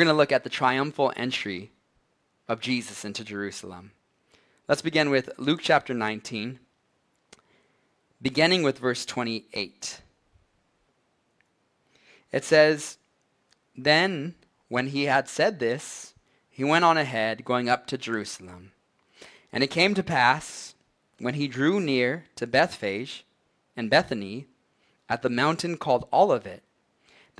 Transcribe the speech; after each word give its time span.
We're 0.00 0.06
going 0.06 0.14
to 0.14 0.18
look 0.18 0.32
at 0.32 0.44
the 0.44 0.48
triumphal 0.48 1.12
entry 1.14 1.72
of 2.48 2.62
Jesus 2.62 3.04
into 3.04 3.22
Jerusalem. 3.22 3.90
Let's 4.66 4.80
begin 4.80 5.10
with 5.10 5.28
Luke 5.36 5.60
chapter 5.62 5.92
19, 5.92 6.58
beginning 8.22 8.62
with 8.62 8.78
verse 8.78 9.04
28. 9.04 10.00
It 12.32 12.44
says, 12.44 12.96
Then, 13.76 14.36
when 14.70 14.86
he 14.86 15.04
had 15.04 15.28
said 15.28 15.58
this, 15.58 16.14
he 16.48 16.64
went 16.64 16.86
on 16.86 16.96
ahead, 16.96 17.44
going 17.44 17.68
up 17.68 17.86
to 17.88 17.98
Jerusalem. 17.98 18.72
And 19.52 19.62
it 19.62 19.70
came 19.70 19.92
to 19.92 20.02
pass, 20.02 20.74
when 21.18 21.34
he 21.34 21.46
drew 21.46 21.78
near 21.78 22.24
to 22.36 22.46
Bethphage 22.46 23.26
and 23.76 23.90
Bethany, 23.90 24.46
at 25.10 25.20
the 25.20 25.28
mountain 25.28 25.76
called 25.76 26.08
Olivet, 26.10 26.62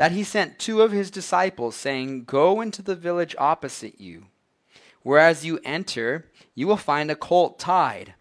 that 0.01 0.13
he 0.13 0.25
sent 0.25 0.59
two 0.59 0.81
of 0.81 0.93
his 0.93 1.11
disciples, 1.11 1.77
saying, 1.77 2.25
Go 2.25 2.63
into 2.63 2.81
the 2.81 2.97
village 2.97 3.37
opposite 3.37 4.01
you. 4.01 4.29
Whereas 5.03 5.45
you 5.45 5.61
enter, 5.63 6.25
you 6.55 6.67
will 6.67 6.79
find 6.79 7.11
a 7.11 7.15
colt 7.15 7.59
tied, 7.59 8.15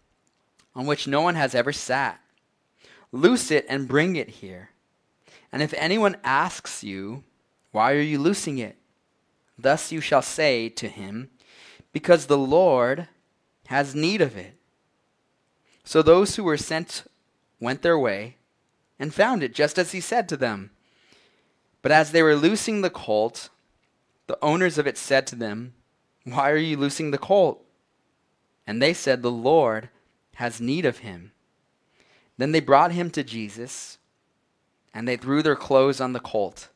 on 0.76 0.84
which 0.84 1.08
no 1.08 1.22
one 1.22 1.36
has 1.36 1.54
ever 1.54 1.72
sat. 1.72 2.20
Loose 3.12 3.50
it 3.50 3.64
and 3.66 3.88
bring 3.88 4.14
it 4.14 4.28
here. 4.28 4.72
And 5.50 5.62
if 5.62 5.72
anyone 5.72 6.18
asks 6.22 6.84
you, 6.84 7.24
Why 7.72 7.94
are 7.94 8.00
you 8.02 8.18
loosing 8.18 8.58
it? 8.58 8.76
Thus 9.58 9.90
you 9.90 10.02
shall 10.02 10.20
say 10.20 10.68
to 10.68 10.86
him, 10.86 11.30
Because 11.94 12.26
the 12.26 12.36
Lord 12.36 13.08
has 13.68 13.94
need 13.94 14.20
of 14.20 14.36
it. 14.36 14.52
So 15.84 16.02
those 16.02 16.36
who 16.36 16.44
were 16.44 16.58
sent 16.58 17.04
went 17.58 17.80
their 17.80 17.98
way 17.98 18.36
and 18.98 19.14
found 19.14 19.42
it 19.42 19.54
just 19.54 19.78
as 19.78 19.92
he 19.92 20.02
said 20.02 20.28
to 20.28 20.36
them. 20.36 20.72
But 21.82 21.92
as 21.92 22.12
they 22.12 22.22
were 22.22 22.36
loosing 22.36 22.82
the 22.82 22.90
colt, 22.90 23.48
the 24.26 24.38
owners 24.42 24.78
of 24.78 24.86
it 24.86 24.98
said 24.98 25.26
to 25.28 25.36
them, 25.36 25.74
Why 26.24 26.50
are 26.50 26.56
you 26.56 26.76
loosing 26.76 27.10
the 27.10 27.18
colt? 27.18 27.64
And 28.66 28.80
they 28.80 28.94
said, 28.94 29.22
The 29.22 29.30
Lord 29.30 29.88
has 30.34 30.60
need 30.60 30.84
of 30.84 30.98
him. 30.98 31.32
Then 32.36 32.52
they 32.52 32.60
brought 32.60 32.92
him 32.92 33.10
to 33.10 33.24
Jesus, 33.24 33.98
and 34.94 35.06
they 35.06 35.16
threw 35.16 35.42
their 35.42 35.56
clothes 35.56 36.00
on 36.00 36.12
the 36.12 36.20
colt. 36.20 36.68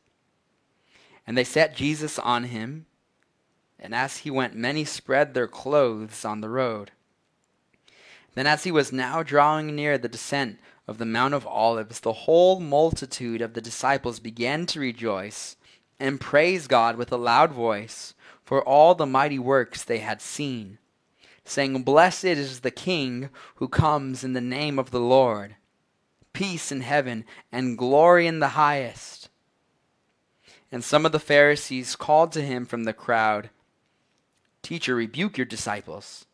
And 1.25 1.37
they 1.37 1.43
set 1.43 1.75
Jesus 1.75 2.19
on 2.19 2.45
him, 2.45 2.85
and 3.79 3.93
as 3.93 4.17
he 4.17 4.31
went, 4.31 4.55
many 4.55 4.85
spread 4.85 5.33
their 5.33 5.47
clothes 5.47 6.23
on 6.23 6.41
the 6.41 6.49
road. 6.49 6.91
Then, 8.35 8.47
as 8.47 8.63
he 8.63 8.71
was 8.71 8.91
now 8.91 9.23
drawing 9.23 9.75
near 9.75 9.97
the 9.97 10.09
descent 10.09 10.59
of 10.87 10.97
the 10.97 11.05
Mount 11.05 11.33
of 11.33 11.47
Olives, 11.47 11.99
the 11.99 12.13
whole 12.13 12.59
multitude 12.59 13.41
of 13.41 13.53
the 13.53 13.61
disciples 13.61 14.19
began 14.19 14.65
to 14.67 14.79
rejoice 14.79 15.55
and 15.99 16.21
praise 16.21 16.67
God 16.67 16.97
with 16.97 17.11
a 17.11 17.17
loud 17.17 17.51
voice 17.51 18.13
for 18.43 18.63
all 18.63 18.93
the 18.93 19.05
mighty 19.05 19.39
works 19.39 19.83
they 19.83 19.99
had 19.99 20.21
seen, 20.21 20.77
saying, 21.43 21.83
Blessed 21.83 22.25
is 22.25 22.59
the 22.59 22.71
King 22.71 23.29
who 23.55 23.67
comes 23.67 24.23
in 24.23 24.33
the 24.33 24.41
name 24.41 24.77
of 24.77 24.91
the 24.91 24.99
Lord. 24.99 25.55
Peace 26.33 26.71
in 26.71 26.81
heaven 26.81 27.25
and 27.51 27.77
glory 27.77 28.27
in 28.27 28.39
the 28.39 28.49
highest. 28.49 29.29
And 30.71 30.83
some 30.83 31.05
of 31.05 31.11
the 31.11 31.19
Pharisees 31.19 31.95
called 31.95 32.31
to 32.33 32.41
him 32.41 32.65
from 32.65 32.83
the 32.83 32.93
crowd, 32.93 33.49
Teacher, 34.61 34.95
rebuke 34.95 35.37
your 35.37 35.45
disciples. 35.45 36.25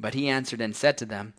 But 0.00 0.14
he 0.14 0.28
answered 0.28 0.60
and 0.60 0.74
said 0.74 0.98
to 0.98 1.06
them, 1.06 1.34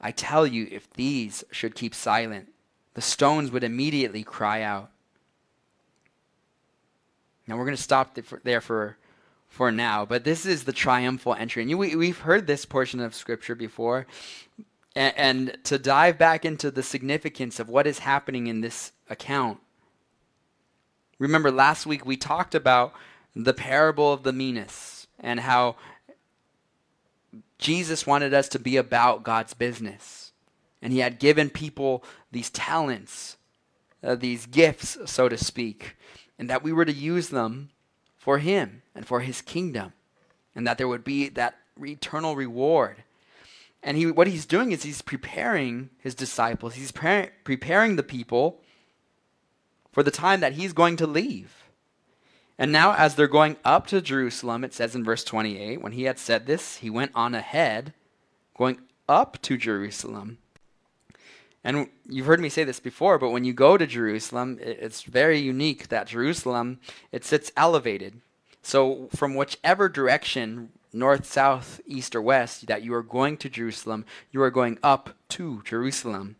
I 0.00 0.10
tell 0.10 0.46
you, 0.46 0.68
if 0.70 0.92
these 0.92 1.44
should 1.50 1.74
keep 1.74 1.94
silent, 1.94 2.48
the 2.94 3.02
stones 3.02 3.50
would 3.50 3.64
immediately 3.64 4.22
cry 4.22 4.62
out. 4.62 4.90
Now 7.46 7.56
we're 7.56 7.64
going 7.64 7.76
to 7.76 7.82
stop 7.82 8.18
there 8.42 8.60
for, 8.60 8.96
for 9.48 9.70
now, 9.70 10.04
but 10.04 10.24
this 10.24 10.44
is 10.44 10.64
the 10.64 10.72
triumphal 10.72 11.34
entry. 11.34 11.62
And 11.62 11.70
you, 11.70 11.78
we, 11.78 11.94
we've 11.94 12.18
heard 12.18 12.46
this 12.46 12.64
portion 12.64 13.00
of 13.00 13.14
Scripture 13.14 13.54
before. 13.54 14.06
And, 14.94 15.14
and 15.16 15.58
to 15.64 15.78
dive 15.78 16.18
back 16.18 16.44
into 16.44 16.70
the 16.70 16.82
significance 16.82 17.60
of 17.60 17.68
what 17.68 17.86
is 17.86 18.00
happening 18.00 18.48
in 18.48 18.60
this 18.62 18.92
account, 19.08 19.58
remember 21.18 21.50
last 21.50 21.86
week 21.86 22.04
we 22.04 22.16
talked 22.16 22.54
about 22.54 22.92
the 23.34 23.54
parable 23.54 24.12
of 24.12 24.22
the 24.22 24.32
minas 24.32 25.06
and 25.20 25.40
how 25.40 25.76
Jesus 27.58 28.06
wanted 28.06 28.34
us 28.34 28.48
to 28.50 28.58
be 28.58 28.76
about 28.76 29.22
God's 29.22 29.54
business. 29.54 30.32
And 30.82 30.92
he 30.92 30.98
had 31.00 31.18
given 31.18 31.50
people 31.50 32.04
these 32.30 32.50
talents, 32.50 33.36
uh, 34.02 34.14
these 34.14 34.46
gifts, 34.46 34.98
so 35.06 35.28
to 35.28 35.38
speak, 35.38 35.96
and 36.38 36.50
that 36.50 36.62
we 36.62 36.72
were 36.72 36.84
to 36.84 36.92
use 36.92 37.28
them 37.28 37.70
for 38.16 38.38
him 38.38 38.82
and 38.94 39.06
for 39.06 39.20
his 39.20 39.40
kingdom, 39.40 39.92
and 40.54 40.66
that 40.66 40.78
there 40.78 40.88
would 40.88 41.04
be 41.04 41.28
that 41.30 41.56
eternal 41.80 42.36
reward. 42.36 43.04
And 43.82 43.96
he, 43.96 44.06
what 44.06 44.26
he's 44.26 44.46
doing 44.46 44.72
is 44.72 44.82
he's 44.82 45.02
preparing 45.02 45.90
his 45.98 46.14
disciples, 46.14 46.74
he's 46.74 46.92
pre- 46.92 47.30
preparing 47.44 47.96
the 47.96 48.02
people 48.02 48.60
for 49.92 50.02
the 50.02 50.10
time 50.10 50.40
that 50.40 50.54
he's 50.54 50.72
going 50.72 50.96
to 50.96 51.06
leave. 51.06 51.65
And 52.58 52.72
now, 52.72 52.94
as 52.94 53.14
they're 53.14 53.26
going 53.26 53.56
up 53.64 53.86
to 53.88 54.00
Jerusalem, 54.00 54.64
it 54.64 54.72
says 54.72 54.94
in 54.94 55.04
verse 55.04 55.24
28, 55.24 55.82
when 55.82 55.92
he 55.92 56.04
had 56.04 56.18
said 56.18 56.46
this, 56.46 56.76
he 56.76 56.88
went 56.88 57.12
on 57.14 57.34
ahead, 57.34 57.92
going 58.56 58.80
up 59.08 59.40
to 59.42 59.58
Jerusalem. 59.58 60.38
And 61.62 61.88
you've 62.08 62.26
heard 62.26 62.40
me 62.40 62.48
say 62.48 62.64
this 62.64 62.80
before, 62.80 63.18
but 63.18 63.30
when 63.30 63.44
you 63.44 63.52
go 63.52 63.76
to 63.76 63.86
Jerusalem, 63.86 64.58
it's 64.60 65.02
very 65.02 65.38
unique 65.38 65.88
that 65.88 66.06
Jerusalem, 66.06 66.78
it 67.12 67.24
sits 67.24 67.52
elevated. 67.56 68.20
So 68.62 69.08
from 69.14 69.34
whichever 69.34 69.88
direction, 69.88 70.70
north, 70.92 71.26
south, 71.26 71.80
east, 71.86 72.14
or 72.14 72.22
west, 72.22 72.68
that 72.68 72.82
you 72.82 72.94
are 72.94 73.02
going 73.02 73.36
to 73.38 73.50
Jerusalem, 73.50 74.04
you 74.30 74.40
are 74.42 74.50
going 74.50 74.78
up 74.82 75.14
to 75.30 75.60
Jerusalem. 75.64 76.36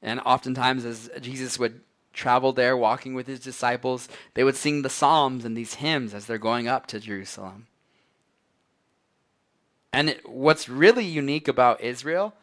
And 0.00 0.20
oftentimes, 0.20 0.84
as 0.84 1.10
Jesus 1.20 1.58
would 1.58 1.82
traveled 2.12 2.56
there 2.56 2.76
walking 2.76 3.14
with 3.14 3.26
his 3.26 3.40
disciples, 3.40 4.08
they 4.34 4.44
would 4.44 4.56
sing 4.56 4.82
the 4.82 4.90
psalms 4.90 5.44
and 5.44 5.56
these 5.56 5.74
hymns 5.74 6.14
as 6.14 6.26
they're 6.26 6.38
going 6.38 6.68
up 6.68 6.86
to 6.88 7.00
Jerusalem. 7.00 7.66
And 9.92 10.10
it, 10.10 10.28
what's 10.28 10.68
really 10.68 11.04
unique 11.04 11.48
about 11.48 11.80
Israel 11.80 12.34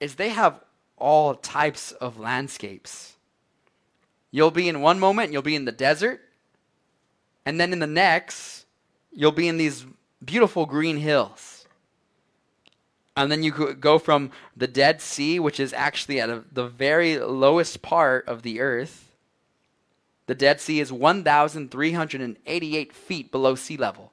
is 0.00 0.14
they 0.14 0.30
have 0.30 0.60
all 0.96 1.34
types 1.34 1.92
of 1.92 2.18
landscapes. 2.18 3.16
You'll 4.30 4.50
be 4.50 4.68
in 4.68 4.80
one 4.80 4.98
moment, 4.98 5.32
you'll 5.32 5.42
be 5.42 5.56
in 5.56 5.64
the 5.64 5.72
desert, 5.72 6.20
and 7.44 7.60
then 7.60 7.72
in 7.72 7.80
the 7.80 7.86
next, 7.86 8.66
you'll 9.12 9.32
be 9.32 9.48
in 9.48 9.56
these 9.56 9.84
beautiful 10.24 10.64
green 10.64 10.96
hills. 10.96 11.51
And 13.16 13.30
then 13.30 13.42
you 13.42 13.74
go 13.74 13.98
from 13.98 14.30
the 14.56 14.66
Dead 14.66 15.02
Sea, 15.02 15.38
which 15.38 15.60
is 15.60 15.74
actually 15.74 16.18
at 16.20 16.30
a, 16.30 16.44
the 16.50 16.66
very 16.66 17.18
lowest 17.18 17.82
part 17.82 18.26
of 18.26 18.40
the 18.42 18.60
earth. 18.60 19.10
The 20.26 20.34
Dead 20.34 20.60
Sea 20.60 20.80
is 20.80 20.92
1,388 20.92 22.92
feet 22.92 23.30
below 23.30 23.54
sea 23.54 23.76
level. 23.76 24.12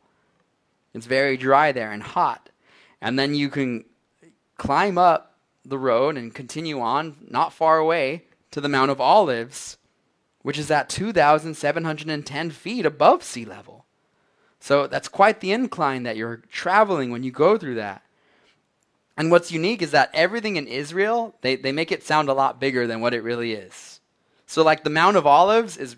It's 0.93 1.05
very 1.05 1.37
dry 1.37 1.71
there 1.71 1.91
and 1.91 2.03
hot. 2.03 2.49
And 2.99 3.17
then 3.17 3.35
you 3.35 3.47
can 3.49 3.85
climb 4.57 4.97
up 4.97 5.37
the 5.63 5.77
road 5.77 6.17
and 6.17 6.35
continue 6.35 6.81
on, 6.81 7.16
not 7.29 7.53
far 7.53 7.77
away, 7.77 8.25
to 8.51 8.59
the 8.59 8.67
Mount 8.67 8.91
of 8.91 8.99
Olives, 8.99 9.77
which 10.41 10.57
is 10.57 10.71
at 10.71 10.89
2,710 10.89 12.49
feet 12.49 12.85
above 12.85 13.23
sea 13.23 13.45
level. 13.45 13.85
So 14.59 14.87
that's 14.87 15.07
quite 15.07 15.39
the 15.39 15.51
incline 15.51 16.03
that 16.03 16.17
you're 16.17 16.41
traveling 16.51 17.11
when 17.11 17.23
you 17.23 17.31
go 17.31 17.57
through 17.57 17.75
that. 17.75 18.03
And 19.19 19.30
what's 19.30 19.52
unique 19.52 19.81
is 19.81 19.91
that 19.91 20.12
everything 20.13 20.56
in 20.56 20.66
Israel, 20.66 21.35
they, 21.41 21.57
they 21.57 21.74
make 21.74 21.91
it 21.91 22.03
sound 22.03 22.30
a 22.30 22.34
lot 22.34 22.57
bigger 22.57 22.88
than 22.88 23.02
what 23.02 23.13
it 23.13 23.22
really 23.22 23.52
is. 23.52 24.00
So, 24.46 24.63
like, 24.63 24.85
the 24.85 24.90
Mount 24.90 25.18
of 25.18 25.28
Olives 25.28 25.75
is 25.75 25.97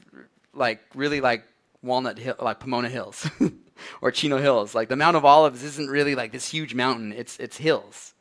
like 0.55 0.81
really 0.95 1.21
like 1.21 1.45
Walnut 1.83 2.17
Hill, 2.17 2.33
like 2.41 2.59
Pomona 2.59 2.89
Hills 2.89 3.29
or 4.01 4.09
Chino 4.09 4.39
Hills. 4.39 4.73
Like, 4.73 4.89
the 4.89 4.95
Mount 4.95 5.15
of 5.15 5.23
Olives 5.23 5.61
isn't 5.63 5.87
really 5.87 6.15
like 6.15 6.31
this 6.31 6.47
huge 6.47 6.73
mountain, 6.73 7.13
it's, 7.13 7.37
it's 7.37 7.57
hills. 7.57 8.15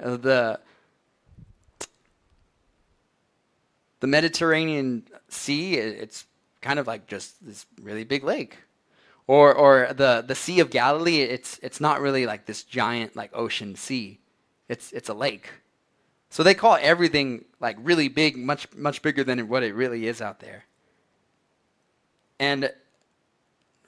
Uh, 0.00 0.18
the, 0.18 0.60
the 4.00 4.06
Mediterranean 4.06 5.04
Sea, 5.30 5.76
it's 5.76 6.26
kind 6.60 6.78
of 6.78 6.86
like 6.86 7.06
just 7.06 7.42
this 7.42 7.64
really 7.80 8.04
big 8.04 8.22
lake 8.22 8.58
or 9.26 9.54
or 9.54 9.92
the 9.92 10.24
the 10.26 10.34
Sea 10.34 10.60
of 10.60 10.70
Galilee, 10.70 11.22
it's 11.22 11.58
it's 11.62 11.80
not 11.80 12.00
really 12.00 12.26
like 12.26 12.46
this 12.46 12.62
giant 12.62 13.16
like 13.16 13.30
ocean 13.34 13.74
sea. 13.76 14.20
It's 14.68 14.92
it's 14.92 15.08
a 15.08 15.14
lake. 15.14 15.50
So 16.30 16.42
they 16.42 16.54
call 16.54 16.76
everything 16.80 17.44
like 17.60 17.76
really 17.80 18.08
big, 18.08 18.36
much 18.36 18.66
much 18.74 19.02
bigger 19.02 19.24
than 19.24 19.48
what 19.48 19.62
it 19.62 19.74
really 19.74 20.06
is 20.06 20.20
out 20.20 20.40
there. 20.40 20.64
And 22.40 22.72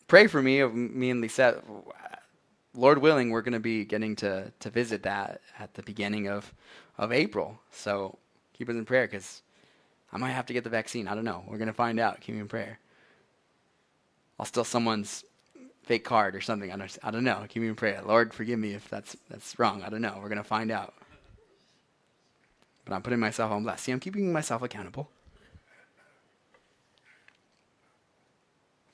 pray 0.07 0.27
for 0.27 0.41
me, 0.41 0.65
me 0.65 1.11
and 1.11 1.21
Lisa. 1.21 1.63
Lord 2.75 2.99
willing, 2.99 3.31
we're 3.31 3.41
going 3.43 3.55
to 3.55 3.59
be 3.59 3.85
getting 3.85 4.15
to 4.17 4.53
to 4.61 4.71
visit 4.71 5.03
that 5.03 5.41
at 5.59 5.75
the 5.75 5.83
beginning 5.83 6.29
of 6.29 6.53
of 6.99 7.13
April. 7.13 7.59
So 7.73 8.19
keep 8.53 8.69
us 8.69 8.77
in 8.77 8.85
prayer 8.85 9.07
because 9.07 9.43
I 10.13 10.19
might 10.19 10.31
have 10.31 10.47
to 10.47 10.53
get 10.53 10.65
the 10.65 10.71
vaccine. 10.71 11.09
I 11.09 11.15
don't 11.15 11.25
know. 11.25 11.43
We're 11.49 11.59
going 11.59 11.67
to 11.67 11.75
find 11.75 11.99
out. 11.99 12.21
Keep 12.21 12.37
me 12.37 12.41
in 12.43 12.49
prayer. 12.49 12.79
I'll 14.39 14.47
steal 14.47 14.65
someone's 14.65 15.25
fake 15.85 16.05
card 16.05 16.35
or 16.35 16.41
something. 16.41 16.73
I 16.73 16.77
don't, 16.77 16.99
I 17.03 17.11
don't 17.11 17.25
know. 17.25 17.45
Keep 17.49 17.63
me 17.63 17.69
in 17.69 17.75
prayer. 17.75 18.03
Lord, 18.05 18.35
forgive 18.35 18.59
me 18.59 18.75
if 18.75 18.89
that's, 18.89 19.17
that's 19.31 19.59
wrong. 19.59 19.83
I 19.83 19.89
don't 19.89 20.03
know. 20.03 20.19
We're 20.21 20.29
going 20.29 20.39
to 20.39 20.45
find 20.45 20.71
out. 20.71 20.95
But 22.85 22.95
I'm 22.95 23.03
putting 23.03 23.21
myself 23.21 23.51
on 23.53 23.63
blast. 23.63 23.85
See, 23.85 23.93
I'm 23.93 24.01
keeping 24.01 24.33
myself 24.33 24.63
accountable. 24.63 25.09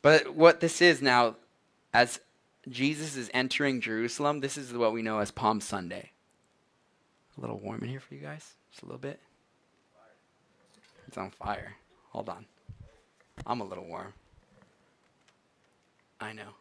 But 0.01 0.35
what 0.35 0.61
this 0.61 0.83
is 0.83 1.01
now, 1.01 1.37
as 1.95 2.21
Jesus 2.69 3.17
is 3.17 3.31
entering 3.33 3.81
Jerusalem, 3.81 4.41
this 4.41 4.57
is 4.57 4.73
what 4.73 4.93
we 4.93 5.03
know 5.03 5.19
as 5.19 5.31
Palm 5.31 5.61
Sunday. 5.61 6.11
A 7.39 7.41
little 7.41 7.59
warm 7.59 7.83
in 7.83 7.89
here 7.89 8.01
for 8.01 8.15
you 8.15 8.21
guys? 8.21 8.55
Just 8.71 8.83
a 8.83 8.87
little 8.87 8.99
bit? 8.99 9.21
It's 11.07 11.17
on 11.17 11.31
fire. 11.31 11.75
Hold 12.11 12.29
on. 12.29 12.47
I'm 13.47 13.61
a 13.61 13.65
little 13.65 13.87
warm. 13.87 14.13
I 16.23 16.33
know. 16.33 16.55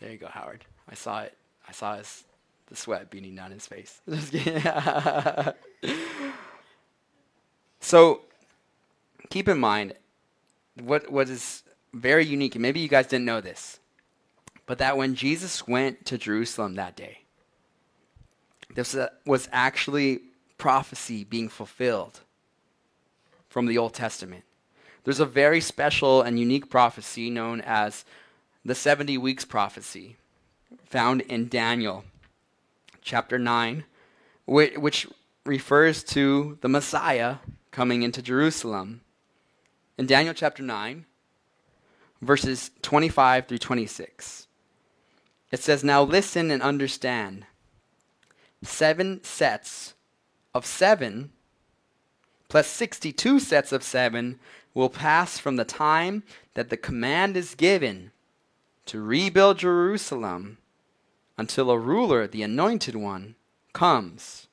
There 0.00 0.12
you 0.12 0.18
go, 0.18 0.28
Howard. 0.28 0.64
I 0.88 0.94
saw 0.94 1.22
it. 1.22 1.34
I 1.66 1.72
saw 1.72 1.96
his 1.96 2.24
the 2.68 2.76
sweat 2.76 3.10
beating 3.10 3.34
down 3.34 3.52
his 3.52 3.66
face. 3.66 4.00
so 7.80 8.20
keep 9.30 9.48
in 9.48 9.58
mind 9.58 9.94
what 10.82 11.10
what 11.10 11.28
is 11.28 11.62
very 11.94 12.26
unique, 12.26 12.54
and 12.54 12.62
maybe 12.62 12.80
you 12.80 12.88
guys 12.88 13.06
didn't 13.06 13.24
know 13.24 13.40
this, 13.40 13.80
but 14.66 14.78
that 14.78 14.96
when 14.96 15.14
Jesus 15.14 15.66
went 15.66 16.04
to 16.06 16.18
Jerusalem 16.18 16.74
that 16.74 16.96
day, 16.96 17.20
this 18.74 18.94
uh, 18.94 19.08
was 19.24 19.48
actually 19.52 20.20
prophecy 20.58 21.24
being 21.24 21.48
fulfilled 21.48 22.20
from 23.48 23.66
the 23.66 23.78
Old 23.78 23.94
Testament. 23.94 24.44
There's 25.04 25.20
a 25.20 25.26
very 25.26 25.60
special 25.60 26.20
and 26.20 26.38
unique 26.38 26.68
prophecy 26.68 27.30
known 27.30 27.62
as 27.62 28.04
the 28.66 28.74
70 28.74 29.16
weeks 29.18 29.44
prophecy 29.44 30.16
found 30.84 31.20
in 31.22 31.48
Daniel 31.48 32.04
chapter 33.00 33.38
9, 33.38 33.84
which 34.44 35.06
refers 35.44 36.02
to 36.02 36.58
the 36.62 36.68
Messiah 36.68 37.36
coming 37.70 38.02
into 38.02 38.20
Jerusalem. 38.20 39.02
In 39.96 40.06
Daniel 40.06 40.34
chapter 40.34 40.64
9, 40.64 41.06
verses 42.20 42.72
25 42.82 43.46
through 43.46 43.58
26, 43.58 44.48
it 45.52 45.60
says, 45.60 45.84
Now 45.84 46.02
listen 46.02 46.50
and 46.50 46.60
understand. 46.60 47.46
Seven 48.64 49.22
sets 49.22 49.94
of 50.52 50.66
seven 50.66 51.30
plus 52.48 52.66
62 52.66 53.38
sets 53.38 53.70
of 53.70 53.84
seven 53.84 54.40
will 54.74 54.90
pass 54.90 55.38
from 55.38 55.54
the 55.54 55.64
time 55.64 56.24
that 56.54 56.68
the 56.68 56.76
command 56.76 57.36
is 57.36 57.54
given 57.54 58.10
to 58.86 59.02
rebuild 59.02 59.58
Jerusalem 59.58 60.58
until 61.36 61.70
a 61.70 61.78
ruler, 61.78 62.26
the 62.26 62.42
anointed 62.42 62.96
one, 62.96 63.34
comes. 63.72 64.46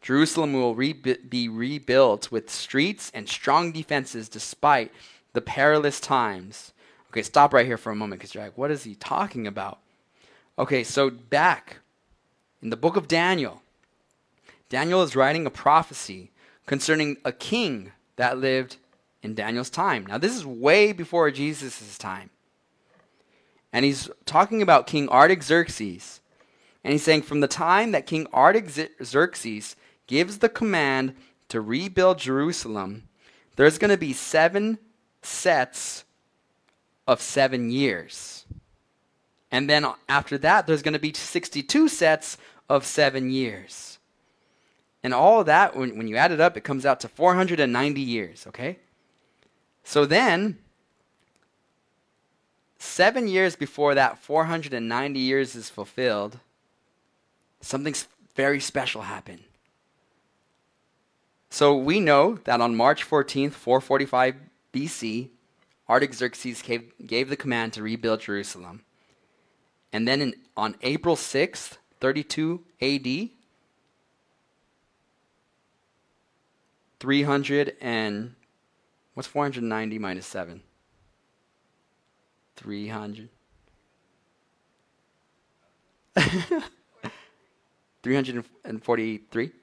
Jerusalem 0.00 0.52
will 0.52 0.74
re- 0.74 0.92
be 0.92 1.48
rebuilt 1.48 2.30
with 2.30 2.50
streets 2.50 3.10
and 3.14 3.28
strong 3.28 3.72
defenses 3.72 4.28
despite 4.28 4.92
the 5.32 5.40
perilous 5.40 5.98
times. 5.98 6.72
Okay, 7.10 7.22
stop 7.22 7.52
right 7.52 7.66
here 7.66 7.78
for 7.78 7.90
a 7.90 7.96
moment 7.96 8.20
because 8.20 8.34
you're 8.34 8.44
like, 8.44 8.58
what 8.58 8.70
is 8.70 8.84
he 8.84 8.94
talking 8.94 9.46
about? 9.46 9.78
Okay, 10.58 10.84
so 10.84 11.10
back 11.10 11.78
in 12.62 12.70
the 12.70 12.76
book 12.76 12.96
of 12.96 13.08
Daniel, 13.08 13.62
Daniel 14.68 15.02
is 15.02 15.16
writing 15.16 15.46
a 15.46 15.50
prophecy 15.50 16.30
concerning 16.66 17.16
a 17.24 17.32
king 17.32 17.92
that 18.16 18.38
lived 18.38 18.76
in 19.22 19.34
Daniel's 19.34 19.70
time. 19.70 20.06
Now, 20.06 20.18
this 20.18 20.36
is 20.36 20.44
way 20.44 20.92
before 20.92 21.30
Jesus' 21.30 21.98
time. 21.98 22.30
And 23.74 23.84
he's 23.84 24.08
talking 24.24 24.62
about 24.62 24.86
King 24.86 25.08
Artaxerxes. 25.08 26.20
And 26.84 26.92
he's 26.92 27.02
saying 27.02 27.22
from 27.22 27.40
the 27.40 27.48
time 27.48 27.90
that 27.90 28.06
King 28.06 28.28
Artaxerxes 28.32 29.74
gives 30.06 30.38
the 30.38 30.48
command 30.48 31.16
to 31.48 31.60
rebuild 31.60 32.18
Jerusalem, 32.18 33.08
there's 33.56 33.78
going 33.78 33.90
to 33.90 33.98
be 33.98 34.12
seven 34.12 34.78
sets 35.22 36.04
of 37.08 37.20
seven 37.20 37.72
years. 37.72 38.46
And 39.50 39.68
then 39.68 39.84
after 40.08 40.38
that, 40.38 40.68
there's 40.68 40.82
going 40.82 40.94
to 40.94 41.00
be 41.00 41.12
62 41.12 41.88
sets 41.88 42.38
of 42.68 42.86
seven 42.86 43.28
years. 43.28 43.98
And 45.02 45.12
all 45.12 45.40
of 45.40 45.46
that, 45.46 45.76
when, 45.76 45.98
when 45.98 46.06
you 46.06 46.16
add 46.16 46.30
it 46.30 46.40
up, 46.40 46.56
it 46.56 46.62
comes 46.62 46.86
out 46.86 47.00
to 47.00 47.08
490 47.08 48.00
years, 48.00 48.46
okay? 48.46 48.78
So 49.82 50.06
then, 50.06 50.58
Seven 52.78 53.28
years 53.28 53.56
before 53.56 53.94
that 53.94 54.18
490 54.18 55.18
years 55.18 55.54
is 55.54 55.70
fulfilled, 55.70 56.38
something 57.60 57.94
very 58.34 58.60
special 58.60 59.02
happened. 59.02 59.44
So 61.50 61.76
we 61.76 62.00
know 62.00 62.38
that 62.44 62.60
on 62.60 62.74
March 62.74 63.08
14th, 63.08 63.52
445 63.52 64.34
BC, 64.72 65.28
Artaxerxes 65.88 66.62
gave, 66.62 66.92
gave 67.06 67.28
the 67.28 67.36
command 67.36 67.72
to 67.74 67.82
rebuild 67.82 68.20
Jerusalem. 68.20 68.82
And 69.92 70.08
then 70.08 70.20
in, 70.20 70.34
on 70.56 70.74
April 70.82 71.14
6th, 71.14 71.76
32 72.00 72.60
AD, 72.82 73.30
300 76.98 77.76
and 77.80 78.34
what's 79.12 79.28
490 79.28 79.98
minus 79.98 80.26
7? 80.26 80.62
300. 82.56 83.28
343? 88.02 89.50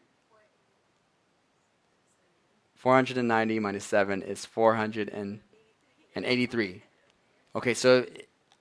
490 2.82 3.60
minus 3.60 3.86
7 3.86 4.24
is 4.24 4.44
483. 4.46 6.82
Okay, 7.56 7.74
so 7.76 8.06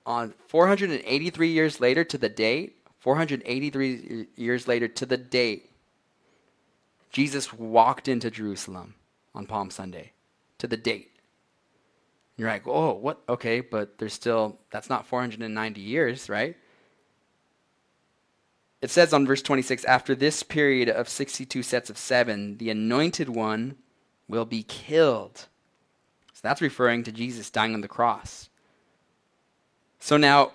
on 0.05 0.35
483 0.47 1.47
years 1.47 1.79
later 1.79 2.03
to 2.03 2.19
the 2.19 2.29
date, 2.29 2.75
483 2.99 4.27
years 4.35 4.67
later 4.67 4.87
to 4.87 5.07
the 5.07 5.17
date, 5.17 5.71
Jesus 7.09 7.51
walked 7.51 8.07
into 8.07 8.29
Jerusalem 8.29 8.93
on 9.33 9.47
Palm 9.47 9.71
Sunday 9.71 10.11
to 10.59 10.67
the 10.67 10.77
date. 10.77 11.09
You're 12.41 12.49
like, 12.49 12.67
oh, 12.67 12.93
what? 12.93 13.21
Okay, 13.29 13.61
but 13.61 13.99
there's 13.99 14.13
still, 14.13 14.57
that's 14.71 14.89
not 14.89 15.05
490 15.05 15.79
years, 15.79 16.27
right? 16.27 16.57
It 18.81 18.89
says 18.89 19.13
on 19.13 19.27
verse 19.27 19.43
26 19.43 19.85
after 19.85 20.15
this 20.15 20.41
period 20.41 20.89
of 20.89 21.07
62 21.07 21.61
sets 21.61 21.91
of 21.91 21.99
seven, 21.99 22.57
the 22.57 22.71
anointed 22.71 23.29
one 23.29 23.75
will 24.27 24.45
be 24.45 24.63
killed. 24.63 25.45
So 26.33 26.39
that's 26.41 26.63
referring 26.63 27.03
to 27.03 27.11
Jesus 27.11 27.51
dying 27.51 27.75
on 27.75 27.81
the 27.81 27.87
cross. 27.87 28.49
So 29.99 30.17
now, 30.17 30.53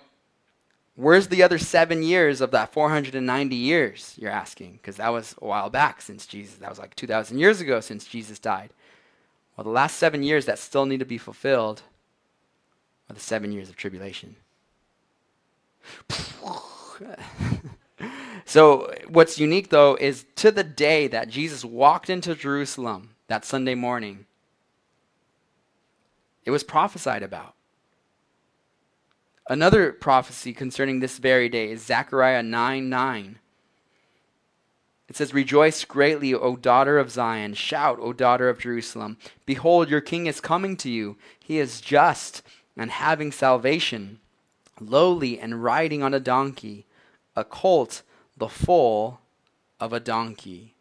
where's 0.95 1.29
the 1.29 1.41
other 1.41 1.57
seven 1.57 2.03
years 2.03 2.41
of 2.41 2.51
that 2.51 2.73
490 2.73 3.55
years, 3.55 4.13
you're 4.17 4.29
asking? 4.29 4.73
Because 4.73 4.97
that 4.97 5.13
was 5.13 5.35
a 5.41 5.45
while 5.45 5.69
back 5.69 6.01
since 6.01 6.25
Jesus, 6.25 6.55
that 6.55 6.69
was 6.69 6.79
like 6.79 6.97
2,000 6.97 7.39
years 7.39 7.61
ago 7.61 7.79
since 7.79 8.03
Jesus 8.05 8.39
died. 8.39 8.71
Well, 9.57 9.63
the 9.63 9.71
last 9.71 9.97
seven 9.97 10.21
years 10.21 10.45
that 10.45 10.59
still 10.59 10.85
need 10.85 10.99
to 10.99 11.05
be 11.05 11.17
fulfilled 11.17 11.81
are 13.09 13.15
the 13.15 13.19
seven 13.19 13.51
years 13.51 13.69
of 13.69 13.75
tribulation. 13.75 14.35
so, 18.45 18.93
what's 19.07 19.39
unique 19.39 19.69
though 19.69 19.97
is 19.99 20.25
to 20.35 20.51
the 20.51 20.63
day 20.63 21.07
that 21.07 21.29
Jesus 21.29 21.65
walked 21.65 22.09
into 22.09 22.35
Jerusalem 22.35 23.15
that 23.27 23.45
Sunday 23.45 23.73
morning, 23.73 24.25
it 26.45 26.51
was 26.51 26.63
prophesied 26.63 27.23
about. 27.23 27.55
Another 29.49 29.91
prophecy 29.91 30.53
concerning 30.53 30.99
this 30.99 31.17
very 31.17 31.49
day 31.49 31.71
is 31.71 31.83
Zechariah 31.83 32.43
9 32.43 32.89
9. 32.89 33.39
It 35.07 35.15
says, 35.15 35.33
Rejoice 35.33 35.85
greatly, 35.85 36.33
O 36.33 36.55
daughter 36.55 36.99
of 36.99 37.11
Zion. 37.11 37.53
Shout, 37.53 37.97
O 38.01 38.13
daughter 38.13 38.49
of 38.49 38.59
Jerusalem. 38.59 39.17
Behold, 39.45 39.89
your 39.89 40.01
king 40.01 40.27
is 40.27 40.41
coming 40.41 40.75
to 40.77 40.89
you. 40.89 41.17
He 41.39 41.59
is 41.59 41.81
just 41.81 42.41
and 42.75 42.91
having 42.91 43.31
salvation, 43.31 44.19
lowly 44.79 45.39
and 45.39 45.63
riding 45.63 46.03
on 46.03 46.13
a 46.13 46.19
donkey, 46.19 46.85
a 47.35 47.43
colt, 47.43 48.03
the 48.35 48.49
foal 48.49 49.19
of 49.79 49.93
a 49.93 49.99
donkey. 49.99 50.75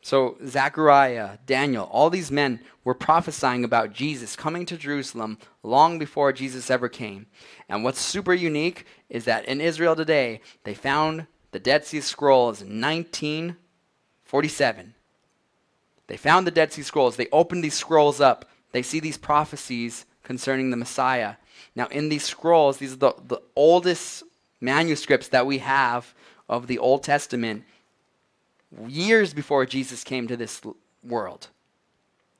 So, 0.00 0.38
Zechariah, 0.46 1.38
Daniel, 1.44 1.84
all 1.92 2.08
these 2.08 2.30
men 2.30 2.60
were 2.82 2.94
prophesying 2.94 3.62
about 3.62 3.92
Jesus 3.92 4.36
coming 4.36 4.64
to 4.66 4.78
Jerusalem 4.78 5.36
long 5.62 5.98
before 5.98 6.32
Jesus 6.32 6.70
ever 6.70 6.88
came. 6.88 7.26
And 7.68 7.84
what's 7.84 8.00
super 8.00 8.32
unique 8.32 8.86
is 9.10 9.26
that 9.26 9.44
in 9.44 9.60
Israel 9.60 9.94
today, 9.94 10.40
they 10.64 10.72
found 10.72 11.26
the 11.50 11.58
Dead 11.58 11.84
Sea 11.84 12.00
Scrolls 12.00 12.62
in 12.62 12.80
1947. 12.80 14.94
They 16.06 16.16
found 16.16 16.46
the 16.46 16.50
Dead 16.50 16.72
Sea 16.72 16.82
Scrolls. 16.82 17.16
They 17.16 17.28
opened 17.32 17.64
these 17.64 17.74
scrolls 17.74 18.20
up. 18.20 18.48
They 18.72 18.82
see 18.82 19.00
these 19.00 19.18
prophecies 19.18 20.06
concerning 20.22 20.70
the 20.70 20.76
Messiah. 20.76 21.34
Now, 21.74 21.86
in 21.88 22.08
these 22.08 22.24
scrolls, 22.24 22.78
these 22.78 22.94
are 22.94 22.96
the, 22.96 23.14
the 23.26 23.42
oldest 23.56 24.22
manuscripts 24.60 25.28
that 25.28 25.46
we 25.46 25.58
have 25.58 26.14
of 26.48 26.66
the 26.66 26.78
Old 26.78 27.02
Testament, 27.02 27.64
years 28.86 29.34
before 29.34 29.66
Jesus 29.66 30.04
came 30.04 30.28
to 30.28 30.36
this 30.36 30.60
world. 31.02 31.48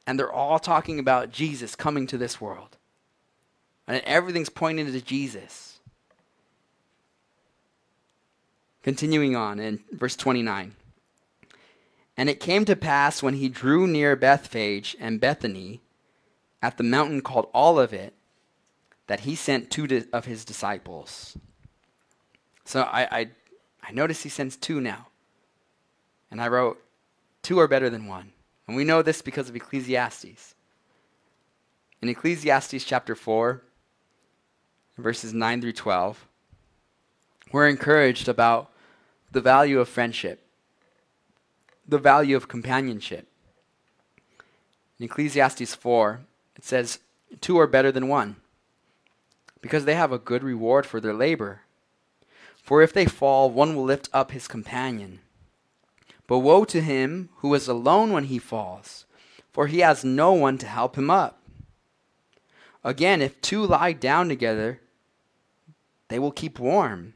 And 0.06 0.18
they're 0.18 0.32
all 0.32 0.58
talking 0.58 0.98
about 0.98 1.30
Jesus 1.30 1.76
coming 1.76 2.06
to 2.06 2.18
this 2.18 2.40
world. 2.40 2.76
And 3.86 4.02
everything's 4.04 4.48
pointing 4.48 4.90
to 4.90 5.00
Jesus. 5.00 5.77
Continuing 8.88 9.36
on 9.36 9.60
in 9.60 9.80
verse 9.92 10.16
29. 10.16 10.74
And 12.16 12.30
it 12.30 12.40
came 12.40 12.64
to 12.64 12.74
pass 12.74 13.22
when 13.22 13.34
he 13.34 13.50
drew 13.50 13.86
near 13.86 14.16
Bethphage 14.16 14.96
and 14.98 15.20
Bethany 15.20 15.82
at 16.62 16.78
the 16.78 16.84
mountain 16.84 17.20
called 17.20 17.50
Olivet 17.54 18.14
that 19.06 19.20
he 19.20 19.34
sent 19.34 19.70
two 19.70 20.06
of 20.10 20.24
his 20.24 20.42
disciples. 20.42 21.36
So 22.64 22.80
I, 22.80 23.02
I, 23.02 23.28
I 23.82 23.92
notice 23.92 24.22
he 24.22 24.30
sends 24.30 24.56
two 24.56 24.80
now. 24.80 25.08
And 26.30 26.40
I 26.40 26.48
wrote, 26.48 26.82
two 27.42 27.58
are 27.58 27.68
better 27.68 27.90
than 27.90 28.06
one. 28.06 28.32
And 28.66 28.74
we 28.74 28.84
know 28.84 29.02
this 29.02 29.20
because 29.20 29.50
of 29.50 29.56
Ecclesiastes. 29.56 30.54
In 32.00 32.08
Ecclesiastes 32.08 32.84
chapter 32.84 33.14
4, 33.14 33.62
verses 34.96 35.34
9 35.34 35.60
through 35.60 35.72
12, 35.72 36.26
we're 37.52 37.68
encouraged 37.68 38.28
about 38.28 38.70
the 39.38 39.42
value 39.42 39.78
of 39.78 39.88
friendship, 39.88 40.42
the 41.86 41.96
value 41.96 42.34
of 42.34 42.48
companionship. 42.48 43.28
In 44.98 45.04
Ecclesiastes 45.04 45.76
4, 45.76 46.22
it 46.56 46.64
says, 46.64 46.98
Two 47.40 47.56
are 47.60 47.68
better 47.68 47.92
than 47.92 48.08
one, 48.08 48.34
because 49.60 49.84
they 49.84 49.94
have 49.94 50.10
a 50.10 50.18
good 50.18 50.42
reward 50.42 50.86
for 50.86 51.00
their 51.00 51.14
labor. 51.14 51.60
For 52.60 52.82
if 52.82 52.92
they 52.92 53.06
fall, 53.06 53.48
one 53.48 53.76
will 53.76 53.84
lift 53.84 54.08
up 54.12 54.32
his 54.32 54.48
companion. 54.48 55.20
But 56.26 56.40
woe 56.40 56.64
to 56.64 56.80
him 56.80 57.28
who 57.36 57.54
is 57.54 57.68
alone 57.68 58.10
when 58.10 58.24
he 58.24 58.40
falls, 58.40 59.06
for 59.52 59.68
he 59.68 59.78
has 59.78 60.04
no 60.04 60.32
one 60.32 60.58
to 60.58 60.66
help 60.66 60.98
him 60.98 61.10
up. 61.10 61.40
Again, 62.82 63.22
if 63.22 63.40
two 63.40 63.64
lie 63.64 63.92
down 63.92 64.28
together, 64.28 64.80
they 66.08 66.18
will 66.18 66.32
keep 66.32 66.58
warm. 66.58 67.14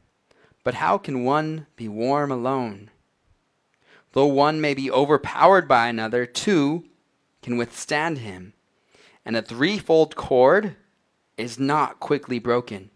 But 0.63 0.75
how 0.75 0.97
can 0.97 1.23
one 1.23 1.67
be 1.75 1.87
warm 1.87 2.31
alone? 2.31 2.89
Though 4.13 4.27
one 4.27 4.61
may 4.61 4.73
be 4.73 4.89
overpowered 4.89 5.67
by 5.67 5.87
another, 5.87 6.25
two 6.25 6.85
can 7.41 7.57
withstand 7.57 8.19
him. 8.19 8.53
And 9.25 9.35
a 9.35 9.41
threefold 9.41 10.15
cord 10.15 10.75
is 11.37 11.59
not 11.59 11.99
quickly 11.99 12.39
broken. 12.39 12.91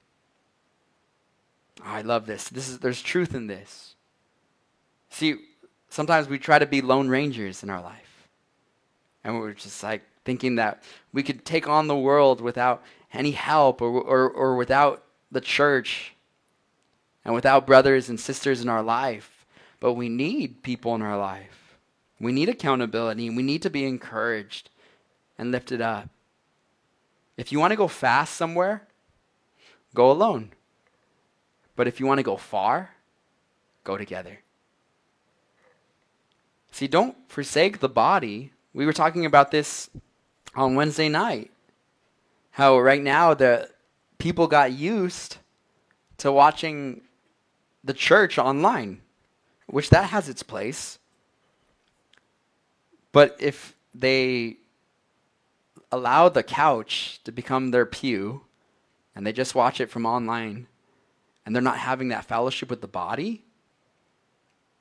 I 1.83 2.01
love 2.01 2.25
this. 2.25 2.49
This 2.49 2.69
is 2.69 2.79
there's 2.79 3.01
truth 3.01 3.33
in 3.33 3.47
this. 3.47 3.95
See, 5.09 5.35
sometimes 5.89 6.27
we 6.27 6.37
try 6.37 6.59
to 6.59 6.65
be 6.65 6.81
lone 6.81 7.09
rangers 7.09 7.63
in 7.63 7.69
our 7.69 7.81
life. 7.81 8.27
And 9.23 9.39
we're 9.39 9.53
just 9.53 9.81
like 9.83 10.03
thinking 10.25 10.55
that 10.55 10.83
we 11.13 11.23
could 11.23 11.45
take 11.45 11.67
on 11.67 11.87
the 11.87 11.97
world 11.97 12.41
without 12.41 12.83
any 13.13 13.31
help 13.31 13.81
or, 13.81 13.89
or, 13.89 14.29
or 14.29 14.55
without 14.55 15.03
the 15.31 15.41
church 15.41 16.13
and 17.27 17.35
without 17.35 17.67
brothers 17.67 18.07
and 18.07 18.17
sisters 18.17 18.61
in 18.61 18.69
our 18.69 18.81
life. 18.81 19.45
But 19.81 19.93
we 19.93 20.07
need 20.07 20.63
people 20.63 20.95
in 20.95 21.01
our 21.01 21.17
life. 21.17 21.77
We 22.21 22.31
need 22.31 22.47
accountability. 22.47 23.29
We 23.29 23.43
need 23.43 23.61
to 23.63 23.69
be 23.69 23.83
encouraged 23.83 24.69
and 25.37 25.51
lifted 25.51 25.81
up. 25.81 26.09
If 27.35 27.51
you 27.51 27.59
want 27.59 27.71
to 27.71 27.77
go 27.77 27.89
fast 27.89 28.33
somewhere, 28.35 28.87
go 29.93 30.09
alone. 30.09 30.51
But 31.75 31.87
if 31.87 31.99
you 31.99 32.05
want 32.05 32.19
to 32.19 32.23
go 32.23 32.37
far, 32.37 32.91
go 33.83 33.97
together. 33.97 34.39
See, 36.71 36.87
don't 36.87 37.17
forsake 37.27 37.79
the 37.79 37.89
body. 37.89 38.53
We 38.73 38.85
were 38.85 38.93
talking 38.93 39.25
about 39.25 39.51
this 39.51 39.89
on 40.55 40.75
Wednesday 40.75 41.09
night. 41.09 41.51
How 42.51 42.79
right 42.79 43.03
now 43.03 43.33
the 43.33 43.69
people 44.17 44.47
got 44.47 44.71
used 44.71 45.37
to 46.19 46.31
watching 46.31 47.01
the 47.87 47.93
church 47.93 48.37
online, 48.37 49.01
which 49.65 49.89
that 49.89 50.09
has 50.09 50.29
its 50.29 50.43
place. 50.43 50.99
But 53.11 53.35
if 53.39 53.75
they 53.95 54.57
allow 55.91 56.29
the 56.29 56.43
couch 56.43 57.21
to 57.23 57.31
become 57.31 57.71
their 57.71 57.85
pew 57.85 58.41
and 59.15 59.25
they 59.25 59.31
just 59.31 59.55
watch 59.55 59.79
it 59.79 59.89
from 59.89 60.05
online 60.05 60.67
and 61.45 61.55
they're 61.55 61.63
not 61.63 61.77
having 61.77 62.09
that 62.09 62.25
fellowship 62.25 62.69
with 62.69 62.81
the 62.81 62.87
body, 62.87 63.43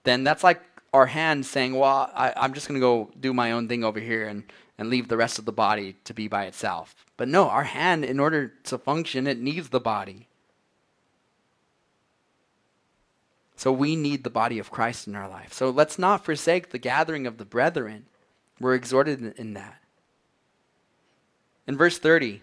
then 0.02 0.24
that's 0.24 0.42
like 0.42 0.60
our 0.92 1.06
hand 1.06 1.46
saying, 1.46 1.74
Well, 1.74 2.10
I, 2.12 2.32
am 2.44 2.54
just 2.54 2.66
going 2.66 2.80
to 2.80 2.84
go 2.84 3.10
do 3.18 3.32
my 3.32 3.52
own 3.52 3.68
thing 3.68 3.84
over 3.84 4.00
here 4.00 4.26
and, 4.26 4.42
and 4.78 4.90
leave 4.90 5.08
the 5.08 5.16
rest 5.16 5.38
of 5.38 5.44
the 5.44 5.52
body 5.52 5.96
to 6.04 6.12
be 6.12 6.26
by 6.26 6.44
itself. 6.46 6.94
But 7.16 7.28
no, 7.28 7.48
our 7.48 7.64
hand, 7.64 8.04
in 8.04 8.18
order 8.18 8.48
to 8.64 8.78
function, 8.78 9.26
it 9.26 9.38
needs 9.38 9.68
the 9.68 9.80
body. 9.80 10.28
So 13.56 13.72
we 13.72 13.96
need 13.96 14.22
the 14.22 14.30
body 14.30 14.58
of 14.58 14.70
Christ 14.70 15.06
in 15.08 15.16
our 15.16 15.28
life. 15.28 15.52
So 15.52 15.70
let's 15.70 15.98
not 15.98 16.24
forsake 16.24 16.70
the 16.70 16.78
gathering 16.78 17.26
of 17.26 17.38
the 17.38 17.44
brethren. 17.44 18.04
We're 18.60 18.74
exhorted 18.74 19.34
in 19.38 19.54
that. 19.54 19.82
In 21.66 21.76
verse 21.76 21.98
30, 21.98 22.42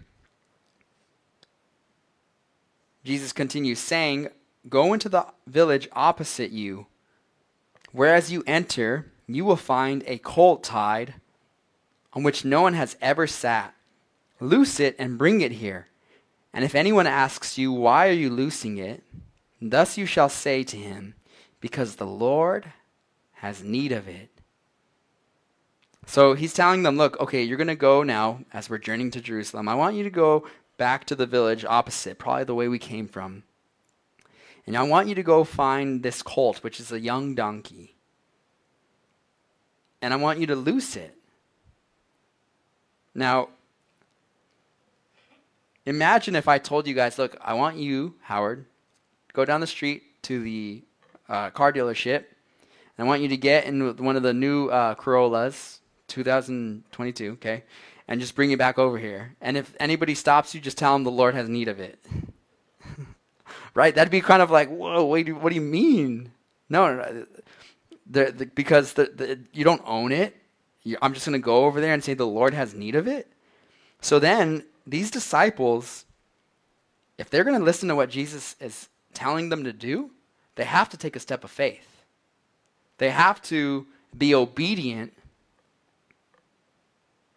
Jesus 3.03 3.31
continues 3.31 3.79
saying, 3.79 4.29
Go 4.67 4.93
into 4.93 5.09
the 5.09 5.27
village 5.45 5.87
opposite 5.93 6.51
you. 6.51 6.87
Whereas 7.91 8.31
you 8.31 8.43
enter, 8.47 9.11
you 9.27 9.45
will 9.45 9.55
find 9.55 10.03
a 10.07 10.17
colt 10.17 10.63
tied 10.63 11.15
on 12.13 12.23
which 12.23 12.45
no 12.45 12.61
one 12.61 12.73
has 12.73 12.97
ever 13.01 13.27
sat. 13.27 13.75
Loose 14.39 14.79
it 14.79 14.95
and 14.97 15.17
bring 15.17 15.41
it 15.41 15.53
here. 15.53 15.87
And 16.53 16.65
if 16.65 16.75
anyone 16.75 17.07
asks 17.07 17.57
you, 17.57 17.71
Why 17.71 18.07
are 18.07 18.13
you 18.13 18.29
loosing 18.29 18.77
it? 18.77 19.03
Thus 19.69 19.97
you 19.97 20.05
shall 20.05 20.27
say 20.27 20.63
to 20.63 20.77
him, 20.77 21.15
Because 21.61 21.95
the 21.95 22.05
Lord 22.05 22.73
has 23.35 23.63
need 23.63 23.93
of 23.93 24.09
it. 24.09 24.29
So 26.05 26.33
he's 26.33 26.53
telling 26.53 26.83
them, 26.83 26.97
Look, 26.97 27.17
okay, 27.21 27.43
you're 27.43 27.57
going 27.57 27.67
to 27.67 27.75
go 27.75 28.03
now 28.03 28.39
as 28.51 28.69
we're 28.69 28.77
journeying 28.77 29.11
to 29.11 29.21
Jerusalem. 29.21 29.69
I 29.69 29.75
want 29.75 29.95
you 29.95 30.03
to 30.03 30.09
go 30.09 30.45
back 30.77 31.05
to 31.05 31.15
the 31.15 31.25
village 31.25 31.63
opposite, 31.63 32.19
probably 32.19 32.43
the 32.43 32.53
way 32.53 32.67
we 32.67 32.77
came 32.77 33.07
from. 33.07 33.43
And 34.67 34.75
I 34.75 34.83
want 34.83 35.07
you 35.07 35.15
to 35.15 35.23
go 35.23 35.45
find 35.45 36.03
this 36.03 36.21
colt, 36.21 36.61
which 36.61 36.81
is 36.81 36.91
a 36.91 36.99
young 36.99 37.33
donkey. 37.33 37.95
And 40.01 40.13
I 40.13 40.17
want 40.17 40.39
you 40.39 40.47
to 40.47 40.55
loose 40.55 40.97
it. 40.97 41.15
Now, 43.15 43.49
imagine 45.85 46.35
if 46.35 46.49
I 46.49 46.57
told 46.57 46.85
you 46.85 46.93
guys, 46.93 47.17
look, 47.17 47.37
I 47.39 47.53
want 47.53 47.77
you, 47.77 48.15
Howard, 48.23 48.65
go 49.33 49.45
down 49.45 49.61
the 49.61 49.67
street 49.67 50.21
to 50.23 50.39
the 50.39 50.83
uh, 51.27 51.49
car 51.49 51.73
dealership. 51.73 52.25
And 52.97 52.99
I 52.99 53.03
want 53.03 53.21
you 53.21 53.27
to 53.29 53.37
get 53.37 53.65
in 53.65 53.97
one 53.97 54.15
of 54.15 54.23
the 54.23 54.33
new 54.33 54.69
uh, 54.69 54.95
Corollas, 54.95 55.79
2022, 56.07 57.31
okay? 57.33 57.63
And 58.07 58.21
just 58.21 58.35
bring 58.35 58.51
it 58.51 58.59
back 58.59 58.77
over 58.77 58.97
here. 58.97 59.35
And 59.41 59.57
if 59.57 59.75
anybody 59.79 60.13
stops 60.13 60.53
you, 60.53 60.61
just 60.61 60.77
tell 60.77 60.93
them 60.93 61.03
the 61.03 61.11
Lord 61.11 61.33
has 61.33 61.49
need 61.49 61.67
of 61.67 61.79
it. 61.79 61.99
right? 63.73 63.95
That'd 63.95 64.11
be 64.11 64.21
kind 64.21 64.41
of 64.41 64.51
like, 64.51 64.69
whoa, 64.69 65.05
wait, 65.05 65.35
what 65.35 65.49
do 65.49 65.55
you 65.55 65.61
mean? 65.61 66.31
No, 66.69 66.95
no, 66.95 67.25
the, 68.09 68.31
the, 68.31 68.45
because 68.45 68.93
the, 68.93 69.39
you 69.53 69.63
don't 69.63 69.81
own 69.85 70.11
it. 70.11 70.35
You, 70.83 70.97
I'm 71.01 71.13
just 71.13 71.25
going 71.25 71.39
to 71.39 71.43
go 71.43 71.65
over 71.65 71.81
there 71.81 71.93
and 71.93 72.03
say 72.03 72.13
the 72.13 72.27
Lord 72.27 72.53
has 72.53 72.73
need 72.73 72.95
of 72.95 73.07
it. 73.07 73.31
So 74.01 74.19
then 74.19 74.65
these 74.85 75.09
disciples, 75.09 76.05
if 77.17 77.29
they're 77.29 77.45
going 77.45 77.57
to 77.57 77.63
listen 77.63 77.87
to 77.89 77.95
what 77.95 78.09
Jesus 78.09 78.55
is 78.59 78.89
telling 79.13 79.49
them 79.49 79.63
to 79.63 79.73
do, 79.73 80.11
they 80.55 80.65
have 80.65 80.89
to 80.89 80.97
take 80.97 81.15
a 81.15 81.19
step 81.19 81.43
of 81.43 81.51
faith. 81.51 82.03
They 82.97 83.09
have 83.09 83.41
to 83.43 83.87
be 84.17 84.35
obedient. 84.35 85.13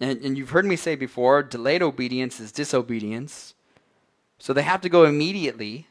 And, 0.00 0.20
and 0.22 0.36
you've 0.36 0.50
heard 0.50 0.66
me 0.66 0.76
say 0.76 0.94
before 0.94 1.42
delayed 1.42 1.82
obedience 1.82 2.40
is 2.40 2.52
disobedience. 2.52 3.54
So 4.38 4.52
they 4.52 4.62
have 4.62 4.82
to 4.82 4.88
go 4.88 5.04
immediately 5.04 5.86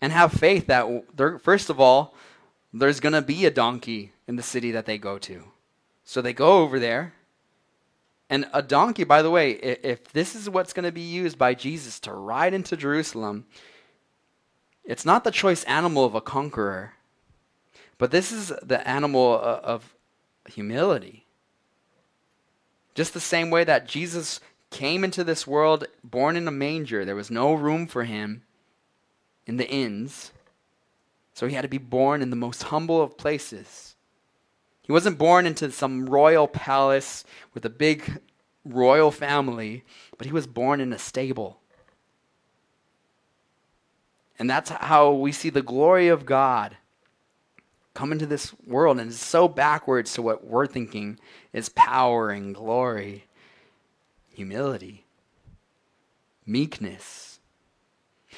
and 0.00 0.12
have 0.12 0.32
faith 0.32 0.66
that, 0.66 0.86
first 1.42 1.70
of 1.70 1.78
all, 1.78 2.14
there's 2.72 3.00
going 3.00 3.12
to 3.12 3.22
be 3.22 3.46
a 3.46 3.50
donkey 3.50 4.12
in 4.26 4.36
the 4.36 4.42
city 4.42 4.70
that 4.72 4.86
they 4.86 4.98
go 4.98 5.18
to. 5.18 5.44
So 6.04 6.20
they 6.20 6.32
go 6.32 6.58
over 6.58 6.78
there. 6.78 7.14
And 8.28 8.48
a 8.52 8.62
donkey, 8.62 9.04
by 9.04 9.22
the 9.22 9.30
way, 9.30 9.52
if 9.52 10.12
this 10.12 10.36
is 10.36 10.48
what's 10.48 10.72
going 10.72 10.84
to 10.84 10.92
be 10.92 11.00
used 11.00 11.36
by 11.36 11.54
Jesus 11.54 11.98
to 12.00 12.12
ride 12.12 12.54
into 12.54 12.76
Jerusalem, 12.76 13.44
it's 14.90 15.04
not 15.04 15.22
the 15.22 15.30
choice 15.30 15.62
animal 15.64 16.04
of 16.04 16.16
a 16.16 16.20
conqueror, 16.20 16.94
but 17.96 18.10
this 18.10 18.32
is 18.32 18.52
the 18.60 18.86
animal 18.88 19.34
uh, 19.40 19.60
of 19.62 19.94
humility. 20.48 21.26
Just 22.96 23.14
the 23.14 23.20
same 23.20 23.50
way 23.50 23.62
that 23.62 23.86
Jesus 23.86 24.40
came 24.70 25.04
into 25.04 25.22
this 25.22 25.46
world 25.46 25.86
born 26.02 26.34
in 26.34 26.48
a 26.48 26.50
manger. 26.50 27.04
There 27.04 27.14
was 27.14 27.30
no 27.30 27.54
room 27.54 27.86
for 27.86 28.02
him 28.02 28.42
in 29.46 29.58
the 29.58 29.70
inns. 29.70 30.32
So 31.34 31.46
he 31.46 31.54
had 31.54 31.62
to 31.62 31.68
be 31.68 31.78
born 31.78 32.20
in 32.20 32.30
the 32.30 32.36
most 32.36 32.64
humble 32.64 33.00
of 33.00 33.16
places. 33.16 33.94
He 34.82 34.90
wasn't 34.90 35.18
born 35.18 35.46
into 35.46 35.70
some 35.70 36.06
royal 36.06 36.48
palace 36.48 37.24
with 37.54 37.64
a 37.64 37.70
big 37.70 38.20
royal 38.64 39.12
family, 39.12 39.84
but 40.18 40.26
he 40.26 40.32
was 40.32 40.48
born 40.48 40.80
in 40.80 40.92
a 40.92 40.98
stable. 40.98 41.59
And 44.40 44.48
that's 44.48 44.70
how 44.70 45.12
we 45.12 45.32
see 45.32 45.50
the 45.50 45.60
glory 45.60 46.08
of 46.08 46.24
God 46.24 46.78
come 47.92 48.10
into 48.10 48.24
this 48.24 48.54
world. 48.66 48.98
And 48.98 49.10
it's 49.10 49.22
so 49.22 49.46
backwards 49.46 50.14
to 50.14 50.22
what 50.22 50.46
we're 50.46 50.66
thinking 50.66 51.20
is 51.52 51.68
power 51.68 52.30
and 52.30 52.54
glory, 52.54 53.26
humility, 54.32 55.04
meekness. 56.46 57.38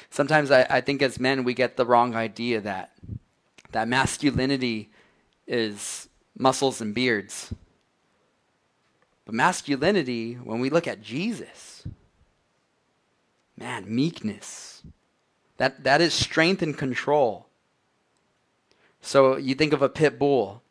Sometimes 0.09 0.51
I, 0.51 0.67
I 0.69 0.81
think 0.81 1.01
as 1.01 1.21
men 1.21 1.45
we 1.45 1.53
get 1.53 1.77
the 1.77 1.85
wrong 1.85 2.15
idea 2.15 2.59
that 2.59 2.91
that 3.71 3.87
masculinity 3.87 4.91
is 5.47 6.09
muscles 6.37 6.81
and 6.81 6.93
beards. 6.93 7.53
But 9.23 9.35
masculinity, 9.35 10.33
when 10.33 10.59
we 10.59 10.69
look 10.69 10.85
at 10.85 11.01
Jesus, 11.01 11.87
man, 13.57 13.85
meekness, 13.87 14.83
that, 15.57 15.83
that 15.83 16.01
is 16.01 16.13
strength 16.13 16.61
and 16.61 16.77
control. 16.77 17.47
So 19.01 19.37
you 19.37 19.55
think 19.55 19.73
of 19.73 19.81
a 19.81 19.89
pit 19.89 20.17
bull 20.17 20.61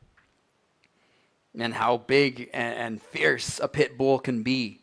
and 1.59 1.75
how 1.75 1.99
big 1.99 2.49
and, 2.53 2.75
and 2.75 3.03
fierce 3.03 3.61
a 3.61 3.69
pit 3.69 3.99
bull 3.99 4.19
can 4.19 4.43
be. 4.43 4.81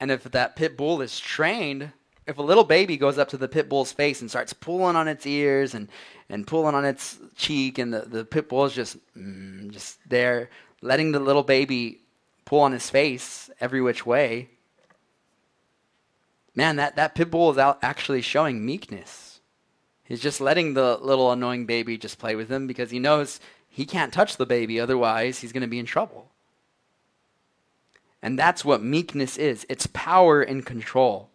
And 0.00 0.10
if 0.10 0.22
that 0.24 0.56
pit 0.56 0.76
bull 0.76 1.02
is 1.02 1.18
trained, 1.18 1.92
if 2.26 2.38
a 2.38 2.42
little 2.42 2.64
baby 2.64 2.96
goes 2.96 3.18
up 3.18 3.28
to 3.30 3.36
the 3.36 3.48
pit 3.48 3.68
bull's 3.68 3.90
face 3.90 4.20
and 4.20 4.30
starts 4.30 4.52
pulling 4.52 4.96
on 4.96 5.08
its 5.08 5.26
ears 5.26 5.74
and, 5.74 5.88
and 6.28 6.46
pulling 6.46 6.74
on 6.74 6.84
its 6.84 7.18
cheek, 7.36 7.78
and 7.78 7.92
the, 7.92 8.00
the 8.00 8.24
pit 8.24 8.48
bull 8.48 8.66
is 8.66 8.74
just, 8.74 8.98
mm, 9.16 9.70
just 9.70 9.98
there, 10.08 10.50
letting 10.82 11.10
the 11.10 11.20
little 11.20 11.42
baby 11.42 12.00
pull 12.44 12.60
on 12.60 12.72
his 12.72 12.88
face 12.88 13.50
every 13.60 13.80
which 13.80 14.06
way, 14.06 14.50
man, 16.54 16.76
that, 16.76 16.96
that 16.96 17.14
pit 17.14 17.30
bull 17.30 17.50
is 17.50 17.58
out 17.58 17.78
actually 17.82 18.22
showing 18.22 18.64
meekness. 18.64 19.40
He's 20.04 20.20
just 20.20 20.40
letting 20.40 20.74
the 20.74 20.98
little 21.00 21.30
annoying 21.30 21.66
baby 21.66 21.98
just 21.98 22.18
play 22.18 22.34
with 22.34 22.50
him 22.50 22.66
because 22.66 22.90
he 22.90 22.98
knows 22.98 23.40
he 23.68 23.84
can't 23.84 24.12
touch 24.12 24.36
the 24.36 24.46
baby, 24.46 24.80
otherwise, 24.80 25.38
he's 25.40 25.52
going 25.52 25.62
to 25.62 25.66
be 25.66 25.78
in 25.78 25.86
trouble. 25.86 26.30
And 28.22 28.38
that's 28.38 28.64
what 28.64 28.82
meekness 28.82 29.36
is 29.36 29.66
it's 29.68 29.86
power 29.88 30.42
and 30.42 30.64
control. 30.64 31.28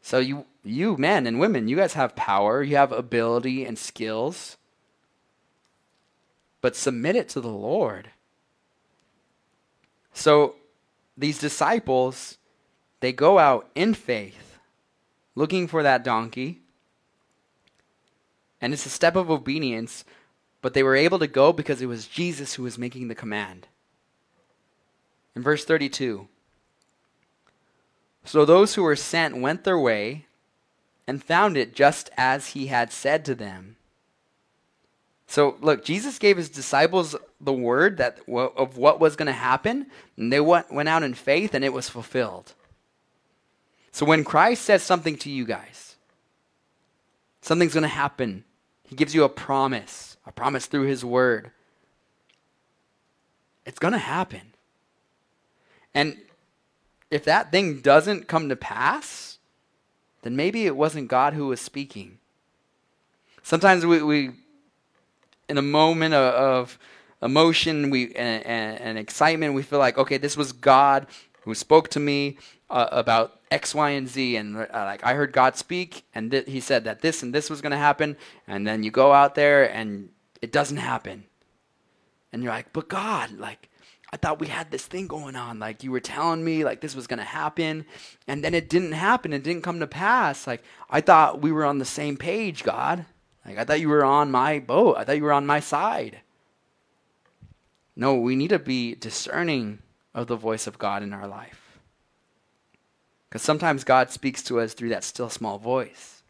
So, 0.00 0.18
you, 0.18 0.46
you 0.64 0.96
men 0.96 1.26
and 1.26 1.40
women, 1.40 1.68
you 1.68 1.76
guys 1.76 1.94
have 1.94 2.16
power, 2.16 2.62
you 2.62 2.76
have 2.76 2.92
ability 2.92 3.64
and 3.64 3.78
skills, 3.78 4.56
but 6.60 6.76
submit 6.76 7.16
it 7.16 7.28
to 7.30 7.40
the 7.40 7.48
Lord. 7.48 8.10
So 10.18 10.56
these 11.16 11.38
disciples, 11.38 12.38
they 13.00 13.12
go 13.12 13.38
out 13.38 13.68
in 13.74 13.94
faith, 13.94 14.58
looking 15.34 15.66
for 15.66 15.82
that 15.82 16.04
donkey. 16.04 16.60
And 18.60 18.72
it's 18.72 18.86
a 18.86 18.90
step 18.90 19.14
of 19.14 19.30
obedience, 19.30 20.04
but 20.62 20.74
they 20.74 20.82
were 20.82 20.96
able 20.96 21.18
to 21.20 21.26
go 21.26 21.52
because 21.52 21.80
it 21.80 21.86
was 21.86 22.06
Jesus 22.06 22.54
who 22.54 22.64
was 22.64 22.78
making 22.78 23.08
the 23.08 23.14
command. 23.14 23.68
In 25.36 25.42
verse 25.42 25.64
32, 25.64 26.26
so 28.24 28.44
those 28.44 28.74
who 28.74 28.82
were 28.82 28.96
sent 28.96 29.40
went 29.40 29.64
their 29.64 29.78
way 29.78 30.26
and 31.06 31.24
found 31.24 31.56
it 31.56 31.74
just 31.74 32.10
as 32.16 32.48
he 32.48 32.66
had 32.66 32.92
said 32.92 33.24
to 33.24 33.34
them. 33.34 33.76
So 35.26 35.56
look, 35.60 35.84
Jesus 35.84 36.18
gave 36.18 36.36
his 36.36 36.50
disciples 36.50 37.16
the 37.40 37.52
word 37.52 37.98
that 37.98 38.18
of 38.28 38.76
what 38.76 39.00
was 39.00 39.16
going 39.16 39.26
to 39.26 39.32
happen, 39.32 39.86
and 40.16 40.32
they 40.32 40.40
went, 40.40 40.72
went 40.72 40.88
out 40.88 41.02
in 41.02 41.14
faith, 41.14 41.54
and 41.54 41.64
it 41.64 41.72
was 41.72 41.88
fulfilled. 41.88 42.54
So 43.92 44.06
when 44.06 44.24
Christ 44.24 44.62
says 44.62 44.82
something 44.82 45.16
to 45.18 45.30
you 45.30 45.44
guys, 45.44 45.96
something's 47.40 47.74
going 47.74 47.82
to 47.82 47.88
happen. 47.88 48.44
He 48.84 48.96
gives 48.96 49.14
you 49.14 49.24
a 49.24 49.28
promise, 49.28 50.16
a 50.26 50.32
promise 50.32 50.66
through 50.66 50.86
his 50.86 51.04
word. 51.04 51.50
It's 53.66 53.78
going 53.78 53.92
to 53.92 53.98
happen. 53.98 54.52
And 55.94 56.16
if 57.10 57.24
that 57.24 57.50
thing 57.50 57.80
doesn't 57.80 58.28
come 58.28 58.48
to 58.48 58.56
pass, 58.56 59.38
then 60.22 60.36
maybe 60.36 60.66
it 60.66 60.76
wasn't 60.76 61.08
God 61.08 61.34
who 61.34 61.46
was 61.48 61.60
speaking. 61.60 62.18
Sometimes 63.42 63.86
we, 63.86 64.02
we 64.02 64.30
in 65.48 65.58
a 65.58 65.62
moment 65.62 66.14
of, 66.14 66.34
of 66.34 66.78
emotion 67.22 67.90
we 67.90 68.14
and, 68.14 68.44
and, 68.44 68.80
and, 68.80 68.98
excitement, 68.98 69.54
we 69.54 69.62
feel 69.62 69.78
like, 69.78 69.98
okay, 69.98 70.18
this 70.18 70.36
was 70.36 70.52
God 70.52 71.06
who 71.42 71.54
spoke 71.54 71.88
to 71.90 72.00
me 72.00 72.36
uh, 72.70 72.88
about 72.90 73.40
X, 73.50 73.74
Y, 73.74 73.90
and 73.90 74.08
Z, 74.08 74.36
and 74.36 74.56
uh, 74.56 74.66
like 74.72 75.04
I 75.04 75.14
heard 75.14 75.32
God 75.32 75.56
speak, 75.56 76.04
and 76.14 76.30
th- 76.30 76.46
He 76.46 76.60
said 76.60 76.84
that 76.84 77.00
this 77.00 77.22
and 77.22 77.34
this 77.34 77.50
was 77.50 77.60
going 77.60 77.72
to 77.72 77.78
happen, 77.78 78.16
and 78.46 78.66
then 78.66 78.82
you 78.82 78.90
go 78.90 79.12
out 79.12 79.34
there 79.34 79.70
and 79.70 80.10
it 80.42 80.52
doesn't 80.52 80.76
happen, 80.76 81.24
and 82.32 82.42
you're 82.42 82.52
like, 82.52 82.72
but 82.72 82.88
God, 82.88 83.32
like. 83.38 83.68
I 84.10 84.16
thought 84.16 84.40
we 84.40 84.46
had 84.46 84.70
this 84.70 84.86
thing 84.86 85.06
going 85.06 85.36
on. 85.36 85.58
Like 85.58 85.84
you 85.84 85.90
were 85.90 86.00
telling 86.00 86.42
me 86.42 86.64
like 86.64 86.80
this 86.80 86.96
was 86.96 87.06
going 87.06 87.18
to 87.18 87.26
happen 87.26 87.84
and 88.26 88.42
then 88.42 88.54
it 88.54 88.70
didn't 88.70 88.92
happen. 88.92 89.34
It 89.34 89.42
didn't 89.42 89.60
come 89.60 89.80
to 89.80 89.86
pass. 89.86 90.46
Like 90.46 90.62
I 90.88 91.02
thought 91.02 91.42
we 91.42 91.52
were 91.52 91.66
on 91.66 91.76
the 91.76 91.84
same 91.84 92.16
page, 92.16 92.64
God. 92.64 93.04
Like, 93.48 93.58
I 93.58 93.64
thought 93.64 93.80
you 93.80 93.88
were 93.88 94.04
on 94.04 94.30
my 94.30 94.58
boat. 94.58 94.96
I 94.98 95.04
thought 95.04 95.16
you 95.16 95.24
were 95.24 95.32
on 95.32 95.46
my 95.46 95.60
side. 95.60 96.20
No, 97.96 98.14
we 98.14 98.36
need 98.36 98.50
to 98.50 98.58
be 98.58 98.94
discerning 98.94 99.78
of 100.14 100.26
the 100.26 100.36
voice 100.36 100.66
of 100.66 100.78
God 100.78 101.02
in 101.02 101.14
our 101.14 101.26
life. 101.26 101.67
Because 103.28 103.42
sometimes 103.42 103.84
God 103.84 104.10
speaks 104.10 104.42
to 104.44 104.60
us 104.60 104.72
through 104.72 104.88
that 104.90 105.04
still 105.04 105.28
small 105.28 105.58
voice. 105.58 106.22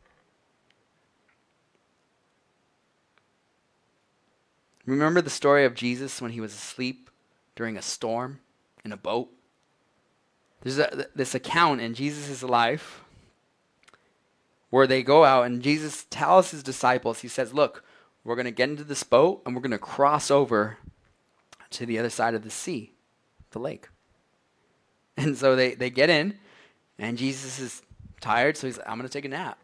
Remember 4.84 5.20
the 5.20 5.30
story 5.30 5.64
of 5.64 5.74
Jesus 5.74 6.20
when 6.20 6.32
he 6.32 6.40
was 6.40 6.54
asleep 6.54 7.11
during 7.54 7.76
a 7.76 7.82
storm 7.82 8.40
in 8.84 8.92
a 8.92 8.96
boat? 8.96 9.28
There's 10.62 10.78
a, 10.78 11.06
this 11.14 11.34
account 11.34 11.80
in 11.80 11.94
Jesus' 11.94 12.42
life 12.42 13.02
where 14.70 14.87
they 14.87 15.02
go 15.02 15.24
out 15.24 15.46
and 15.46 15.62
Jesus 15.62 16.06
tells 16.11 16.50
his 16.50 16.62
disciples, 16.62 17.20
he 17.20 17.28
says, 17.28 17.54
Look, 17.54 17.84
we're 18.24 18.34
going 18.34 18.46
to 18.46 18.50
get 18.50 18.70
into 18.70 18.84
this 18.84 19.02
boat 19.02 19.42
and 19.44 19.54
we're 19.54 19.62
going 19.62 19.70
to 19.70 19.78
cross 19.78 20.30
over 20.30 20.78
to 21.70 21.87
the 21.87 21.98
other 21.98 22.11
side 22.11 22.34
of 22.34 22.42
the 22.42 22.50
sea, 22.50 22.92
the 23.50 23.58
lake. 23.58 23.88
And 25.16 25.37
so 25.37 25.56
they, 25.56 25.74
they 25.74 25.90
get 25.90 26.11
in, 26.11 26.38
and 26.98 27.18
Jesus 27.18 27.58
is 27.61 27.82
tired, 28.20 28.56
so 28.56 28.66
he's 28.66 28.78
like, 28.78 28.88
I'm 28.88 28.98
going 28.98 29.08
to 29.08 29.12
take 29.12 29.24
a 29.24 29.28
nap. 29.28 29.58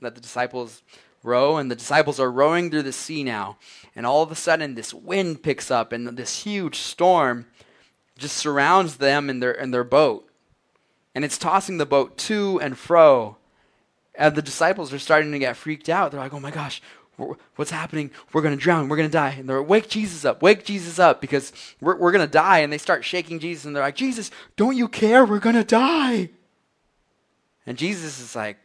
Let 0.00 0.14
the 0.14 0.20
disciples 0.20 0.82
row, 1.22 1.56
and 1.56 1.70
the 1.70 1.76
disciples 1.76 2.20
are 2.20 2.30
rowing 2.30 2.70
through 2.70 2.82
the 2.82 2.92
sea 2.92 3.24
now. 3.24 3.56
And 3.94 4.06
all 4.06 4.22
of 4.22 4.30
a 4.30 4.36
sudden, 4.36 4.74
this 4.74 4.92
wind 4.92 5.42
picks 5.42 5.70
up, 5.70 5.92
and 5.92 6.16
this 6.16 6.44
huge 6.44 6.76
storm 6.76 7.46
just 8.18 8.36
surrounds 8.36 8.96
them 8.96 9.28
in 9.28 9.40
their, 9.40 9.52
in 9.52 9.70
their 9.70 9.84
boat. 9.84 10.28
And 11.14 11.24
it's 11.24 11.38
tossing 11.38 11.78
the 11.78 11.86
boat 11.86 12.16
to 12.18 12.60
and 12.60 12.76
fro. 12.76 13.36
And 14.14 14.34
the 14.34 14.42
disciples 14.42 14.92
are 14.92 14.98
starting 14.98 15.32
to 15.32 15.38
get 15.38 15.56
freaked 15.56 15.88
out. 15.88 16.10
They're 16.10 16.20
like, 16.20 16.34
oh 16.34 16.40
my 16.40 16.50
gosh, 16.50 16.82
what's 17.56 17.70
happening? 17.70 18.10
We're 18.32 18.42
going 18.42 18.56
to 18.56 18.62
drown. 18.62 18.88
We're 18.88 18.96
going 18.96 19.08
to 19.08 19.12
die. 19.12 19.36
And 19.38 19.48
they're, 19.48 19.60
like, 19.60 19.68
wake 19.68 19.88
Jesus 19.88 20.24
up. 20.24 20.42
Wake 20.42 20.64
Jesus 20.64 20.98
up 20.98 21.20
because 21.20 21.52
we're, 21.80 21.96
we're 21.96 22.12
going 22.12 22.26
to 22.26 22.30
die. 22.30 22.58
And 22.58 22.72
they 22.72 22.78
start 22.78 23.04
shaking 23.04 23.38
Jesus. 23.38 23.64
And 23.64 23.74
they're 23.74 23.82
like, 23.82 23.96
Jesus, 23.96 24.30
don't 24.56 24.76
you 24.76 24.88
care? 24.88 25.24
We're 25.24 25.38
going 25.38 25.56
to 25.56 25.64
die. 25.64 26.30
And 27.66 27.76
Jesus 27.76 28.20
is 28.20 28.36
like, 28.36 28.58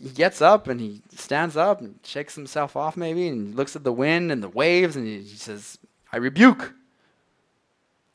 he 0.00 0.10
gets 0.10 0.40
up 0.40 0.68
and 0.68 0.80
he 0.80 1.02
stands 1.14 1.56
up 1.56 1.80
and 1.80 1.98
shakes 2.04 2.34
himself 2.34 2.76
off 2.76 2.96
maybe 2.96 3.28
and 3.28 3.54
looks 3.54 3.76
at 3.76 3.84
the 3.84 3.92
wind 3.92 4.32
and 4.32 4.42
the 4.42 4.48
waves 4.48 4.96
and 4.96 5.06
he 5.06 5.24
says, 5.26 5.78
I 6.12 6.16
rebuke. 6.16 6.72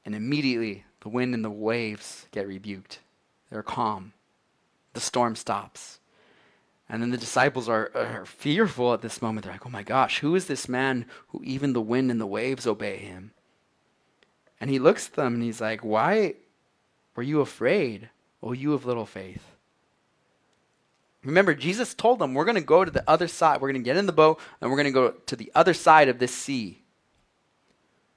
And 0.03 0.15
immediately 0.15 0.85
the 1.01 1.09
wind 1.09 1.35
and 1.35 1.45
the 1.45 1.51
waves 1.51 2.25
get 2.31 2.47
rebuked. 2.47 2.99
They're 3.51 3.63
calm. 3.63 4.13
The 4.93 4.99
storm 4.99 5.35
stops. 5.35 5.99
And 6.87 7.01
then 7.01 7.09
the 7.09 7.17
disciples 7.17 7.67
are, 7.67 7.91
are 7.95 8.25
fearful 8.25 8.93
at 8.93 9.01
this 9.01 9.21
moment. 9.21 9.43
They're 9.43 9.53
like, 9.53 9.65
oh 9.65 9.69
my 9.69 9.83
gosh, 9.83 10.19
who 10.19 10.35
is 10.35 10.45
this 10.45 10.69
man 10.69 11.05
who 11.29 11.41
even 11.43 11.73
the 11.73 11.81
wind 11.81 12.11
and 12.11 12.21
the 12.21 12.27
waves 12.27 12.67
obey 12.67 12.97
him? 12.97 13.31
And 14.61 14.69
he 14.69 14.79
looks 14.79 15.07
at 15.07 15.13
them 15.13 15.35
and 15.35 15.43
he's 15.43 15.61
like, 15.61 15.83
why 15.83 16.35
were 17.15 17.23
you 17.23 17.41
afraid, 17.41 18.09
O 18.41 18.53
you 18.53 18.73
of 18.73 18.85
little 18.85 19.05
faith? 19.05 19.54
Remember, 21.25 21.55
Jesus 21.55 21.93
told 21.93 22.19
them, 22.19 22.33
we're 22.33 22.45
going 22.45 22.55
to 22.55 22.61
go 22.61 22.85
to 22.85 22.91
the 22.91 23.03
other 23.09 23.27
side. 23.27 23.59
We're 23.59 23.71
going 23.71 23.83
to 23.83 23.85
get 23.85 23.97
in 23.97 24.05
the 24.05 24.13
boat 24.13 24.39
and 24.61 24.69
we're 24.69 24.77
going 24.77 24.85
to 24.85 24.91
go 24.91 25.11
to 25.11 25.35
the 25.35 25.51
other 25.55 25.73
side 25.73 26.07
of 26.07 26.19
this 26.19 26.33
sea. 26.33 26.83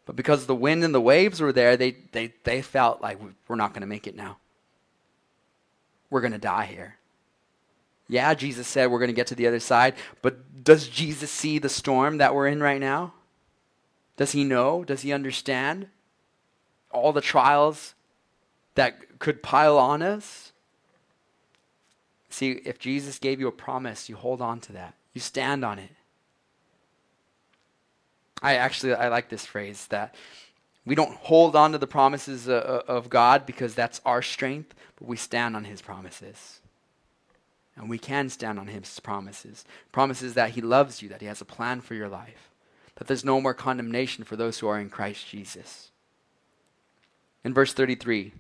But 0.04 0.14
because 0.14 0.46
the 0.46 0.54
wind 0.54 0.84
and 0.84 0.94
the 0.94 1.00
waves 1.00 1.40
were 1.40 1.52
there, 1.52 1.76
they, 1.76 1.96
they, 2.12 2.34
they 2.44 2.62
felt 2.62 3.02
like 3.02 3.18
we're 3.48 3.56
not 3.56 3.72
going 3.72 3.80
to 3.80 3.86
make 3.86 4.06
it 4.06 4.14
now. 4.14 4.36
we're 6.10 6.20
going 6.20 6.32
to 6.32 6.38
die 6.38 6.66
here. 6.66 6.96
Yeah, 8.08 8.32
Jesus 8.34 8.66
said 8.66 8.90
we're 8.90 8.98
going 8.98 9.08
to 9.08 9.14
get 9.14 9.26
to 9.28 9.34
the 9.34 9.46
other 9.46 9.60
side, 9.60 9.94
but 10.22 10.64
does 10.64 10.88
Jesus 10.88 11.30
see 11.30 11.58
the 11.58 11.68
storm 11.68 12.18
that 12.18 12.34
we're 12.34 12.48
in 12.48 12.62
right 12.62 12.80
now? 12.80 13.12
Does 14.16 14.32
he 14.32 14.44
know? 14.44 14.82
Does 14.82 15.02
he 15.02 15.12
understand 15.12 15.88
all 16.90 17.12
the 17.12 17.20
trials 17.20 17.94
that 18.74 19.18
could 19.18 19.42
pile 19.42 19.76
on 19.76 20.00
us? 20.02 20.47
See, 22.38 22.53
if 22.64 22.79
Jesus 22.79 23.18
gave 23.18 23.40
you 23.40 23.48
a 23.48 23.53
promise, 23.53 24.09
you 24.09 24.14
hold 24.14 24.40
on 24.40 24.61
to 24.61 24.72
that. 24.74 24.94
You 25.12 25.20
stand 25.20 25.64
on 25.64 25.81
it. 25.81 25.90
I 28.40 28.55
actually 28.55 28.94
I 28.94 29.09
like 29.09 29.29
this 29.29 29.44
phrase 29.44 29.88
that 29.88 30.14
we 30.87 30.94
don't 30.94 31.16
hold 31.16 31.57
on 31.57 31.72
to 31.72 31.79
the 31.79 31.88
promises 31.88 32.48
uh, 32.48 32.53
uh, 32.87 32.92
of 32.92 33.11
God 33.11 33.44
because 33.44 33.74
that's 33.74 34.01
our 34.07 34.22
strength, 34.22 34.72
but 34.96 35.09
we 35.09 35.16
stand 35.16 35.57
on 35.57 35.64
his 35.64 35.83
promises. 35.83 36.61
And 37.74 37.90
we 37.90 37.98
can 37.98 38.29
stand 38.29 38.61
on 38.61 38.68
his 38.68 39.01
promises. 39.01 39.64
Promises 39.90 40.35
that 40.35 40.51
he 40.51 40.61
loves 40.61 41.03
you, 41.03 41.09
that 41.09 41.20
he 41.20 41.27
has 41.27 41.40
a 41.40 41.44
plan 41.44 41.81
for 41.81 41.94
your 41.94 42.09
life, 42.09 42.51
that 42.94 43.09
there's 43.09 43.24
no 43.24 43.40
more 43.40 43.53
condemnation 43.53 44.22
for 44.22 44.37
those 44.37 44.61
who 44.61 44.68
are 44.68 44.79
in 44.79 44.90
Christ 44.90 45.27
Jesus. 45.27 45.90
In 47.42 47.53
verse 47.53 47.72
33, 47.72 48.33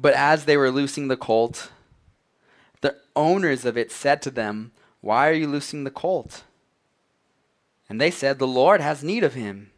but 0.00 0.14
as 0.14 0.44
they 0.46 0.56
were 0.56 0.70
loosing 0.70 1.08
the 1.08 1.16
colt, 1.16 1.70
the 2.80 2.96
owners 3.14 3.64
of 3.64 3.76
it 3.76 3.92
said 3.92 4.22
to 4.22 4.30
them, 4.30 4.72
Why 5.00 5.28
are 5.28 5.34
you 5.34 5.46
loosing 5.46 5.84
the 5.84 5.90
colt? 5.90 6.44
And 7.88 8.00
they 8.00 8.10
said, 8.10 8.38
The 8.38 8.46
Lord 8.46 8.80
has 8.80 9.04
need 9.04 9.24
of 9.24 9.34
him. 9.34 9.72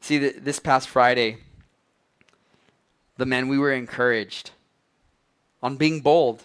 See, 0.00 0.18
this 0.18 0.60
past 0.60 0.88
Friday, 0.88 1.38
the 3.16 3.26
men, 3.26 3.48
we 3.48 3.58
were 3.58 3.72
encouraged 3.72 4.52
on 5.60 5.76
being 5.76 6.00
bold, 6.00 6.44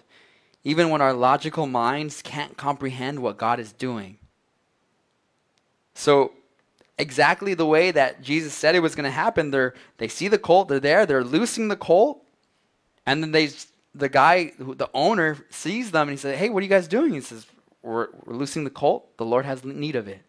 even 0.63 0.89
when 0.89 1.01
our 1.01 1.13
logical 1.13 1.67
minds 1.67 2.23
can't 2.23 2.57
comprehend 2.57 3.19
what 3.19 3.37
God 3.37 3.59
is 3.59 3.71
doing. 3.71 4.17
So, 5.93 6.31
exactly 7.01 7.55
the 7.55 7.65
way 7.65 7.89
that 7.91 8.21
Jesus 8.21 8.53
said 8.53 8.75
it 8.75 8.79
was 8.79 8.95
going 8.95 9.05
to 9.05 9.11
happen, 9.11 9.49
they're, 9.49 9.73
they 9.97 10.07
see 10.07 10.27
the 10.27 10.37
colt, 10.37 10.67
they're 10.67 10.79
there, 10.79 11.05
they're 11.05 11.23
loosing 11.23 11.67
the 11.67 11.75
colt, 11.75 12.23
and 13.05 13.23
then 13.23 13.31
they, 13.31 13.49
the 13.95 14.07
guy, 14.07 14.53
the 14.59 14.89
owner, 14.93 15.37
sees 15.49 15.89
them 15.91 16.07
and 16.07 16.11
he 16.11 16.17
says, 16.17 16.37
Hey, 16.37 16.49
what 16.49 16.59
are 16.59 16.63
you 16.63 16.69
guys 16.69 16.87
doing? 16.87 17.13
He 17.13 17.21
says, 17.21 17.47
We're, 17.81 18.09
we're 18.23 18.35
loosing 18.35 18.63
the 18.63 18.69
colt. 18.69 19.17
The 19.17 19.25
Lord 19.25 19.45
has 19.45 19.65
need 19.65 19.95
of 19.95 20.07
it. 20.07 20.21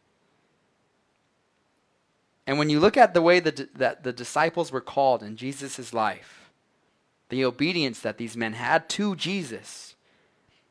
And 2.47 2.59
when 2.59 2.71
you 2.71 2.81
look 2.81 2.97
at 2.97 3.15
the 3.15 3.23
way 3.23 3.39
that, 3.39 3.75
that 3.77 4.03
the 4.03 4.13
disciples 4.13 4.73
were 4.73 4.81
called 4.81 5.23
in 5.23 5.37
Jesus' 5.37 5.93
life, 5.93 6.51
the 7.29 7.45
obedience 7.45 8.01
that 8.01 8.19
these 8.19 8.37
men 8.37 8.55
had 8.55 8.89
to 8.91 9.15
Jesus, 9.15 9.95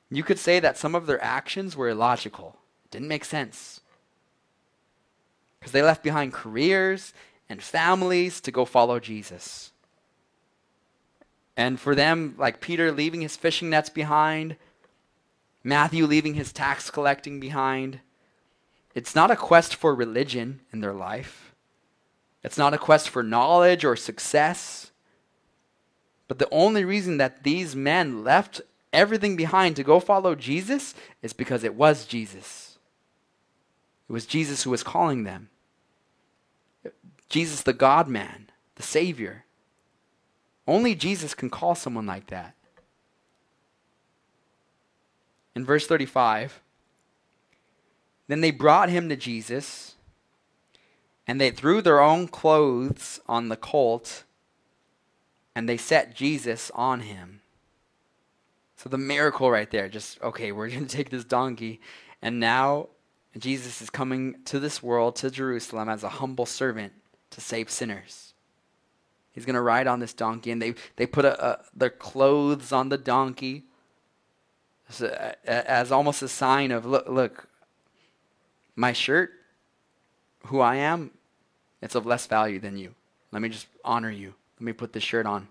you 0.09 0.23
could 0.23 0.39
say 0.39 0.59
that 0.59 0.77
some 0.77 0.95
of 0.95 1.05
their 1.05 1.23
actions 1.23 1.75
were 1.77 1.89
illogical. 1.89 2.57
It 2.85 2.91
didn't 2.91 3.07
make 3.07 3.23
sense. 3.23 3.80
Because 5.61 5.71
they 5.71 5.81
left 5.83 6.03
behind 6.03 6.33
careers 6.33 7.13
and 7.47 7.61
families 7.61 8.41
to 8.41 8.51
go 8.51 8.65
follow 8.65 8.99
Jesus. 8.99 9.71
And 11.55 11.79
for 11.79 11.93
them, 11.93 12.33
like 12.37 12.61
Peter 12.61 12.91
leaving 12.91 13.21
his 13.21 13.37
fishing 13.37 13.69
nets 13.69 13.89
behind, 13.89 14.55
Matthew 15.63 16.07
leaving 16.07 16.33
his 16.33 16.51
tax 16.51 16.89
collecting 16.89 17.39
behind, 17.39 17.99
it's 18.95 19.13
not 19.13 19.29
a 19.29 19.35
quest 19.35 19.75
for 19.75 19.93
religion 19.93 20.61
in 20.73 20.81
their 20.81 20.93
life. 20.93 21.53
It's 22.43 22.57
not 22.57 22.73
a 22.73 22.79
quest 22.79 23.09
for 23.09 23.21
knowledge 23.21 23.85
or 23.85 23.95
success. 23.95 24.91
But 26.27 26.39
the 26.39 26.49
only 26.49 26.83
reason 26.83 27.17
that 27.17 27.43
these 27.43 27.75
men 27.75 28.23
left 28.23 28.61
everything 28.91 29.35
behind 29.35 29.75
to 29.75 29.83
go 29.83 29.99
follow 29.99 30.33
Jesus 30.33 30.95
is 31.21 31.31
because 31.31 31.63
it 31.63 31.75
was 31.75 32.07
Jesus. 32.07 32.79
It 34.09 34.13
was 34.13 34.25
Jesus 34.25 34.63
who 34.63 34.71
was 34.71 34.81
calling 34.81 35.25
them. 35.25 35.50
Jesus, 37.29 37.63
the 37.63 37.73
God 37.73 38.07
man, 38.07 38.49
the 38.75 38.83
Savior. 38.83 39.45
Only 40.67 40.95
Jesus 40.95 41.33
can 41.33 41.49
call 41.49 41.75
someone 41.75 42.05
like 42.05 42.27
that. 42.27 42.55
In 45.55 45.65
verse 45.65 45.87
35, 45.87 46.61
then 48.27 48.41
they 48.41 48.51
brought 48.51 48.89
him 48.89 49.09
to 49.09 49.15
Jesus 49.15 49.95
and 51.27 51.39
they 51.39 51.51
threw 51.51 51.81
their 51.81 52.01
own 52.01 52.27
clothes 52.27 53.21
on 53.25 53.49
the 53.49 53.55
colt, 53.55 54.23
and 55.55 55.69
they 55.69 55.77
set 55.77 56.15
Jesus 56.15 56.71
on 56.75 57.01
him. 57.01 57.41
So 58.75 58.89
the 58.89 58.97
miracle 58.97 59.51
right 59.51 59.69
there, 59.69 59.87
just, 59.87 60.21
okay, 60.21 60.51
we're 60.51 60.69
going 60.69 60.87
to 60.87 60.93
take 60.95 61.09
this 61.09 61.23
donkey, 61.23 61.79
and 62.21 62.39
now 62.39 62.89
Jesus 63.37 63.81
is 63.81 63.89
coming 63.89 64.35
to 64.45 64.59
this 64.59 64.83
world, 64.83 65.15
to 65.17 65.31
Jerusalem, 65.31 65.87
as 65.87 66.03
a 66.03 66.09
humble 66.09 66.45
servant 66.45 66.93
to 67.29 67.41
save 67.41 67.69
sinners. 67.69 68.33
He's 69.31 69.45
going 69.45 69.55
to 69.55 69.61
ride 69.61 69.87
on 69.87 69.99
this 69.99 70.13
donkey, 70.13 70.51
and 70.51 70.61
they, 70.61 70.75
they 70.97 71.05
put 71.05 71.23
a, 71.23 71.45
a, 71.45 71.59
their 71.73 71.89
clothes 71.89 72.73
on 72.73 72.89
the 72.89 72.97
donkey 72.97 73.63
as, 74.89 75.01
as 75.45 75.91
almost 75.91 76.21
a 76.21 76.27
sign 76.27 76.71
of, 76.71 76.85
look, 76.85 77.07
look, 77.07 77.47
my 78.75 78.91
shirt 78.91 79.31
who 80.47 80.59
I 80.59 80.75
am, 80.75 81.11
it's 81.81 81.95
of 81.95 82.05
less 82.05 82.27
value 82.27 82.59
than 82.59 82.77
you. 82.77 82.93
Let 83.31 83.41
me 83.41 83.49
just 83.49 83.67
honor 83.85 84.11
you. 84.11 84.33
Let 84.59 84.65
me 84.65 84.73
put 84.73 84.91
this 84.91 85.03
shirt 85.03 85.25
on. 85.25 85.47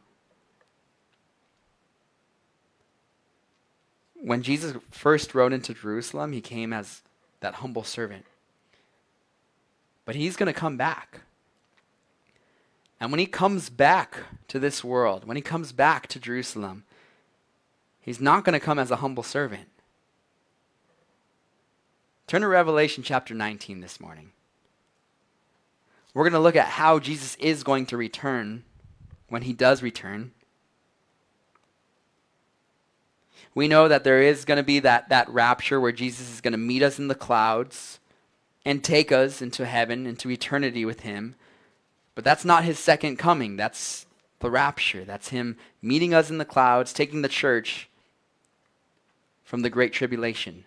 When 4.22 4.42
Jesus 4.42 4.76
first 4.90 5.34
rode 5.34 5.54
into 5.54 5.72
Jerusalem, 5.72 6.32
he 6.32 6.42
came 6.42 6.74
as 6.74 7.00
that 7.40 7.56
humble 7.56 7.84
servant. 7.84 8.24
But 10.04 10.14
he's 10.14 10.36
going 10.36 10.52
to 10.52 10.58
come 10.58 10.76
back. 10.76 11.20
And 13.00 13.10
when 13.10 13.18
he 13.18 13.26
comes 13.26 13.70
back 13.70 14.18
to 14.48 14.58
this 14.58 14.84
world, 14.84 15.26
when 15.26 15.36
he 15.36 15.42
comes 15.42 15.72
back 15.72 16.06
to 16.08 16.20
Jerusalem, 16.20 16.84
he's 18.00 18.20
not 18.20 18.44
going 18.44 18.58
to 18.58 18.64
come 18.64 18.78
as 18.78 18.90
a 18.90 18.96
humble 18.96 19.22
servant. 19.22 19.68
Turn 22.26 22.42
to 22.42 22.48
Revelation 22.48 23.02
chapter 23.02 23.34
19 23.34 23.80
this 23.80 23.98
morning. 23.98 24.32
We're 26.12 26.24
going 26.24 26.32
to 26.34 26.40
look 26.40 26.56
at 26.56 26.66
how 26.66 26.98
Jesus 26.98 27.36
is 27.36 27.62
going 27.62 27.86
to 27.86 27.96
return 27.96 28.64
when 29.28 29.42
he 29.42 29.52
does 29.52 29.82
return. 29.82 30.32
We 33.54 33.68
know 33.68 33.88
that 33.88 34.04
there 34.04 34.22
is 34.22 34.44
going 34.44 34.58
to 34.58 34.62
be 34.62 34.78
that, 34.80 35.08
that 35.08 35.28
rapture 35.28 35.80
where 35.80 35.92
Jesus 35.92 36.32
is 36.32 36.40
going 36.40 36.52
to 36.52 36.58
meet 36.58 36.82
us 36.82 36.98
in 36.98 37.08
the 37.08 37.14
clouds 37.14 37.98
and 38.64 38.84
take 38.84 39.10
us 39.10 39.42
into 39.42 39.66
heaven, 39.66 40.06
into 40.06 40.30
eternity 40.30 40.84
with 40.84 41.00
him. 41.00 41.34
But 42.14 42.24
that's 42.24 42.44
not 42.44 42.64
his 42.64 42.78
second 42.78 43.16
coming. 43.16 43.56
That's 43.56 44.06
the 44.38 44.50
rapture. 44.50 45.04
That's 45.04 45.28
him 45.30 45.56
meeting 45.82 46.14
us 46.14 46.30
in 46.30 46.38
the 46.38 46.44
clouds, 46.44 46.92
taking 46.92 47.22
the 47.22 47.28
church 47.28 47.88
from 49.44 49.62
the 49.62 49.70
great 49.70 49.92
tribulation. 49.92 50.64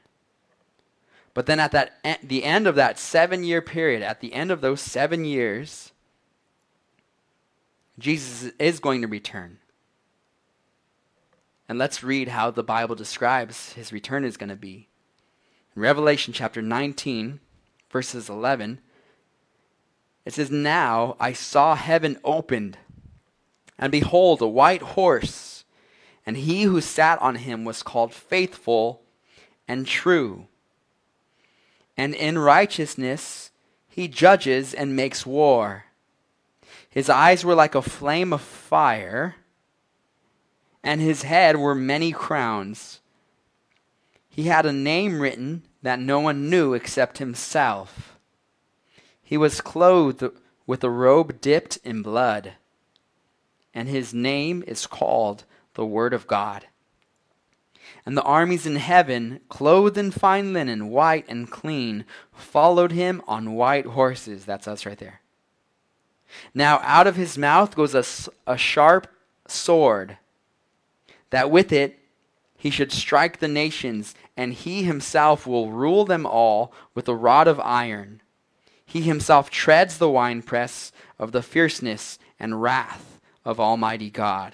But 1.34 1.46
then 1.46 1.60
at 1.60 1.72
that 1.72 1.94
the 2.22 2.44
end 2.44 2.68
of 2.68 2.76
that 2.76 2.98
7-year 2.98 3.62
period, 3.62 4.04
at 4.04 4.20
the 4.20 4.34
end 4.34 4.52
of 4.52 4.62
those 4.62 4.82
7 4.82 5.26
years, 5.26 5.92
Jesus 7.98 8.52
is 8.60 8.80
going 8.80 9.02
to 9.02 9.08
return. 9.08 9.60
And 11.68 11.78
let's 11.78 12.04
read 12.04 12.30
how 12.30 12.52
the 12.52 12.64
Bible 12.64 12.96
describes 12.96 13.74
his 13.74 13.94
return 13.94 14.26
is 14.26 14.38
going 14.38 14.50
to 14.50 14.56
be. 14.56 14.90
In 15.76 15.82
Revelation 15.82 16.34
chapter 16.34 16.62
19, 16.62 17.40
verses 17.90 18.30
11, 18.30 18.80
it 20.26 20.34
says, 20.34 20.52
Now 20.52 21.16
I 21.20 21.34
saw 21.34 21.76
heaven 21.76 22.20
opened, 22.24 22.78
and 23.80 23.92
behold, 23.92 24.42
a 24.42 24.48
white 24.48 24.82
horse, 24.82 25.66
and 26.26 26.38
he 26.38 26.64
who 26.64 26.82
sat 26.82 27.22
on 27.22 27.36
him 27.36 27.66
was 27.66 27.84
called 27.84 28.14
Faithful 28.14 29.02
and 29.68 29.88
True 29.88 30.48
and 31.98 32.16
in 32.16 32.38
righteousness 32.38 33.52
he 33.88 34.08
judges 34.08 34.74
and 34.74 34.96
makes 34.96 35.26
war. 35.26 35.86
His 36.90 37.10
eyes 37.10 37.46
were 37.46 37.56
like 37.56 37.76
a 37.76 37.82
flame 37.82 38.34
of 38.34 38.42
fire, 38.42 39.36
and 40.84 41.02
his 41.02 41.24
head 41.24 41.58
were 41.58 41.76
many 41.76 42.12
crowns. 42.12 43.00
He 44.28 44.44
had 44.44 44.66
a 44.66 44.74
name 44.74 45.22
written 45.22 45.64
that 45.82 46.00
no 46.00 46.20
one 46.20 46.50
knew 46.50 46.74
except 46.74 47.20
himself. 47.20 48.18
He 49.22 49.38
was 49.38 49.62
clothed 49.62 50.24
with 50.66 50.84
a 50.84 50.90
robe 50.90 51.40
dipped 51.40 51.78
in 51.84 52.02
blood, 52.02 52.54
and 53.74 53.88
his 53.88 54.14
name 54.14 54.64
is 54.68 54.88
called 54.88 55.44
the 55.76 55.86
Word 55.86 56.14
of 56.14 56.28
God. 56.28 56.68
And 58.06 58.18
the 58.18 58.24
armies 58.24 58.66
in 58.66 58.78
heaven, 58.78 59.40
clothed 59.50 59.98
in 59.98 60.12
fine 60.12 60.54
linen, 60.54 60.90
white 60.90 61.26
and 61.28 61.50
clean, 61.50 62.06
followed 62.34 62.92
him 62.92 63.22
on 63.28 63.56
white 63.56 63.86
horses. 63.86 64.46
That's 64.46 64.68
us 64.68 64.86
right 64.86 64.98
there. 64.98 65.22
Now 66.54 66.80
out 66.84 67.08
of 67.08 67.16
his 67.16 67.38
mouth 67.38 67.76
goes 67.76 67.94
a, 67.94 68.04
a 68.52 68.58
sharp 68.58 69.08
sword, 69.48 70.18
that 71.34 71.50
with 71.50 71.74
it 71.74 71.98
he 72.56 72.70
should 72.70 72.92
strike 72.92 73.40
the 73.40 73.48
nations, 73.48 74.14
and 74.38 74.54
he 74.54 74.84
himself 74.84 75.48
will 75.48 75.72
rule 75.72 76.06
them 76.06 76.28
all 76.28 76.72
with 76.94 77.08
a 77.08 77.16
rod 77.16 77.48
of 77.48 77.60
iron. 77.60 78.22
He 78.86 79.02
himself 79.02 79.50
treads 79.50 79.98
the 79.98 80.12
winepress 80.12 80.92
of 81.18 81.32
the 81.32 81.42
fierceness 81.42 82.20
and 82.40 82.62
wrath 82.62 83.20
of 83.44 83.60
Almighty 83.60 84.12
God. 84.12 84.54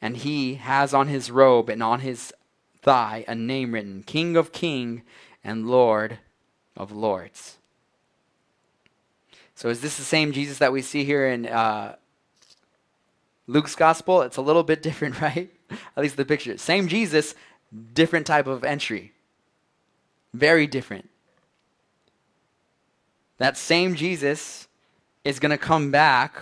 And 0.00 0.16
he 0.16 0.54
has 0.54 0.94
on 0.94 1.08
his 1.08 1.30
robe 1.30 1.68
and 1.68 1.82
on 1.82 2.00
his 2.00 2.32
thigh 2.80 3.26
a 3.28 3.34
name 3.34 3.74
written 3.74 4.02
King 4.02 4.38
of 4.38 4.52
Kings 4.52 5.02
and 5.44 5.68
Lord 5.68 6.18
of 6.74 6.92
Lords. 6.92 7.58
So, 9.54 9.68
is 9.68 9.82
this 9.82 9.98
the 9.98 10.02
same 10.02 10.32
Jesus 10.32 10.56
that 10.58 10.72
we 10.72 10.80
see 10.80 11.04
here 11.04 11.28
in 11.28 11.44
uh, 11.46 11.96
Luke's 13.48 13.74
gospel? 13.74 14.22
It's 14.22 14.36
a 14.36 14.42
little 14.42 14.62
bit 14.62 14.82
different, 14.82 15.20
right? 15.20 15.50
At 15.70 16.02
least 16.02 16.16
the 16.16 16.24
picture. 16.24 16.56
Same 16.56 16.86
Jesus, 16.86 17.34
different 17.94 18.26
type 18.26 18.46
of 18.46 18.62
entry. 18.62 19.12
Very 20.32 20.68
different. 20.68 21.08
That 23.38 23.56
same 23.56 23.96
Jesus 23.96 24.68
is 25.24 25.40
going 25.40 25.50
to 25.50 25.58
come 25.58 25.90
back 25.90 26.36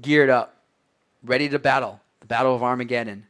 geared 0.00 0.30
up, 0.30 0.56
ready 1.22 1.48
to 1.48 1.58
battle, 1.58 2.00
the 2.20 2.26
battle 2.26 2.54
of 2.54 2.62
Armageddon. 2.62 3.26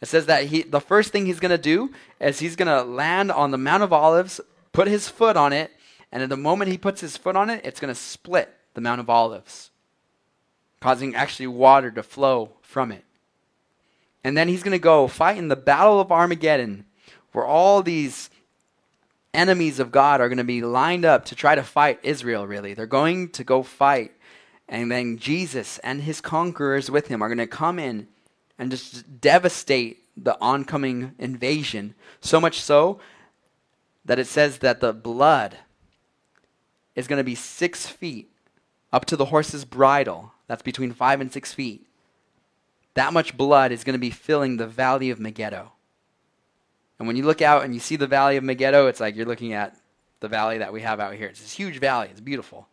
It 0.00 0.06
says 0.06 0.26
that 0.26 0.44
he 0.44 0.62
the 0.62 0.80
first 0.80 1.10
thing 1.10 1.26
he's 1.26 1.40
going 1.40 1.50
to 1.50 1.58
do 1.58 1.92
is 2.20 2.38
he's 2.38 2.56
going 2.56 2.68
to 2.68 2.82
land 2.82 3.32
on 3.32 3.50
the 3.50 3.58
Mount 3.58 3.82
of 3.82 3.92
Olives, 3.92 4.40
put 4.72 4.86
his 4.86 5.08
foot 5.08 5.36
on 5.36 5.52
it, 5.52 5.72
and 6.12 6.22
at 6.22 6.28
the 6.28 6.36
moment 6.36 6.70
he 6.70 6.78
puts 6.78 7.00
his 7.00 7.16
foot 7.16 7.36
on 7.36 7.50
it, 7.50 7.60
it's 7.64 7.80
going 7.80 7.92
to 7.92 8.00
split 8.00 8.54
the 8.74 8.80
Mount 8.80 9.00
of 9.00 9.10
Olives, 9.10 9.70
causing 10.80 11.14
actually 11.14 11.46
water 11.46 11.90
to 11.90 12.02
flow 12.02 12.50
from 12.62 12.92
it. 12.92 13.04
And 14.24 14.36
then 14.36 14.48
he's 14.48 14.62
going 14.62 14.72
to 14.72 14.78
go 14.78 15.08
fight 15.08 15.38
in 15.38 15.48
the 15.48 15.56
Battle 15.56 16.00
of 16.00 16.12
Armageddon, 16.12 16.84
where 17.32 17.44
all 17.44 17.82
these 17.82 18.30
enemies 19.32 19.78
of 19.78 19.92
God 19.92 20.20
are 20.20 20.28
going 20.28 20.38
to 20.38 20.44
be 20.44 20.62
lined 20.62 21.04
up 21.04 21.24
to 21.26 21.34
try 21.34 21.54
to 21.54 21.62
fight 21.62 22.00
Israel, 22.02 22.46
really. 22.46 22.74
They're 22.74 22.86
going 22.86 23.28
to 23.30 23.44
go 23.44 23.62
fight. 23.62 24.12
And 24.68 24.90
then 24.90 25.18
Jesus 25.18 25.78
and 25.78 26.02
his 26.02 26.20
conquerors 26.20 26.90
with 26.90 27.08
him 27.08 27.22
are 27.22 27.28
going 27.28 27.38
to 27.38 27.46
come 27.46 27.78
in 27.78 28.08
and 28.58 28.70
just 28.70 29.20
devastate 29.20 30.02
the 30.16 30.36
oncoming 30.40 31.14
invasion. 31.18 31.94
So 32.20 32.40
much 32.40 32.60
so 32.60 33.00
that 34.04 34.18
it 34.18 34.26
says 34.26 34.58
that 34.58 34.80
the 34.80 34.92
blood 34.92 35.58
is 36.96 37.06
going 37.06 37.18
to 37.18 37.24
be 37.24 37.34
six 37.34 37.86
feet 37.86 38.30
up 38.92 39.04
to 39.06 39.16
the 39.16 39.26
horse's 39.26 39.64
bridle. 39.64 40.32
That's 40.48 40.62
between 40.62 40.92
five 40.92 41.20
and 41.20 41.32
six 41.32 41.52
feet. 41.52 41.86
That 42.94 43.12
much 43.12 43.36
blood 43.36 43.70
is 43.70 43.84
going 43.84 43.94
to 43.94 44.00
be 44.00 44.10
filling 44.10 44.56
the 44.56 44.66
valley 44.66 45.10
of 45.10 45.20
Megiddo. 45.20 45.70
And 46.98 47.06
when 47.06 47.16
you 47.16 47.24
look 47.24 47.40
out 47.40 47.64
and 47.64 47.72
you 47.72 47.80
see 47.80 47.94
the 47.94 48.08
valley 48.08 48.36
of 48.36 48.42
Megiddo, 48.42 48.88
it's 48.88 48.98
like 48.98 49.14
you're 49.14 49.26
looking 49.26 49.52
at 49.52 49.76
the 50.20 50.28
valley 50.28 50.58
that 50.58 50.72
we 50.72 50.80
have 50.80 50.98
out 50.98 51.14
here. 51.14 51.28
It's 51.28 51.40
this 51.40 51.52
huge 51.52 51.78
valley, 51.78 52.08
it's 52.10 52.20
beautiful. 52.20 52.66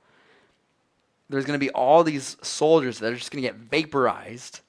There's 1.29 1.45
going 1.45 1.59
to 1.59 1.63
be 1.63 1.71
all 1.71 2.03
these 2.03 2.37
soldiers 2.41 2.99
that 2.99 3.11
are 3.11 3.15
just 3.15 3.31
going 3.31 3.43
to 3.43 3.47
get 3.47 3.57
vaporized, 3.57 4.61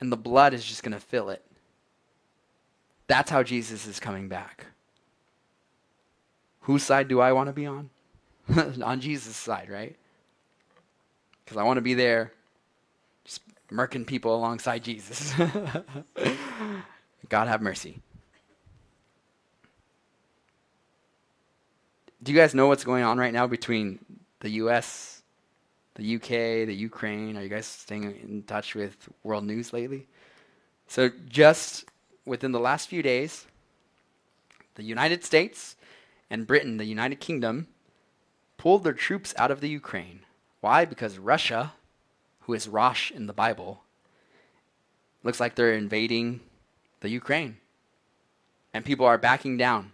and 0.00 0.10
the 0.10 0.16
blood 0.16 0.54
is 0.54 0.64
just 0.64 0.82
going 0.82 0.92
to 0.92 1.00
fill 1.00 1.30
it. 1.30 1.44
That's 3.06 3.30
how 3.30 3.42
Jesus 3.42 3.86
is 3.86 4.00
coming 4.00 4.28
back. 4.28 4.66
Whose 6.62 6.82
side 6.82 7.08
do 7.08 7.20
I 7.20 7.32
want 7.32 7.48
to 7.48 7.52
be 7.52 7.66
on? 7.66 7.90
on 8.82 9.00
Jesus' 9.00 9.36
side, 9.36 9.68
right? 9.68 9.96
Because 11.44 11.56
I 11.56 11.62
want 11.62 11.78
to 11.78 11.82
be 11.82 11.94
there 11.94 12.32
just 13.24 13.40
murking 13.70 14.06
people 14.06 14.34
alongside 14.34 14.84
Jesus. 14.84 15.32
God 17.28 17.48
have 17.48 17.62
mercy. 17.62 18.00
Do 22.22 22.30
you 22.30 22.38
guys 22.38 22.54
know 22.54 22.68
what's 22.68 22.84
going 22.84 23.02
on 23.02 23.18
right 23.18 23.32
now 23.32 23.46
between 23.46 23.98
the 24.40 24.50
US, 24.50 25.22
the 25.94 26.16
UK, 26.16 26.66
the 26.66 26.74
Ukraine? 26.74 27.36
Are 27.36 27.42
you 27.42 27.48
guys 27.48 27.66
staying 27.66 28.04
in 28.22 28.44
touch 28.44 28.74
with 28.74 29.08
world 29.24 29.44
news 29.44 29.72
lately? 29.72 30.06
So, 30.86 31.10
just 31.28 31.86
within 32.24 32.52
the 32.52 32.60
last 32.60 32.88
few 32.88 33.02
days, 33.02 33.46
the 34.74 34.84
United 34.84 35.24
States 35.24 35.76
and 36.30 36.46
Britain, 36.46 36.76
the 36.76 36.84
United 36.84 37.18
Kingdom, 37.18 37.66
pulled 38.56 38.84
their 38.84 38.92
troops 38.92 39.34
out 39.36 39.50
of 39.50 39.60
the 39.60 39.68
Ukraine. 39.68 40.20
Why? 40.62 40.84
Because 40.84 41.18
Russia, 41.18 41.72
who 42.42 42.54
is 42.54 42.68
Rosh 42.68 43.10
in 43.10 43.26
the 43.26 43.32
Bible, 43.32 43.82
looks 45.24 45.40
like 45.40 45.56
they're 45.56 45.74
invading 45.74 46.40
the 47.00 47.10
Ukraine. 47.10 47.58
And 48.72 48.84
people 48.84 49.04
are 49.04 49.18
backing 49.18 49.56
down. 49.56 49.92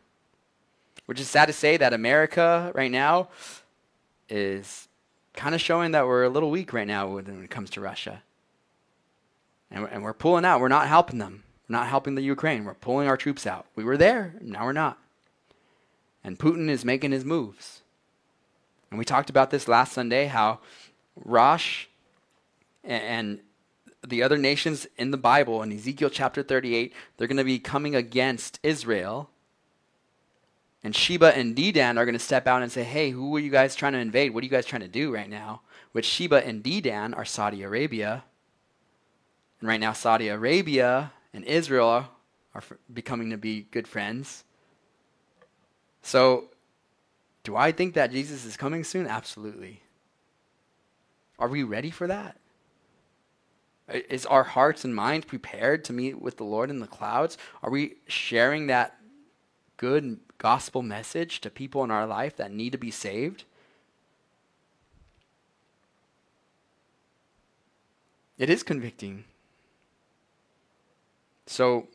Which 1.07 1.19
is 1.19 1.27
sad 1.27 1.47
to 1.47 1.55
say 1.55 1.79
that 1.79 1.95
America 1.95 2.71
right 2.75 2.91
now 2.91 3.31
is 4.29 4.89
kind 5.33 5.55
of 5.55 5.61
showing 5.61 5.93
that 5.93 6.07
we're 6.07 6.25
a 6.25 6.29
little 6.29 6.51
weak 6.51 6.75
right 6.75 6.87
now 6.87 7.15
when 7.15 7.45
it 7.45 7.51
comes 7.51 7.71
to 7.71 7.81
Russia. 7.81 8.23
And 9.71 9.85
we're, 9.85 9.89
and 9.89 10.03
we're 10.03 10.13
pulling 10.13 10.45
out. 10.45 10.61
We're 10.61 10.69
not 10.69 10.87
helping 10.87 11.19
them. 11.19 11.45
We're 11.67 11.79
not 11.79 11.89
helping 11.89 12.15
the 12.15 12.23
Ukraine. 12.23 12.65
We're 12.65 12.75
pulling 12.75 13.09
our 13.09 13.17
troops 13.17 13.47
out. 13.47 13.65
We 13.75 13.85
were 13.85 13.97
there, 13.97 14.35
now 14.43 14.67
we're 14.67 14.73
not. 14.73 14.99
And 16.23 16.39
Putin 16.39 16.69
is 16.69 16.85
making 16.85 17.13
his 17.13 17.25
moves. 17.25 17.81
And 18.91 18.99
we 18.99 19.05
talked 19.05 19.31
about 19.31 19.51
this 19.51 19.69
last 19.69 19.93
Sunday 19.93 20.27
how 20.27 20.61
Rosh 21.17 21.87
and 22.85 23.41
the 24.07 24.23
other 24.23 24.39
nations 24.39 24.87
in 24.97 25.11
the 25.11 25.17
Bible, 25.17 25.63
in 25.63 25.73
Ezekiel 25.73 26.11
chapter 26.11 26.43
38, 26.43 26.93
they're 27.17 27.27
going 27.27 27.37
to 27.37 27.45
be 27.45 27.59
coming 27.59 27.95
against 27.95 28.59
Israel. 28.63 29.31
And 30.85 30.95
Sheba 30.95 31.37
and 31.37 31.57
Dedan 31.57 31.99
are 31.99 32.05
going 32.05 32.15
to 32.15 32.19
step 32.19 32.47
out 32.47 32.63
and 32.63 32.71
say, 32.71 32.85
hey, 32.85 33.11
who 33.11 33.35
are 33.37 33.41
you 33.41 33.51
guys 33.51 33.75
trying 33.75 33.95
to 33.95 33.99
invade? 33.99 34.33
What 34.33 34.43
are 34.43 34.47
you 34.47 34.51
guys 34.51 34.65
trying 34.65 34.83
to 34.83 34.89
do 34.89 35.13
right 35.13 35.29
now? 35.29 35.63
Which 35.93 36.07
Sheba 36.07 36.47
and 36.47 36.63
Dedan 36.63 37.17
are 37.17 37.25
Saudi 37.25 37.63
Arabia. 37.63 38.25
And 39.61 39.69
right 39.69 39.81
now, 39.81 39.93
Saudi 39.93 40.29
Arabia 40.29 41.13
and 41.35 41.45
Israel 41.45 42.09
are 42.55 42.63
becoming 42.93 43.31
to 43.31 43.37
be 43.37 43.67
good 43.73 43.89
friends. 43.89 44.45
So 46.03 46.45
do 47.49 47.57
I 47.57 47.73
think 47.73 47.95
that 47.95 48.13
Jesus 48.13 48.45
is 48.45 48.59
coming 48.59 48.85
soon? 48.85 49.07
Absolutely. 49.07 49.81
Are 51.39 51.49
we 51.49 51.63
ready 51.63 51.91
for 51.91 52.07
that? 52.07 52.37
Is 53.89 54.27
our 54.27 54.43
hearts 54.43 54.85
and 54.85 54.95
minds 54.95 55.25
prepared 55.25 55.83
to 55.87 55.95
meet 55.95 56.21
with 56.21 56.37
the 56.37 56.45
Lord 56.45 56.69
in 56.69 56.81
the 56.81 56.87
clouds? 56.87 57.39
Are 57.63 57.71
we 57.71 57.95
sharing 58.07 58.67
that 58.67 58.99
good 59.79 60.21
gospel 60.37 60.83
message 60.83 61.41
to 61.41 61.49
people 61.49 61.83
in 61.85 61.91
our 61.91 62.07
life 62.07 62.37
that 62.37 62.53
need 62.53 62.73
to 62.73 62.79
be 62.79 62.91
saved? 62.91 63.45
It 68.37 68.51
is 68.51 68.63
convicting. 68.63 69.25
So, 71.47 71.89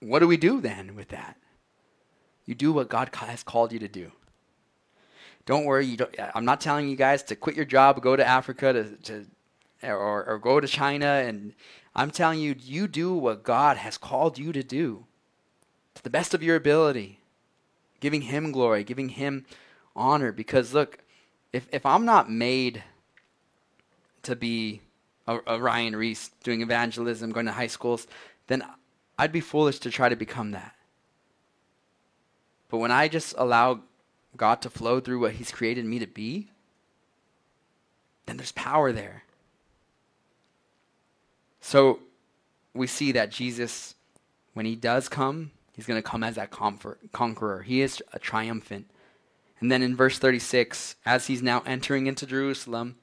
what 0.00 0.18
do 0.18 0.26
we 0.26 0.36
do 0.36 0.60
then 0.60 0.96
with 0.96 1.10
that? 1.10 1.36
You 2.46 2.54
do 2.54 2.72
what 2.72 2.88
God 2.88 3.10
has 3.14 3.42
called 3.42 3.72
you 3.72 3.78
to 3.78 3.88
do. 3.88 4.12
Don't 5.46 5.64
worry. 5.64 5.86
You 5.86 5.96
don't, 5.96 6.14
I'm 6.34 6.44
not 6.44 6.60
telling 6.60 6.88
you 6.88 6.96
guys 6.96 7.22
to 7.24 7.36
quit 7.36 7.56
your 7.56 7.64
job, 7.64 8.00
go 8.00 8.16
to 8.16 8.24
Africa, 8.24 8.72
to, 8.72 8.96
to 9.02 9.26
or, 9.82 10.24
or 10.24 10.38
go 10.38 10.60
to 10.60 10.68
China, 10.68 11.06
and 11.06 11.54
I'm 11.94 12.10
telling 12.10 12.40
you, 12.40 12.54
you 12.58 12.86
do 12.86 13.14
what 13.14 13.42
God 13.42 13.76
has 13.76 13.98
called 13.98 14.38
you 14.38 14.52
to 14.52 14.62
do 14.62 15.04
to 15.94 16.02
the 16.02 16.10
best 16.10 16.34
of 16.34 16.42
your 16.42 16.56
ability, 16.56 17.18
giving 18.00 18.22
Him 18.22 18.52
glory, 18.52 18.84
giving 18.84 19.10
Him 19.10 19.44
honor. 19.94 20.32
Because 20.32 20.72
look, 20.72 20.98
if 21.52 21.66
if 21.72 21.84
I'm 21.84 22.04
not 22.04 22.30
made 22.30 22.82
to 24.22 24.36
be 24.36 24.80
a, 25.26 25.38
a 25.46 25.60
Ryan 25.60 25.96
Ries 25.96 26.30
doing 26.44 26.62
evangelism, 26.62 27.32
going 27.32 27.46
to 27.46 27.52
high 27.52 27.66
schools, 27.66 28.06
then 28.46 28.64
I'd 29.18 29.32
be 29.32 29.40
foolish 29.40 29.80
to 29.80 29.90
try 29.90 30.08
to 30.08 30.16
become 30.16 30.52
that. 30.52 30.74
But 32.72 32.78
when 32.78 32.90
I 32.90 33.06
just 33.06 33.34
allow 33.36 33.80
God 34.34 34.62
to 34.62 34.70
flow 34.70 34.98
through 34.98 35.20
what 35.20 35.32
He's 35.32 35.50
created 35.50 35.84
me 35.84 35.98
to 35.98 36.06
be, 36.06 36.48
then 38.24 38.38
there's 38.38 38.52
power 38.52 38.92
there. 38.92 39.24
So 41.60 41.98
we 42.72 42.86
see 42.86 43.12
that 43.12 43.30
Jesus, 43.30 43.94
when 44.54 44.64
He 44.64 44.74
does 44.74 45.10
come, 45.10 45.50
He's 45.74 45.84
going 45.84 46.02
to 46.02 46.08
come 46.08 46.24
as 46.24 46.36
that 46.36 46.50
conqueror. 46.50 47.62
He 47.62 47.82
is 47.82 48.02
a 48.14 48.18
triumphant. 48.18 48.86
And 49.60 49.70
then 49.70 49.82
in 49.82 49.94
verse 49.94 50.18
36, 50.18 50.96
as 51.04 51.26
He's 51.26 51.42
now 51.42 51.62
entering 51.66 52.06
into 52.06 52.26
Jerusalem, 52.26 52.96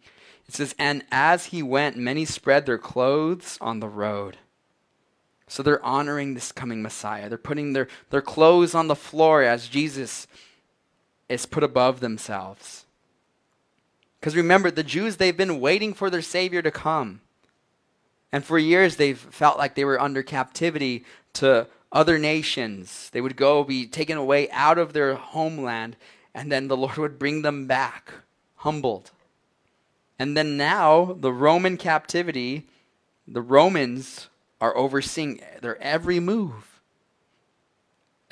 it 0.48 0.56
says, 0.56 0.74
And 0.80 1.04
as 1.12 1.46
He 1.46 1.62
went, 1.62 1.96
many 1.96 2.26
spread 2.26 2.66
their 2.66 2.80
clothes 2.80 3.60
on 3.62 3.82
the 3.82 3.88
road. 3.88 4.38
So 5.50 5.64
they're 5.64 5.84
honoring 5.84 6.36
this 6.36 6.52
coming 6.52 6.82
Messiah. 6.82 7.28
They're 7.28 7.38
putting 7.38 7.74
their, 7.74 7.88
their 8.12 8.22
clothes 8.22 8.76
on 8.76 8.88
the 8.88 8.96
floor 8.96 9.42
as 9.42 9.68
Jesus 9.68 10.28
is 11.28 11.48
put 11.48 11.64
above 11.64 12.00
themselves. 12.00 12.86
Because 14.20 14.36
remember, 14.36 14.70
the 14.70 14.84
Jews, 14.84 15.18
they've 15.18 15.36
been 15.36 15.60
waiting 15.60 15.94
for 15.94 16.10
their 16.10 16.22
Savior 16.22 16.62
to 16.62 16.72
come. 16.72 17.22
And 18.32 18.46
for 18.46 18.60
years, 18.60 18.98
they've 18.98 19.18
felt 19.18 19.58
like 19.58 19.74
they 19.74 19.86
were 19.86 20.00
under 20.00 20.22
captivity 20.22 21.04
to 21.34 21.68
other 21.92 22.20
nations. 22.20 23.10
They 23.12 23.22
would 23.22 23.36
go 23.36 23.64
be 23.64 23.88
taken 23.88 24.18
away 24.18 24.52
out 24.52 24.78
of 24.78 24.94
their 24.94 25.16
homeland, 25.16 25.96
and 26.36 26.52
then 26.52 26.68
the 26.68 26.78
Lord 26.78 26.98
would 26.98 27.18
bring 27.18 27.42
them 27.42 27.66
back, 27.66 28.14
humbled. 28.58 29.10
And 30.20 30.38
then 30.38 30.58
now, 30.58 31.18
the 31.20 31.34
Roman 31.34 31.76
captivity, 31.76 32.68
the 33.28 33.42
Romans 33.42 34.30
are 34.62 34.76
overseeing 34.76 35.42
their 35.62 35.82
every 35.82 36.20
move. 36.20 36.82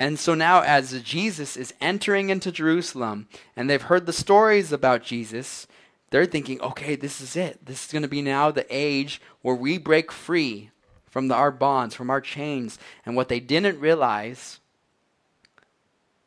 And 0.00 0.18
so 0.18 0.34
now, 0.34 0.62
as 0.62 1.02
Jesus 1.02 1.56
is 1.56 1.74
entering 1.80 2.30
into 2.30 2.52
Jerusalem, 2.52 3.26
and 3.56 3.68
they've 3.68 3.82
heard 3.82 4.06
the 4.06 4.12
stories 4.12 4.70
about 4.70 5.02
Jesus, 5.02 5.66
they're 6.10 6.26
thinking, 6.26 6.60
okay, 6.60 6.94
this 6.94 7.20
is 7.20 7.34
it. 7.34 7.66
This 7.66 7.86
is 7.86 7.92
going 7.92 8.02
to 8.02 8.08
be 8.08 8.22
now 8.22 8.50
the 8.50 8.66
age 8.70 9.20
where 9.42 9.56
we 9.56 9.76
break 9.76 10.12
free 10.12 10.70
from 11.06 11.28
the, 11.28 11.34
our 11.34 11.50
bonds, 11.50 11.94
from 11.94 12.10
our 12.10 12.20
chains. 12.20 12.78
And 13.04 13.16
what 13.16 13.28
they 13.28 13.40
didn't 13.40 13.80
realize 13.80 14.60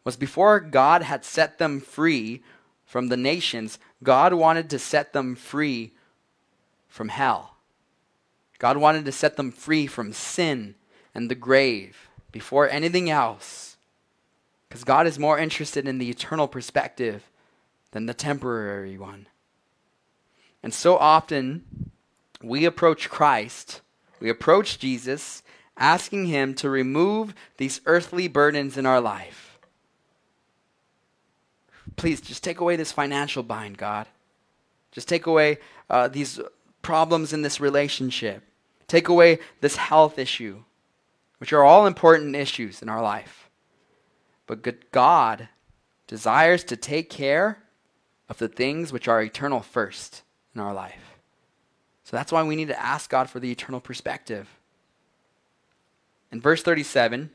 was 0.04 0.18
before 0.18 0.60
God 0.60 1.04
had 1.04 1.24
set 1.24 1.58
them 1.58 1.80
free 1.80 2.44
from 2.86 3.08
the 3.08 3.18
nations, 3.18 3.80
God 4.04 4.34
wanted 4.34 4.70
to 4.72 4.80
set 4.80 5.14
them 5.14 5.36
free 5.36 5.94
from 6.90 7.08
hell. 7.08 7.56
God 8.62 8.78
wanted 8.78 9.06
to 9.06 9.12
set 9.12 9.38
them 9.38 9.52
free 9.52 9.88
from 9.88 10.14
sin 10.14 10.76
and 11.16 11.32
the 11.32 11.36
grave 11.36 12.12
before 12.32 12.70
anything 12.70 13.10
else. 13.10 13.76
Because 14.70 14.84
God 14.84 15.08
is 15.08 15.18
more 15.18 15.40
interested 15.40 15.88
in 15.88 15.98
the 15.98 16.12
eternal 16.12 16.48
perspective 16.48 17.24
than 17.90 18.06
the 18.06 18.14
temporary 18.14 19.00
one. 19.00 19.26
And 20.62 20.76
so 20.76 20.96
often 20.96 21.90
we 22.44 22.64
approach 22.66 23.10
Christ, 23.10 23.82
we 24.20 24.30
approach 24.30 24.78
Jesus, 24.78 25.42
asking 25.76 26.28
Him 26.28 26.54
to 26.54 26.70
remove 26.70 27.34
these 27.58 27.82
earthly 27.88 28.28
burdens 28.28 28.78
in 28.78 28.86
our 28.86 29.02
life. 29.02 29.58
Please 31.96 32.22
just 32.22 32.44
take 32.44 32.60
away 32.60 32.76
this 32.76 32.92
financial 32.92 33.42
bind, 33.42 33.80
God. 33.80 34.06
Just 34.92 35.10
take 35.10 35.26
away 35.26 35.58
uh, 35.90 36.10
these 36.10 36.40
problems 36.84 37.34
in 37.34 37.42
this 37.42 37.60
relationship. 37.60 38.44
Take 38.92 39.08
away 39.08 39.40
this 39.62 39.78
health 39.78 40.20
issue, 40.20 40.64
which 41.38 41.54
are 41.54 41.64
all 41.64 41.88
important 41.88 42.36
issues 42.36 42.82
in 42.82 42.90
our 42.90 43.02
life. 43.02 43.50
But 44.48 44.92
God 44.92 45.48
desires 46.08 46.66
to 46.66 46.76
take 46.76 47.10
care 47.10 47.64
of 48.28 48.38
the 48.38 48.50
things 48.50 48.92
which 48.92 49.08
are 49.08 49.22
eternal 49.22 49.62
first 49.62 50.24
in 50.54 50.60
our 50.60 50.74
life. 50.74 51.16
So 52.04 52.18
that's 52.18 52.34
why 52.34 52.44
we 52.44 52.58
need 52.58 52.68
to 52.68 52.78
ask 52.82 53.10
God 53.10 53.30
for 53.30 53.40
the 53.40 53.50
eternal 53.50 53.80
perspective. 53.80 54.50
In 56.30 56.42
verse 56.42 56.62
37, 56.62 57.30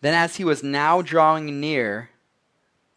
then 0.00 0.14
as 0.14 0.34
he 0.34 0.44
was 0.44 0.64
now 0.64 1.00
drawing 1.00 1.60
near 1.60 2.10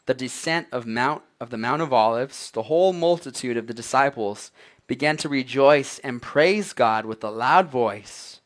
the 0.08 0.16
descent 0.16 0.66
of 0.72 0.88
mount 0.88 1.22
of 1.40 1.52
the 1.52 1.58
mount 1.58 1.84
of 1.84 1.94
olives 1.94 2.50
the 2.50 2.64
whole 2.64 2.94
multitude 2.94 3.58
of 3.58 3.68
the 3.68 3.76
disciples 3.76 4.52
began 4.90 5.16
to 5.16 5.30
rejoice 5.30 6.00
and 6.00 6.22
praise 6.22 6.74
God 6.74 7.06
with 7.06 7.24
a 7.24 7.30
loud 7.30 7.70
voice 7.70 8.42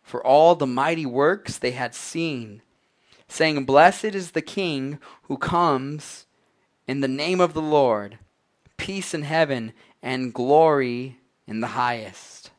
for 0.00 0.24
all 0.24 0.54
the 0.54 0.66
mighty 0.68 1.04
works 1.06 1.58
they 1.58 1.72
had 1.72 1.92
seen 1.92 2.62
saying 3.26 3.64
blessed 3.64 4.04
is 4.04 4.30
the 4.30 4.42
king 4.42 5.00
who 5.24 5.36
comes 5.36 6.26
in 6.86 7.00
the 7.00 7.08
name 7.08 7.40
of 7.40 7.52
the 7.52 7.62
Lord 7.62 8.18
peace 8.76 9.14
in 9.14 9.22
heaven, 9.22 9.72
and 10.02 10.32
glory 10.32 11.18
in 11.46 11.60
the 11.60 11.68
highest. 11.68 12.50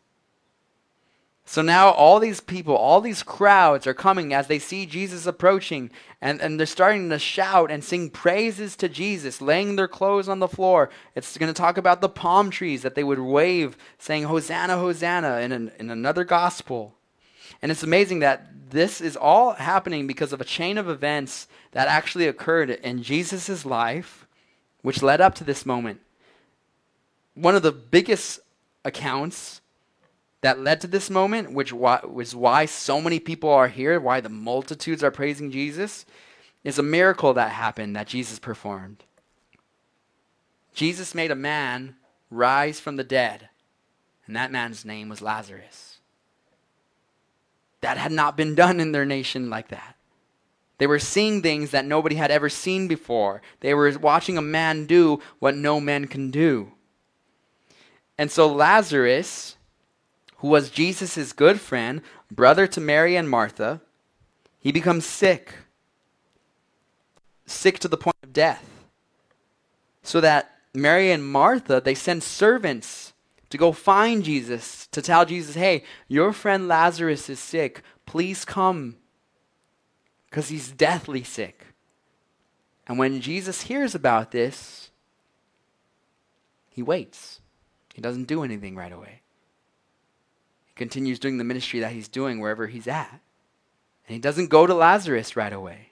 So 1.49 1.61
now 1.61 1.91
all 1.91 2.19
these 2.19 2.41
people, 2.41 2.75
all 2.75 2.99
these 2.99 3.23
crowds 3.23 3.87
are 3.87 3.93
coming 3.93 4.33
as 4.33 4.47
they 4.47 4.59
see 4.59 4.85
Jesus 4.85 5.25
approaching, 5.25 5.89
and, 6.21 6.41
and 6.41 6.59
they're 6.59 6.67
starting 6.67 7.09
to 7.09 7.17
shout 7.17 7.71
and 7.71 7.81
sing 7.81 8.09
praises 8.09 8.75
to 8.75 8.89
Jesus, 8.89 9.41
laying 9.41 9.77
their 9.77 9.87
clothes 9.87 10.27
on 10.27 10.39
the 10.39 10.49
floor. 10.49 10.89
It's 11.15 11.37
going 11.37 11.51
to 11.51 11.57
talk 11.57 11.77
about 11.77 12.01
the 12.01 12.09
palm 12.09 12.49
trees 12.49 12.81
that 12.81 12.95
they 12.95 13.03
would 13.03 13.19
wave, 13.19 13.77
saying, 13.97 14.23
Hosanna, 14.23 14.77
Hosanna, 14.77 15.37
in, 15.37 15.53
an, 15.53 15.71
in 15.79 15.89
another 15.89 16.25
gospel. 16.25 16.95
And 17.61 17.71
it's 17.71 17.81
amazing 17.81 18.19
that 18.19 18.69
this 18.69 18.99
is 18.99 19.15
all 19.15 19.53
happening 19.53 20.05
because 20.05 20.33
of 20.33 20.41
a 20.41 20.45
chain 20.45 20.77
of 20.77 20.89
events 20.89 21.47
that 21.71 21.87
actually 21.87 22.27
occurred 22.27 22.71
in 22.71 23.01
Jesus' 23.01 23.65
life, 23.65 24.27
which 24.81 25.01
led 25.01 25.21
up 25.21 25.33
to 25.35 25.45
this 25.45 25.65
moment 25.65 26.01
one 27.35 27.55
of 27.55 27.61
the 27.61 27.71
biggest 27.71 28.39
accounts 28.83 29.61
that 30.41 30.59
led 30.59 30.81
to 30.81 30.87
this 30.87 31.09
moment, 31.09 31.51
which 31.51 31.73
was 31.73 32.35
why 32.35 32.65
so 32.65 33.01
many 33.01 33.19
people 33.19 33.49
are 33.49 33.67
here, 33.67 33.99
why 33.99 34.21
the 34.21 34.29
multitudes 34.29 35.03
are 35.03 35.11
praising 35.11 35.51
Jesus, 35.51 36.05
is 36.63 36.77
a 36.77 36.83
miracle 36.83 37.33
that 37.33 37.51
happened 37.51 37.95
that 37.95 38.07
Jesus 38.07 38.39
performed. 38.39 39.03
Jesus 40.73 41.15
made 41.15 41.31
a 41.31 41.35
man 41.35 41.95
rise 42.29 42.79
from 42.79 42.97
the 42.97 43.03
dead, 43.03 43.49
and 44.27 44.35
that 44.35 44.51
man's 44.51 44.85
name 44.85 45.09
was 45.09 45.21
Lazarus. 45.21 45.99
That 47.81 47.97
had 47.97 48.11
not 48.11 48.37
been 48.37 48.53
done 48.53 48.79
in 48.79 48.91
their 48.91 49.05
nation 49.05 49.49
like 49.49 49.69
that. 49.69 49.95
They 50.77 50.85
were 50.85 50.99
seeing 50.99 51.41
things 51.41 51.71
that 51.71 51.85
nobody 51.85 52.15
had 52.15 52.29
ever 52.29 52.49
seen 52.49 52.87
before. 52.87 53.41
They 53.61 53.73
were 53.73 53.97
watching 53.97 54.37
a 54.37 54.43
man 54.43 54.85
do 54.85 55.19
what 55.39 55.55
no 55.55 55.79
man 55.79 56.05
can 56.05 56.29
do. 56.29 56.73
And 58.17 58.31
so 58.31 58.47
Lazarus, 58.47 59.56
who 60.37 60.47
was 60.47 60.69
Jesus' 60.69 61.33
good 61.33 61.59
friend, 61.59 62.01
brother 62.31 62.67
to 62.67 62.81
Mary 62.81 63.15
and 63.15 63.29
Martha, 63.29 63.81
he 64.59 64.71
becomes 64.71 65.05
sick. 65.05 65.55
Sick 67.45 67.79
to 67.79 67.87
the 67.87 67.97
point 67.97 68.17
of 68.23 68.33
death. 68.33 68.85
So 70.03 70.21
that 70.21 70.51
Mary 70.73 71.11
and 71.11 71.25
Martha, 71.25 71.81
they 71.83 71.95
send 71.95 72.23
servants 72.23 73.13
to 73.49 73.57
go 73.57 73.71
find 73.71 74.23
Jesus, 74.23 74.87
to 74.87 75.01
tell 75.01 75.25
Jesus, 75.25 75.55
hey, 75.55 75.83
your 76.07 76.33
friend 76.33 76.67
Lazarus 76.67 77.29
is 77.29 77.39
sick. 77.39 77.81
Please 78.05 78.45
come. 78.45 78.97
Because 80.29 80.49
he's 80.49 80.71
deathly 80.71 81.23
sick. 81.23 81.65
And 82.87 82.99
when 82.99 83.21
Jesus 83.21 83.63
hears 83.63 83.95
about 83.95 84.31
this, 84.31 84.91
he 86.69 86.83
waits. 86.83 87.41
He 87.93 88.01
doesn't 88.01 88.25
do 88.25 88.43
anything 88.43 88.75
right 88.75 88.91
away. 88.91 89.21
Continues 90.77 91.19
doing 91.19 91.37
the 91.37 91.43
ministry 91.43 91.79
that 91.79 91.91
he's 91.91 92.07
doing 92.07 92.39
wherever 92.39 92.67
he's 92.67 92.87
at. 92.87 93.19
And 94.07 94.13
he 94.13 94.19
doesn't 94.19 94.47
go 94.47 94.65
to 94.65 94.73
Lazarus 94.73 95.35
right 95.35 95.51
away. 95.51 95.89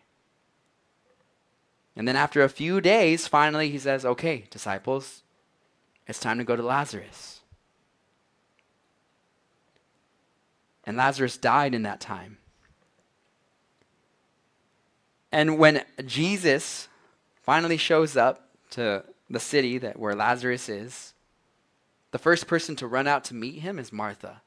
And 1.96 2.08
then 2.08 2.16
after 2.16 2.44
a 2.44 2.50
few 2.50 2.82
days, 2.82 3.28
finally 3.28 3.70
he 3.70 3.80
says, 3.80 4.06
Okay, 4.06 4.46
disciples, 4.50 5.24
it's 6.08 6.20
time 6.20 6.38
to 6.38 6.44
go 6.44 6.56
to 6.56 6.64
Lazarus. 6.64 7.42
And 10.84 10.98
Lazarus 10.98 11.38
died 11.38 11.74
in 11.74 11.84
that 11.84 12.00
time. 12.00 12.38
And 15.32 15.58
when 15.58 15.84
Jesus 16.06 16.88
finally 17.42 17.78
shows 17.78 18.16
up 18.16 18.50
to 18.72 19.04
the 19.30 19.40
city 19.40 19.78
that 19.80 19.98
where 20.00 20.16
Lazarus 20.16 20.70
is, 20.70 21.14
the 22.12 22.20
first 22.20 22.48
person 22.48 22.76
to 22.78 22.88
run 22.88 23.08
out 23.08 23.24
to 23.26 23.34
meet 23.34 23.60
him 23.60 23.80
is 23.80 23.92
Martha, 23.92 24.42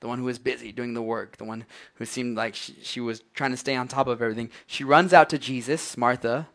the 0.00 0.08
one 0.08 0.18
who 0.18 0.24
was 0.24 0.38
busy 0.38 0.72
doing 0.72 0.94
the 0.94 1.02
work, 1.02 1.36
the 1.36 1.44
one 1.44 1.64
who 1.94 2.04
seemed 2.04 2.36
like 2.36 2.54
she, 2.54 2.74
she 2.82 3.00
was 3.00 3.22
trying 3.34 3.50
to 3.50 3.56
stay 3.56 3.76
on 3.76 3.86
top 3.86 4.06
of 4.06 4.22
everything. 4.22 4.50
She 4.66 4.82
runs 4.82 5.12
out 5.12 5.28
to 5.30 5.38
Jesus, 5.38 5.96
Martha, 5.96 6.48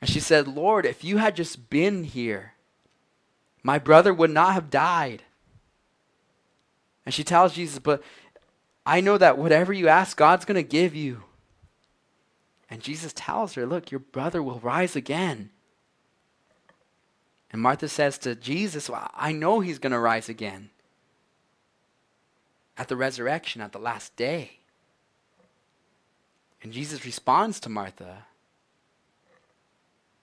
and 0.00 0.10
she 0.10 0.20
said, 0.20 0.46
Lord, 0.46 0.84
if 0.84 1.02
you 1.02 1.16
had 1.16 1.34
just 1.34 1.70
been 1.70 2.04
here, 2.04 2.52
my 3.62 3.78
brother 3.78 4.12
would 4.12 4.30
not 4.30 4.52
have 4.52 4.70
died. 4.70 5.22
And 7.04 7.14
she 7.14 7.24
tells 7.24 7.54
Jesus, 7.54 7.78
But 7.78 8.02
I 8.84 9.00
know 9.00 9.16
that 9.16 9.38
whatever 9.38 9.72
you 9.72 9.88
ask, 9.88 10.16
God's 10.16 10.44
going 10.44 10.56
to 10.56 10.62
give 10.62 10.94
you. 10.94 11.22
And 12.68 12.82
Jesus 12.82 13.12
tells 13.14 13.54
her, 13.54 13.64
Look, 13.64 13.90
your 13.90 14.00
brother 14.00 14.42
will 14.42 14.60
rise 14.60 14.94
again. 14.94 15.50
And 17.52 17.62
Martha 17.62 17.88
says 17.88 18.18
to 18.18 18.34
Jesus, 18.34 18.90
well, 18.90 19.10
I 19.14 19.32
know 19.32 19.60
he's 19.60 19.78
going 19.78 19.92
to 19.92 19.98
rise 19.98 20.28
again 20.28 20.70
at 22.78 22.88
the 22.88 22.96
resurrection, 22.96 23.60
at 23.62 23.72
the 23.72 23.78
last 23.78 24.14
day. 24.16 24.58
And 26.62 26.72
Jesus 26.72 27.04
responds 27.04 27.60
to 27.60 27.68
Martha. 27.68 28.26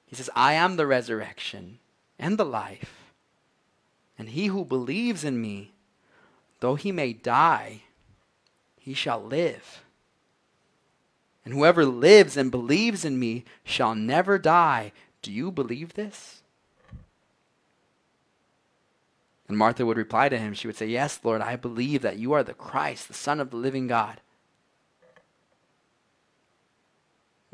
He 0.06 0.16
says, 0.16 0.30
I 0.36 0.54
am 0.54 0.76
the 0.76 0.86
resurrection 0.86 1.80
and 2.20 2.38
the 2.38 2.46
life. 2.46 3.14
And 4.20 4.30
he 4.30 4.48
who 4.48 4.64
believes 4.66 5.24
in 5.24 5.42
me, 5.42 5.72
though 6.60 6.76
he 6.76 6.92
may 6.92 7.14
die, 7.14 7.82
he 8.80 8.94
shall 8.94 9.24
live. 9.24 9.82
and 11.46 11.54
whoever 11.54 11.86
lives 11.86 12.38
and 12.38 12.52
believes 12.52 13.04
in 13.04 13.20
me 13.20 13.44
shall 13.64 13.96
never 13.96 14.38
die. 14.38 14.92
Do 15.22 15.32
you 15.32 15.52
believe 15.52 15.94
this? 15.94 16.43
And 19.54 19.58
Martha 19.60 19.86
would 19.86 19.98
reply 19.98 20.30
to 20.30 20.38
him, 20.40 20.56
she 20.56 20.66
would 20.66 20.76
say, 20.76 20.88
Yes, 20.88 21.20
Lord, 21.22 21.40
I 21.40 21.58
believe 21.58 22.02
that 22.02 22.18
you 22.18 22.34
are 22.34 22.42
the 22.42 22.56
Christ, 22.56 23.08
the 23.08 23.14
Son 23.14 23.40
of 23.40 23.52
the 23.52 23.56
living 23.56 23.86
God. 23.86 24.20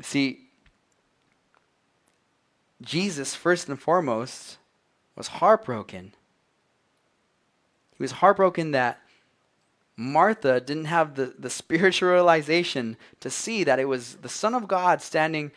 See, 0.00 0.48
Jesus, 2.80 3.34
first 3.34 3.68
and 3.68 3.78
foremost, 3.78 4.56
was 5.14 5.28
heartbroken. 5.28 6.14
He 7.98 8.02
was 8.02 8.12
heartbroken 8.12 8.70
that 8.70 9.02
Martha 9.94 10.58
didn't 10.58 10.86
have 10.86 11.16
the, 11.16 11.34
the 11.38 11.50
spiritualization 11.50 12.96
to 13.20 13.28
see 13.28 13.62
that 13.62 13.78
it 13.78 13.84
was 13.84 14.14
the 14.14 14.30
Son 14.30 14.54
of 14.54 14.66
God 14.66 15.02
standing 15.02 15.52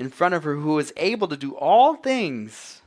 in 0.00 0.10
front 0.10 0.34
of 0.34 0.42
her 0.42 0.56
who 0.56 0.74
was 0.74 0.92
able 0.96 1.28
to 1.28 1.36
do 1.36 1.54
all 1.54 1.94
things. 1.94 2.82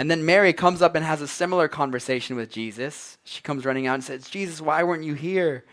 And 0.00 0.10
then 0.10 0.24
Mary 0.24 0.54
comes 0.54 0.80
up 0.80 0.94
and 0.94 1.04
has 1.04 1.20
a 1.20 1.28
similar 1.28 1.68
conversation 1.68 2.34
with 2.34 2.50
Jesus. 2.50 3.18
She 3.22 3.42
comes 3.42 3.66
running 3.66 3.86
out 3.86 3.96
and 3.96 4.02
says, 4.02 4.30
Jesus, 4.30 4.58
why 4.58 4.82
weren't 4.82 5.04
you 5.04 5.12
here? 5.12 5.66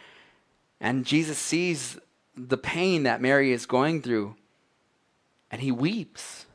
And 0.82 1.05
Jesus 1.05 1.38
sees 1.38 1.97
the 2.36 2.57
pain 2.57 3.03
that 3.03 3.21
Mary 3.21 3.53
is 3.53 3.65
going 3.65 4.01
through, 4.01 4.36
and 5.49 5.61
he 5.61 5.71
weeps. 5.71 6.45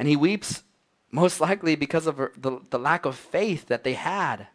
And 0.00 0.08
he 0.08 0.16
weeps 0.16 0.64
most 1.12 1.40
likely 1.40 1.76
because 1.76 2.08
of 2.08 2.16
the, 2.36 2.58
the 2.70 2.78
lack 2.80 3.04
of 3.04 3.14
faith 3.14 3.68
that 3.68 3.84
they 3.84 3.94
had. 3.94 4.48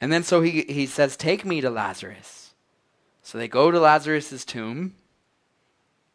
And 0.00 0.10
then 0.10 0.22
so 0.22 0.40
he, 0.40 0.62
he 0.62 0.86
says, 0.86 1.18
Take 1.18 1.44
me 1.44 1.60
to 1.60 1.68
Lazarus. 1.68 2.54
So 3.22 3.36
they 3.36 3.46
go 3.46 3.70
to 3.70 3.78
Lazarus' 3.78 4.46
tomb 4.46 4.94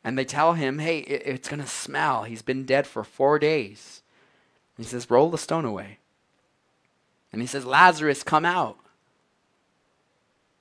and 0.04 0.18
they 0.18 0.26
tell 0.26 0.54
him, 0.54 0.80
Hey, 0.80 1.02
it, 1.02 1.22
it's 1.28 1.48
going 1.48 1.62
to 1.62 1.68
smell. 1.68 2.24
He's 2.24 2.42
been 2.42 2.66
dead 2.66 2.88
for 2.88 3.04
four 3.04 3.38
days. 3.38 4.02
And 4.78 4.86
he 4.86 4.90
says, 4.90 5.10
Roll 5.10 5.30
the 5.30 5.38
stone 5.38 5.66
away. 5.66 6.00
And 7.32 7.42
he 7.42 7.48
says, 7.48 7.66
Lazarus, 7.66 8.24
come 8.24 8.46
out. 8.46 8.78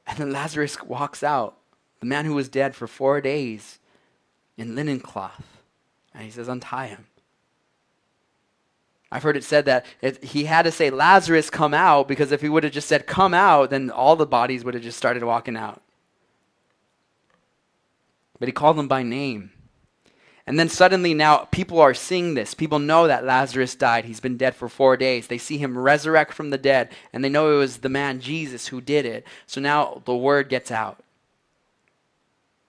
And 0.06 0.18
then 0.18 0.32
Lazarus 0.32 0.82
walks 0.82 1.22
out, 1.22 1.56
the 2.00 2.06
man 2.06 2.24
who 2.24 2.34
was 2.34 2.48
dead 2.48 2.74
for 2.74 2.86
four 2.86 3.20
days, 3.20 3.78
in 4.56 4.74
linen 4.74 5.00
cloth. 5.00 5.62
And 6.12 6.24
he 6.24 6.30
says, 6.30 6.48
Untie 6.48 6.88
him. 6.88 7.06
I've 9.14 9.22
heard 9.22 9.36
it 9.36 9.44
said 9.44 9.66
that 9.66 9.86
he 10.24 10.44
had 10.44 10.62
to 10.62 10.72
say, 10.72 10.90
Lazarus, 10.90 11.48
come 11.48 11.72
out, 11.72 12.08
because 12.08 12.32
if 12.32 12.40
he 12.40 12.48
would 12.48 12.64
have 12.64 12.72
just 12.72 12.88
said, 12.88 13.06
come 13.06 13.32
out, 13.32 13.70
then 13.70 13.88
all 13.88 14.16
the 14.16 14.26
bodies 14.26 14.64
would 14.64 14.74
have 14.74 14.82
just 14.82 14.98
started 14.98 15.22
walking 15.22 15.56
out. 15.56 15.80
But 18.40 18.48
he 18.48 18.52
called 18.52 18.76
them 18.76 18.88
by 18.88 19.04
name. 19.04 19.52
And 20.46 20.58
then 20.58 20.68
suddenly 20.68 21.14
now 21.14 21.48
people 21.50 21.80
are 21.80 21.94
seeing 21.94 22.34
this. 22.34 22.52
People 22.52 22.78
know 22.78 23.06
that 23.06 23.24
Lazarus 23.24 23.74
died. 23.74 24.04
He's 24.04 24.20
been 24.20 24.36
dead 24.36 24.54
for 24.54 24.68
four 24.68 24.96
days. 24.96 25.26
They 25.26 25.38
see 25.38 25.56
him 25.56 25.78
resurrect 25.78 26.34
from 26.34 26.50
the 26.50 26.58
dead, 26.58 26.90
and 27.12 27.24
they 27.24 27.30
know 27.30 27.54
it 27.54 27.58
was 27.58 27.78
the 27.78 27.88
man 27.88 28.20
Jesus 28.20 28.68
who 28.68 28.80
did 28.80 29.06
it. 29.06 29.26
So 29.46 29.60
now 29.60 30.02
the 30.04 30.14
word 30.14 30.50
gets 30.50 30.70
out. 30.70 31.02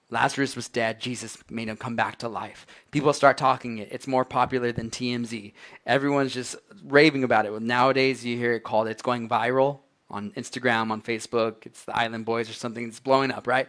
Lazarus 0.10 0.56
was 0.56 0.70
dead. 0.70 1.02
Jesus 1.02 1.38
made 1.50 1.68
him 1.68 1.76
come 1.76 1.98
back 1.98 2.20
to 2.20 2.30
life. 2.30 2.66
People 2.92 3.12
start 3.12 3.38
talking 3.38 3.80
it. 3.80 3.90
It's 3.92 4.08
more 4.08 4.24
popular 4.24 4.72
than 4.72 4.90
TMZ. 4.90 5.52
Everyone's 5.86 6.34
just 6.34 6.56
raving 6.86 7.26
about 7.26 7.46
it. 7.46 7.62
Nowadays, 7.62 8.24
you 8.24 8.38
hear 8.38 8.54
it 8.54 8.64
called, 8.64 8.88
it's 8.88 9.02
going 9.02 9.28
viral 9.28 9.80
on 10.10 10.32
Instagram, 10.32 10.92
on 10.92 11.02
Facebook. 11.02 11.66
It's 11.66 11.84
the 11.84 11.98
Island 11.98 12.24
Boys 12.24 12.50
or 12.50 12.54
something. 12.54 12.88
It's 12.88 13.00
blowing 13.00 13.32
up, 13.32 13.48
right? 13.48 13.68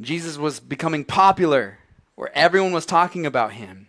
Jesus 0.00 0.38
was 0.38 0.60
becoming 0.60 1.04
popular 1.04 1.78
where 2.18 2.36
everyone 2.36 2.72
was 2.72 2.84
talking 2.84 3.24
about 3.24 3.52
him. 3.52 3.86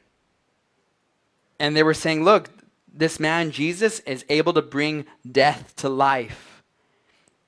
And 1.60 1.76
they 1.76 1.82
were 1.82 1.96
saying, 1.96 2.24
look, 2.24 2.52
this 2.94 3.20
man, 3.20 3.50
Jesus, 3.50 4.02
is 4.02 4.24
able 4.30 4.54
to 4.54 4.62
bring 4.62 5.08
death 5.30 5.76
to 5.78 5.90
life. 5.90 6.62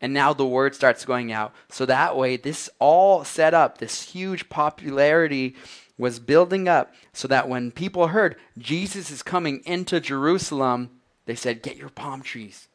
And 0.02 0.12
now 0.12 0.34
the 0.34 0.44
word 0.44 0.74
starts 0.74 1.06
going 1.06 1.32
out. 1.32 1.54
So 1.70 1.86
that 1.86 2.18
way, 2.18 2.36
this 2.36 2.68
all 2.80 3.24
set 3.24 3.54
up, 3.54 3.78
this 3.78 4.10
huge 4.10 4.50
popularity 4.50 5.56
was 6.00 6.18
building 6.18 6.68
up 6.68 6.92
so 7.14 7.28
that 7.28 7.48
when 7.48 7.70
people 7.70 8.08
heard 8.08 8.36
Jesus 8.58 9.12
is 9.12 9.22
coming 9.22 9.62
into 9.68 10.00
Jerusalem, 10.00 10.90
they 11.28 11.36
said, 11.36 11.62
Get 11.62 11.78
your 11.78 11.90
palm 11.90 12.24
trees. 12.24 12.70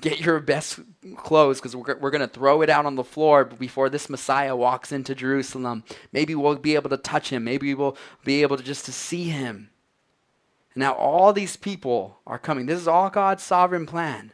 Get 0.00 0.20
your 0.20 0.40
best 0.40 0.80
clothes 1.16 1.60
because 1.60 1.76
we're, 1.76 1.96
we're 1.98 2.10
going 2.10 2.20
to 2.20 2.26
throw 2.26 2.62
it 2.62 2.70
out 2.70 2.86
on 2.86 2.96
the 2.96 3.04
floor 3.04 3.44
before 3.44 3.88
this 3.88 4.10
Messiah 4.10 4.56
walks 4.56 4.90
into 4.90 5.14
Jerusalem. 5.14 5.84
Maybe 6.12 6.34
we'll 6.34 6.56
be 6.56 6.74
able 6.74 6.90
to 6.90 6.96
touch 6.96 7.30
him. 7.30 7.44
Maybe 7.44 7.74
we'll 7.74 7.96
be 8.24 8.42
able 8.42 8.56
to 8.56 8.62
just 8.62 8.84
to 8.86 8.92
see 8.92 9.24
him. 9.24 9.70
And 10.74 10.80
now 10.80 10.94
all 10.94 11.32
these 11.32 11.56
people 11.56 12.18
are 12.26 12.38
coming. 12.38 12.66
This 12.66 12.80
is 12.80 12.88
all 12.88 13.08
God's 13.08 13.42
sovereign 13.42 13.86
plan. 13.86 14.32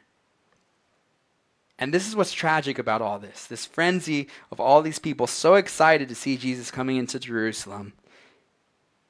And 1.79 1.95
this 1.95 2.07
is 2.07 2.17
what's 2.17 2.33
tragic 2.33 2.79
about 2.79 3.01
all 3.01 3.19
this 3.19 3.47
this 3.47 3.65
frenzy 3.65 4.29
of 4.51 4.61
all 4.61 4.83
these 4.83 4.99
people 4.99 5.27
so 5.27 5.55
excited 5.55 6.09
to 6.09 6.15
see 6.15 6.37
Jesus 6.37 6.71
coming 6.71 6.99
into 6.99 7.19
Jerusalem 7.19 7.95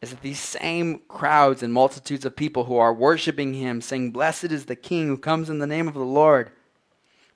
is 0.01 0.11
that 0.11 0.23
these 0.23 0.41
same 0.41 1.01
crowds 1.09 1.63
and 1.63 1.73
multitudes 1.73 2.25
of 2.25 2.35
people 2.35 2.65
who 2.65 2.77
are 2.77 2.93
worshiping 2.93 3.55
him, 3.55 3.81
saying, 3.81 4.13
Blessed 4.13 4.45
is 4.45 4.65
the 4.65 4.77
King 4.77 5.09
who 5.09 5.19
comes 5.19 5.51
in 5.51 5.59
the 5.59 5.67
name 5.67 5.89
of 5.89 5.95
the 5.95 6.01
Lord, 6.01 6.51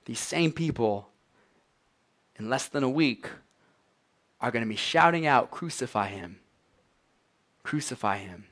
these 0.05 0.19
same 0.19 0.51
people, 0.51 1.09
in 2.37 2.49
less 2.49 2.67
than 2.67 2.83
a 2.83 2.89
week, 2.89 3.29
are 4.41 4.51
going 4.51 4.63
to 4.63 4.69
be 4.69 4.75
shouting 4.75 5.25
out, 5.27 5.51
Crucify 5.51 6.07
him! 6.07 6.39
Crucify 7.63 8.17
him! 8.17 8.45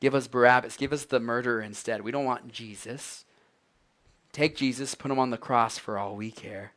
Give 0.00 0.14
us 0.14 0.28
Barabbas, 0.28 0.76
give 0.76 0.92
us 0.92 1.04
the 1.04 1.20
murderer 1.20 1.60
instead. 1.60 2.02
We 2.02 2.12
don't 2.12 2.24
want 2.24 2.52
Jesus. 2.52 3.24
Take 4.32 4.56
Jesus, 4.56 4.94
put 4.94 5.10
him 5.10 5.18
on 5.18 5.30
the 5.30 5.36
cross 5.36 5.78
for 5.78 5.98
all 5.98 6.14
we 6.14 6.30
care. 6.30 6.72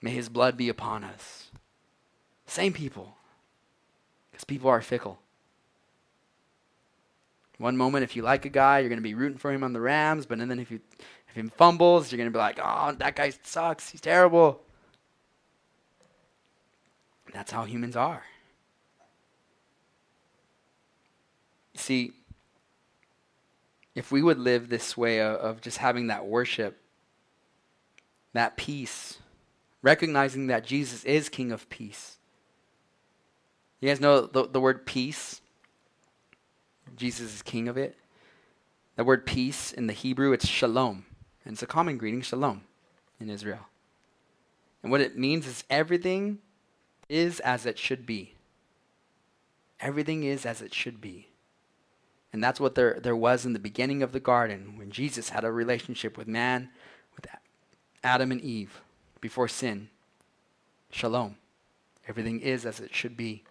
May 0.00 0.10
his 0.10 0.28
blood 0.28 0.56
be 0.56 0.68
upon 0.68 1.02
us. 1.02 1.50
Same 2.46 2.72
people. 2.72 3.16
Because 4.30 4.44
people 4.44 4.70
are 4.70 4.82
fickle. 4.82 5.18
One 7.58 7.76
moment, 7.76 8.04
if 8.04 8.16
you 8.16 8.22
like 8.22 8.44
a 8.44 8.48
guy, 8.48 8.80
you're 8.80 8.88
going 8.88 8.98
to 8.98 9.02
be 9.02 9.14
rooting 9.14 9.38
for 9.38 9.52
him 9.52 9.62
on 9.62 9.72
the 9.72 9.80
Rams, 9.80 10.26
but 10.26 10.38
then 10.38 10.58
if, 10.58 10.70
you, 10.70 10.80
if 11.28 11.34
he 11.34 11.42
fumbles, 11.50 12.10
you're 12.10 12.18
going 12.18 12.30
to 12.30 12.36
be 12.36 12.38
like, 12.38 12.58
oh, 12.62 12.92
that 12.98 13.16
guy 13.16 13.32
sucks. 13.42 13.90
He's 13.90 14.00
terrible. 14.00 14.60
That's 17.32 17.52
how 17.52 17.64
humans 17.64 17.96
are. 17.96 18.22
See, 21.76 22.12
if 23.94 24.10
we 24.10 24.22
would 24.22 24.38
live 24.38 24.68
this 24.68 24.96
way 24.96 25.20
of, 25.20 25.36
of 25.36 25.60
just 25.60 25.78
having 25.78 26.08
that 26.08 26.26
worship 26.26 26.80
that 28.34 28.56
peace, 28.56 29.18
recognizing 29.80 30.48
that 30.48 30.64
Jesus 30.64 31.04
is 31.04 31.28
King 31.28 31.50
of 31.50 31.68
peace. 31.70 32.18
You 33.80 33.88
guys 33.88 34.00
know 34.00 34.22
the, 34.26 34.46
the 34.46 34.60
word 34.60 34.84
peace? 34.84 35.40
Jesus 36.96 37.34
is 37.34 37.42
king 37.42 37.68
of 37.68 37.76
it. 37.76 37.96
The 38.96 39.04
word 39.04 39.26
peace 39.26 39.72
in 39.72 39.86
the 39.86 39.92
Hebrew, 39.92 40.32
it's 40.32 40.46
shalom. 40.46 41.04
And 41.44 41.54
it's 41.54 41.62
a 41.62 41.66
common 41.66 41.98
greeting, 41.98 42.22
shalom, 42.22 42.62
in 43.20 43.28
Israel. 43.28 43.66
And 44.82 44.90
what 44.90 45.00
it 45.00 45.18
means 45.18 45.46
is 45.46 45.64
everything 45.68 46.38
is 47.08 47.40
as 47.40 47.66
it 47.66 47.78
should 47.78 48.06
be. 48.06 48.34
Everything 49.80 50.22
is 50.24 50.46
as 50.46 50.62
it 50.62 50.72
should 50.72 51.00
be. 51.00 51.28
And 52.32 52.42
that's 52.42 52.60
what 52.60 52.74
there, 52.74 52.98
there 53.00 53.16
was 53.16 53.46
in 53.46 53.52
the 53.52 53.58
beginning 53.58 54.02
of 54.02 54.12
the 54.12 54.20
garden 54.20 54.74
when 54.76 54.90
Jesus 54.90 55.28
had 55.28 55.44
a 55.44 55.52
relationship 55.52 56.16
with 56.18 56.26
man, 56.26 56.70
with 57.14 57.26
Adam 58.02 58.32
and 58.32 58.40
Eve 58.40 58.80
before 59.20 59.48
sin. 59.48 59.88
Shalom. 60.90 61.36
Everything 62.08 62.40
is 62.40 62.66
as 62.66 62.80
it 62.80 62.94
should 62.94 63.16
be. 63.16 63.44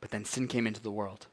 But 0.00 0.10
then 0.10 0.24
sin 0.24 0.48
came 0.48 0.66
into 0.66 0.82
the 0.82 0.90
world. 0.90 1.26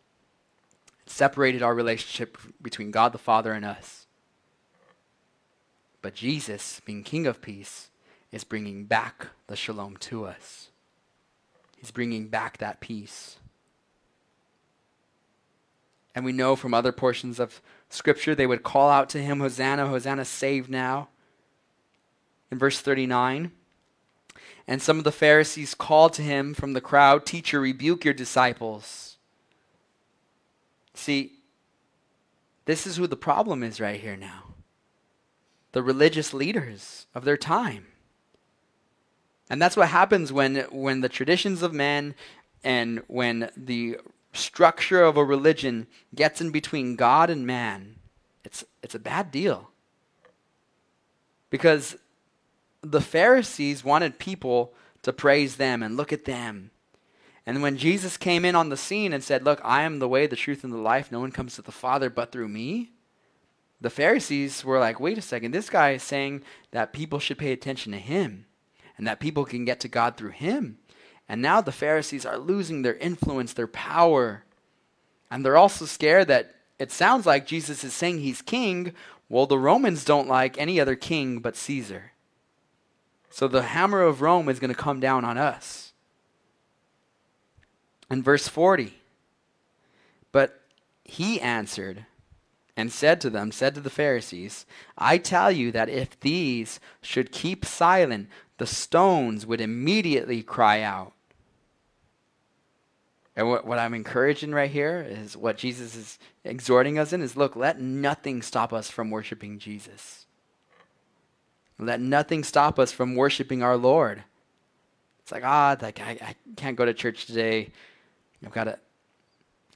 It 1.06 1.12
separated 1.12 1.62
our 1.62 1.76
relationship 1.76 2.38
between 2.62 2.92
God 2.92 3.12
the 3.12 3.18
Father 3.18 3.54
and 3.54 3.64
us. 3.64 4.08
But 6.02 6.16
Jesus, 6.16 6.82
being 6.86 7.04
King 7.04 7.26
of 7.26 7.42
peace, 7.42 7.90
is 8.32 8.44
bringing 8.44 8.86
back 8.86 9.28
the 9.48 9.56
shalom 9.56 9.98
to 9.98 10.26
us. 10.26 10.70
He's 11.78 11.92
bringing 11.92 12.28
back 12.28 12.58
that 12.58 12.80
peace. 12.80 13.38
And 16.14 16.24
we 16.24 16.32
know 16.32 16.56
from 16.56 16.74
other 16.74 16.92
portions 16.92 17.40
of 17.40 17.62
Scripture, 17.90 18.36
they 18.36 18.48
would 18.48 18.64
call 18.64 18.90
out 18.90 19.10
to 19.10 19.22
him, 19.22 19.40
Hosanna, 19.40 19.88
Hosanna, 19.88 20.26
save 20.26 20.70
now. 20.70 21.10
In 22.52 22.58
verse 22.58 22.80
39, 22.80 23.52
and 24.68 24.82
some 24.82 24.98
of 24.98 25.04
the 25.04 25.12
Pharisees 25.12 25.74
called 25.76 26.14
to 26.14 26.22
him 26.22 26.54
from 26.54 26.74
the 26.74 26.82
crowd, 26.82 27.26
Teacher, 27.26 27.60
rebuke 27.60 28.04
your 28.04 28.14
disciples. 28.14 29.18
See, 30.94 31.34
this 32.66 32.88
is 32.88 32.98
who 32.98 33.06
the 33.08 33.16
problem 33.16 33.62
is 33.64 33.80
right 33.80 34.00
here 34.00 34.16
now. 34.18 34.44
the 35.76 35.84
religious 35.84 36.34
leaders 36.34 37.06
of 37.14 37.26
their 37.26 37.36
time. 37.36 37.86
And 39.50 39.62
that's 39.62 39.76
what 39.76 39.90
happens 39.90 40.32
when, 40.32 40.56
when 40.72 41.02
the 41.02 41.10
traditions 41.10 41.62
of 41.62 41.74
men 41.74 42.16
and 42.64 43.04
when 43.08 43.52
the 43.58 43.98
structure 44.32 45.04
of 45.04 45.18
a 45.18 45.24
religion 45.26 45.88
gets 46.16 46.40
in 46.40 46.52
between 46.52 46.96
God 46.96 47.30
and 47.30 47.46
man. 47.46 47.98
It's, 48.46 48.64
it's 48.82 48.96
a 48.96 49.00
bad 49.00 49.32
deal. 49.32 49.70
Because 51.50 51.98
the 52.92 53.02
Pharisees 53.02 53.84
wanted 53.84 54.20
people 54.20 54.74
to 55.02 55.14
praise 55.14 55.58
them 55.58 55.84
and 55.84 55.98
look 55.98 56.14
at 56.14 56.26
them. 56.26 56.72
And 57.46 57.62
when 57.62 57.78
Jesus 57.78 58.18
came 58.18 58.44
in 58.44 58.56
on 58.56 58.70
the 58.70 58.78
scene 58.78 59.14
and 59.14 59.24
said, 59.24 59.44
Look, 59.44 59.62
I 59.64 59.84
am 59.84 60.00
the 60.00 60.08
way, 60.08 60.26
the 60.28 60.36
truth, 60.36 60.64
and 60.64 60.74
the 60.74 60.78
life, 60.78 61.12
no 61.12 61.20
one 61.20 61.32
comes 61.32 61.56
to 61.56 61.62
the 61.62 61.72
Father 61.72 62.10
but 62.10 62.32
through 62.32 62.48
me, 62.48 62.92
the 63.80 63.90
Pharisees 63.90 64.66
were 64.66 64.80
like, 64.80 65.00
Wait 65.00 65.18
a 65.18 65.22
second, 65.22 65.52
this 65.52 65.70
guy 65.70 65.92
is 65.92 66.04
saying 66.04 66.42
that 66.72 66.94
people 66.94 67.20
should 67.20 67.38
pay 67.38 67.52
attention 67.52 67.92
to 67.92 68.00
him 68.00 68.46
and 68.98 69.06
that 69.06 69.20
people 69.20 69.46
can 69.46 69.66
get 69.66 69.80
to 69.82 69.88
God 69.88 70.18
through 70.18 70.32
him. 70.32 70.80
And 71.28 71.42
now 71.42 71.62
the 71.62 71.72
Pharisees 71.72 72.26
are 72.26 72.38
losing 72.38 72.82
their 72.82 72.96
influence, 72.96 73.54
their 73.54 73.68
power. 73.68 74.44
And 75.30 75.44
they're 75.44 75.58
also 75.58 75.86
scared 75.86 76.28
that 76.28 76.56
it 76.80 76.92
sounds 76.92 77.26
like 77.26 77.48
Jesus 77.48 77.84
is 77.84 77.94
saying 77.94 78.20
he's 78.20 78.42
king. 78.42 78.94
Well, 79.30 79.46
the 79.46 79.60
Romans 79.60 80.06
don't 80.06 80.28
like 80.28 80.58
any 80.58 80.80
other 80.80 80.96
king 80.96 81.40
but 81.40 81.56
Caesar. 81.56 82.12
So 83.30 83.48
the 83.48 83.64
hammer 83.64 84.02
of 84.02 84.22
Rome 84.22 84.50
is 84.50 84.60
going 84.60 84.74
to 84.74 84.80
come 84.80 85.00
down 85.00 85.26
on 85.26 85.38
us. 85.38 85.94
In 88.10 88.22
verse 88.22 88.48
40, 88.48 88.94
but 90.32 90.62
he 91.04 91.42
answered 91.42 92.06
and 92.78 92.92
said 92.92 93.22
to 93.22 93.30
them, 93.30 93.52
said 93.52 93.74
to 93.76 93.82
the 93.82 93.90
Pharisees, 93.90 94.66
I 94.98 95.18
tell 95.18 95.52
you 95.52 95.72
that 95.72 95.90
if 95.90 96.20
these 96.20 96.80
should 97.02 97.32
keep 97.32 97.66
silent, 97.66 98.30
the 98.58 98.68
stones 98.68 99.46
would 99.46 99.62
immediately 99.62 100.44
cry 100.44 100.82
out. 100.82 101.14
And 103.36 103.50
what, 103.50 103.66
what 103.66 103.80
I'm 103.80 103.94
encouraging 103.94 104.52
right 104.52 104.70
here 104.70 105.06
is 105.08 105.36
what 105.36 105.58
Jesus 105.58 105.96
is 105.96 106.20
exhorting 106.44 106.98
us 106.98 107.12
in 107.12 107.22
is 107.22 107.36
look, 107.36 107.56
let 107.56 107.82
nothing 107.82 108.42
stop 108.42 108.72
us 108.72 108.90
from 108.90 109.10
worshiping 109.10 109.60
Jesus. 109.60 110.25
Let 111.78 112.00
nothing 112.00 112.44
stop 112.44 112.80
us 112.80 112.92
from 112.92 113.16
worshiping 113.16 113.62
our 113.62 113.76
Lord. 113.76 114.24
It's 115.20 115.32
like, 115.32 115.44
ah, 115.44 115.76
like 115.82 116.00
I, 116.00 116.12
I 116.22 116.36
can't 116.56 116.78
go 116.78 116.86
to 116.86 116.94
church 116.94 117.26
today. 117.26 117.72
I've 118.46 118.54
got 118.54 118.68
a 118.68 118.78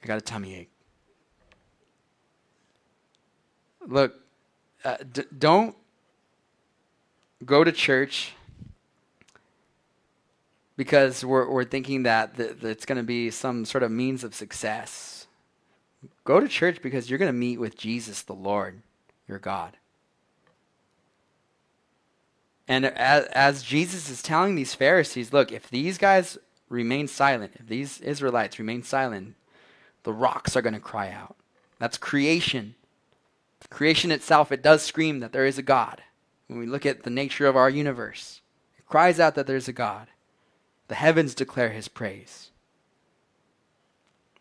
I 0.02 0.06
got 0.06 0.18
a 0.18 0.22
tummy 0.22 0.54
ache. 0.54 0.70
Look, 3.86 4.14
uh, 4.84 4.96
d- 5.12 5.24
don't 5.36 5.76
go 7.44 7.64
to 7.64 7.72
church 7.72 8.34
because 10.76 11.24
we're, 11.24 11.50
we're 11.50 11.64
thinking 11.64 12.04
that, 12.04 12.36
that 12.36 12.64
it's 12.64 12.86
going 12.86 12.96
to 12.96 13.04
be 13.04 13.30
some 13.30 13.64
sort 13.64 13.82
of 13.82 13.90
means 13.90 14.24
of 14.24 14.34
success. 14.34 15.26
Go 16.24 16.40
to 16.40 16.48
church 16.48 16.80
because 16.80 17.10
you're 17.10 17.18
going 17.18 17.28
to 17.28 17.38
meet 17.38 17.58
with 17.58 17.76
Jesus, 17.76 18.22
the 18.22 18.34
Lord, 18.34 18.80
your 19.28 19.38
God. 19.38 19.76
And 22.70 22.86
as, 22.86 23.24
as 23.32 23.62
Jesus 23.64 24.08
is 24.08 24.22
telling 24.22 24.54
these 24.54 24.76
Pharisees, 24.76 25.32
look, 25.32 25.50
if 25.50 25.68
these 25.68 25.98
guys 25.98 26.38
remain 26.68 27.08
silent, 27.08 27.54
if 27.58 27.66
these 27.66 28.00
Israelites 28.00 28.60
remain 28.60 28.84
silent, 28.84 29.34
the 30.04 30.12
rocks 30.12 30.54
are 30.54 30.62
going 30.62 30.74
to 30.74 30.80
cry 30.80 31.10
out. 31.10 31.34
That's 31.80 31.98
creation. 31.98 32.76
Creation 33.70 34.12
itself, 34.12 34.52
it 34.52 34.62
does 34.62 34.84
scream 34.84 35.18
that 35.18 35.32
there 35.32 35.46
is 35.46 35.58
a 35.58 35.62
God. 35.62 36.00
When 36.46 36.60
we 36.60 36.66
look 36.66 36.86
at 36.86 37.02
the 37.02 37.10
nature 37.10 37.48
of 37.48 37.56
our 37.56 37.68
universe, 37.68 38.40
it 38.78 38.86
cries 38.86 39.18
out 39.18 39.34
that 39.34 39.48
there's 39.48 39.66
a 39.66 39.72
God. 39.72 40.06
The 40.86 40.94
heavens 40.94 41.34
declare 41.34 41.70
his 41.70 41.88
praise. 41.88 42.50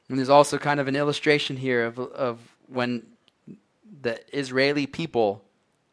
And 0.08 0.20
there's 0.20 0.30
also 0.30 0.60
kind 0.60 0.80
of 0.80 0.88
an 0.88 0.96
illustration 0.96 1.58
here 1.58 1.84
of, 1.84 1.98
of 1.98 2.38
when 2.68 3.08
the 4.04 4.20
Israeli 4.38 4.86
people 4.86 5.42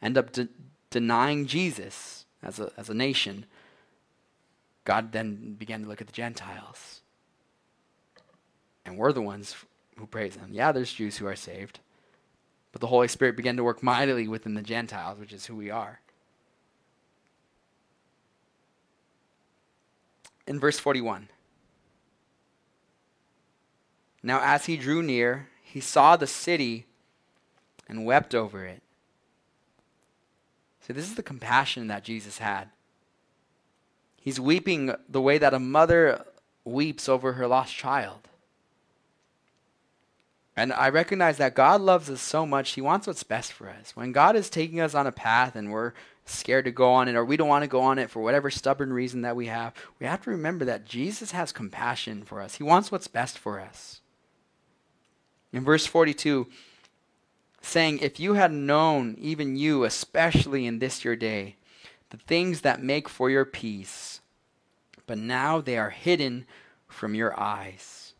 end 0.02 0.18
up 0.18 0.32
de- 0.32 0.48
denying 0.90 1.46
Jesus 1.46 2.24
as 2.46 2.58
a, 2.60 2.70
as 2.76 2.88
a 2.88 2.94
nation. 2.94 3.44
God 4.84 5.12
then 5.12 5.54
began 5.58 5.82
to 5.82 5.88
look 5.88 6.00
at 6.00 6.06
the 6.06 6.12
Gentiles. 6.12 7.00
And 8.84 8.96
we're 8.96 9.12
the 9.12 9.20
ones 9.20 9.56
who 9.98 10.06
praise 10.06 10.36
him. 10.36 10.50
Yeah, 10.52 10.72
there's 10.72 10.92
Jews 10.92 11.18
who 11.18 11.26
are 11.26 11.36
saved. 11.36 11.80
But 12.72 12.80
the 12.80 12.86
Holy 12.86 13.08
Spirit 13.08 13.36
began 13.36 13.56
to 13.56 13.64
work 13.64 13.82
mightily 13.82 14.28
within 14.28 14.54
the 14.54 14.62
Gentiles, 14.62 15.18
which 15.18 15.32
is 15.32 15.46
who 15.46 15.56
we 15.56 15.70
are. 15.70 16.00
in 20.46 20.60
verse 20.60 20.78
41. 20.78 21.28
Now, 24.22 24.40
as 24.42 24.66
he 24.66 24.76
drew 24.76 25.02
near, 25.02 25.48
he 25.62 25.80
saw 25.80 26.16
the 26.16 26.26
city 26.26 26.86
and 27.88 28.04
wept 28.04 28.34
over 28.34 28.64
it. 28.64 28.82
See, 30.86 30.92
this 30.92 31.08
is 31.08 31.16
the 31.16 31.22
compassion 31.22 31.88
that 31.88 32.04
Jesus 32.04 32.38
had. 32.38 32.68
He's 34.20 34.38
weeping 34.38 34.94
the 35.08 35.20
way 35.20 35.36
that 35.36 35.54
a 35.54 35.58
mother 35.58 36.24
weeps 36.64 37.08
over 37.08 37.32
her 37.32 37.48
lost 37.48 37.74
child. 37.74 38.28
And 40.56 40.72
I 40.72 40.88
recognize 40.88 41.38
that 41.38 41.56
God 41.56 41.80
loves 41.80 42.08
us 42.08 42.20
so 42.20 42.46
much, 42.46 42.72
He 42.72 42.80
wants 42.80 43.06
what's 43.06 43.24
best 43.24 43.52
for 43.52 43.68
us. 43.68 43.96
When 43.96 44.12
God 44.12 44.36
is 44.36 44.48
taking 44.48 44.78
us 44.78 44.94
on 44.94 45.08
a 45.08 45.12
path 45.12 45.56
and 45.56 45.72
we're 45.72 45.92
scared 46.24 46.64
to 46.66 46.70
go 46.70 46.92
on 46.92 47.08
it 47.08 47.16
or 47.16 47.24
we 47.24 47.36
don't 47.36 47.48
want 47.48 47.64
to 47.64 47.68
go 47.68 47.80
on 47.80 47.98
it 47.98 48.08
for 48.08 48.22
whatever 48.22 48.48
stubborn 48.48 48.92
reason 48.92 49.22
that 49.22 49.36
we 49.36 49.46
have, 49.46 49.74
we 49.98 50.06
have 50.06 50.22
to 50.22 50.30
remember 50.30 50.64
that 50.64 50.86
Jesus 50.86 51.32
has 51.32 51.50
compassion 51.50 52.22
for 52.22 52.40
us. 52.40 52.54
He 52.54 52.62
wants 52.62 52.92
what's 52.92 53.08
best 53.08 53.38
for 53.38 53.60
us. 53.60 54.00
In 55.52 55.64
verse 55.64 55.86
42, 55.86 56.46
saying, 57.66 57.98
If 57.98 58.20
you 58.20 58.34
had 58.34 58.52
known, 58.52 59.16
even 59.18 59.56
you, 59.56 59.84
especially 59.84 60.66
in 60.66 60.78
this 60.78 61.04
your 61.04 61.16
day, 61.16 61.56
the 62.10 62.16
things 62.16 62.60
that 62.60 62.82
make 62.82 63.08
for 63.08 63.28
your 63.28 63.44
peace, 63.44 64.20
but 65.06 65.18
now 65.18 65.60
they 65.60 65.76
are 65.76 65.90
hidden 65.90 66.46
from 66.88 67.14
your 67.14 67.38
eyes. 67.38 68.14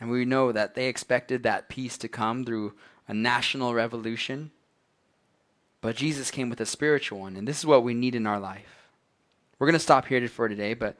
And 0.00 0.10
we 0.10 0.24
know 0.24 0.52
that 0.52 0.74
they 0.74 0.86
expected 0.86 1.42
that 1.42 1.68
peace 1.68 1.96
to 1.98 2.08
come 2.08 2.44
through 2.44 2.74
a 3.06 3.14
national 3.14 3.74
revolution. 3.74 4.50
But 5.80 5.96
Jesus 5.96 6.30
came 6.30 6.48
with 6.48 6.60
a 6.60 6.66
spiritual 6.66 7.20
one, 7.20 7.36
and 7.36 7.46
this 7.46 7.58
is 7.58 7.66
what 7.66 7.84
we 7.84 7.94
need 7.94 8.14
in 8.14 8.26
our 8.26 8.40
life. 8.40 8.88
We're 9.58 9.66
going 9.66 9.74
to 9.74 9.78
stop 9.80 10.06
here 10.06 10.26
for 10.28 10.48
today, 10.48 10.74
but 10.74 10.96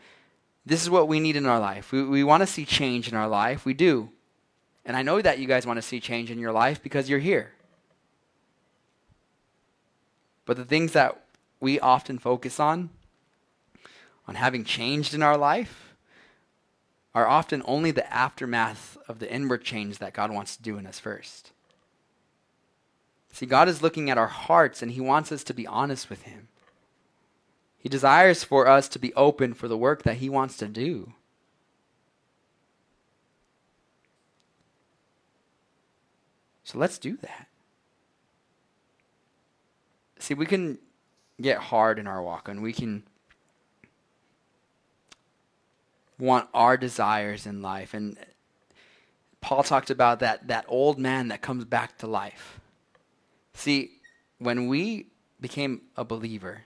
this 0.67 0.83
is 0.83 0.91
what 0.91 1.09
we 1.09 1.21
need 1.21 1.37
in 1.37 1.47
our 1.47 1.59
life. 1.59 1.93
We, 1.93 2.05
we 2.05 2.25
want 2.25 2.43
to 2.43 2.47
see 2.47 2.65
change 2.65 3.09
in 3.09 3.17
our 3.17 3.29
life. 3.29 3.65
We 3.65 3.75
do. 3.75 4.11
And 4.85 4.97
I 4.97 5.03
know 5.03 5.21
that 5.23 5.39
you 5.39 5.47
guys 5.47 5.67
want 5.67 5.79
to 5.79 5.83
see 5.83 6.01
change 6.01 6.31
in 6.31 6.39
your 6.39 6.53
life 6.53 6.83
because 6.83 7.09
you're 7.09 7.19
here. 7.19 7.53
But 10.45 10.57
the 10.57 10.65
things 10.65 10.93
that 10.93 11.21
we 11.61 11.81
often 11.81 12.19
focus 12.19 12.61
on, 12.61 12.91
on 14.29 14.35
having 14.35 14.65
changed 14.65 15.15
in 15.15 15.23
our 15.23 15.39
life, 15.39 15.95
are 17.15 17.27
often 17.27 17.63
only 17.65 17.91
the 17.91 18.13
aftermath 18.13 18.99
of 19.09 19.21
the 19.21 19.33
inward 19.33 19.63
change 19.65 19.99
that 19.99 20.13
God 20.13 20.31
wants 20.31 20.57
to 20.57 20.63
do 20.63 20.77
in 20.77 20.87
us 20.87 20.99
first. 20.99 21.53
See, 23.33 23.47
God 23.47 23.69
is 23.69 23.83
looking 23.83 24.11
at 24.11 24.19
our 24.19 24.29
hearts 24.29 24.83
and 24.83 24.93
He 24.93 25.01
wants 25.01 25.33
us 25.33 25.45
to 25.45 25.55
be 25.55 25.67
honest 25.67 26.11
with 26.11 26.23
Him. 26.23 26.49
He 27.79 27.89
desires 27.89 28.45
for 28.45 28.67
us 28.67 28.89
to 28.89 28.99
be 28.99 29.15
open 29.15 29.55
for 29.55 29.69
the 29.69 29.77
work 29.77 30.03
that 30.03 30.17
He 30.17 30.29
wants 30.29 30.57
to 30.59 30.69
do. 30.69 31.13
So 36.65 36.79
let's 36.79 36.99
do 36.99 37.17
that. 37.19 37.49
See, 40.19 40.35
we 40.35 40.47
can 40.47 40.79
get 41.41 41.59
hard 41.59 41.99
in 41.99 42.07
our 42.07 42.23
walk 42.23 42.49
and 42.49 42.63
we 42.63 42.73
can 42.73 43.05
want 46.19 46.49
our 46.55 46.77
desires 46.77 47.47
in 47.47 47.61
life. 47.61 47.93
And 47.93 48.17
Paul 49.41 49.63
talked 49.63 49.91
about 49.91 50.21
that, 50.21 50.49
that 50.49 50.65
old 50.69 50.99
man 50.99 51.29
that 51.29 51.43
comes 51.43 51.65
back 51.65 51.99
to 51.99 52.07
life. 52.07 52.61
See, 53.53 53.99
when 54.39 54.69
we 54.69 55.09
became 55.41 55.83
a 55.97 56.05
believer, 56.05 56.63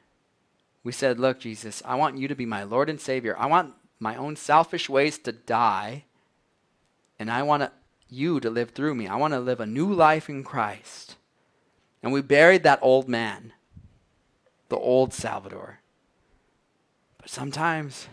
we 0.85 0.93
said, 0.93 1.19
Look, 1.19 1.41
Jesus, 1.41 1.83
I 1.85 1.97
want 1.97 2.19
you 2.19 2.29
to 2.29 2.35
be 2.35 2.47
my 2.47 2.63
Lord 2.63 2.89
and 2.89 3.01
Savior. 3.01 3.37
I 3.39 3.47
want 3.47 3.75
my 3.99 4.15
own 4.15 4.37
selfish 4.37 4.89
ways 4.89 5.19
to 5.19 5.33
die, 5.33 6.05
and 7.19 7.31
I 7.31 7.43
want 7.43 7.71
you 8.09 8.41
to 8.41 8.51
live 8.51 8.71
through 8.71 8.95
me. 8.95 9.07
I 9.07 9.17
want 9.17 9.35
to 9.35 9.41
live 9.41 9.61
a 9.61 9.67
new 9.67 9.93
life 9.93 10.29
in 10.29 10.45
Christ. 10.45 11.17
And 12.03 12.13
we 12.13 12.23
buried 12.23 12.63
that 12.63 12.79
old 12.83 13.09
man, 13.09 13.53
the 14.69 14.77
old 14.77 15.13
Salvador. 15.13 15.81
But 17.19 17.31
sometimes 17.31 18.09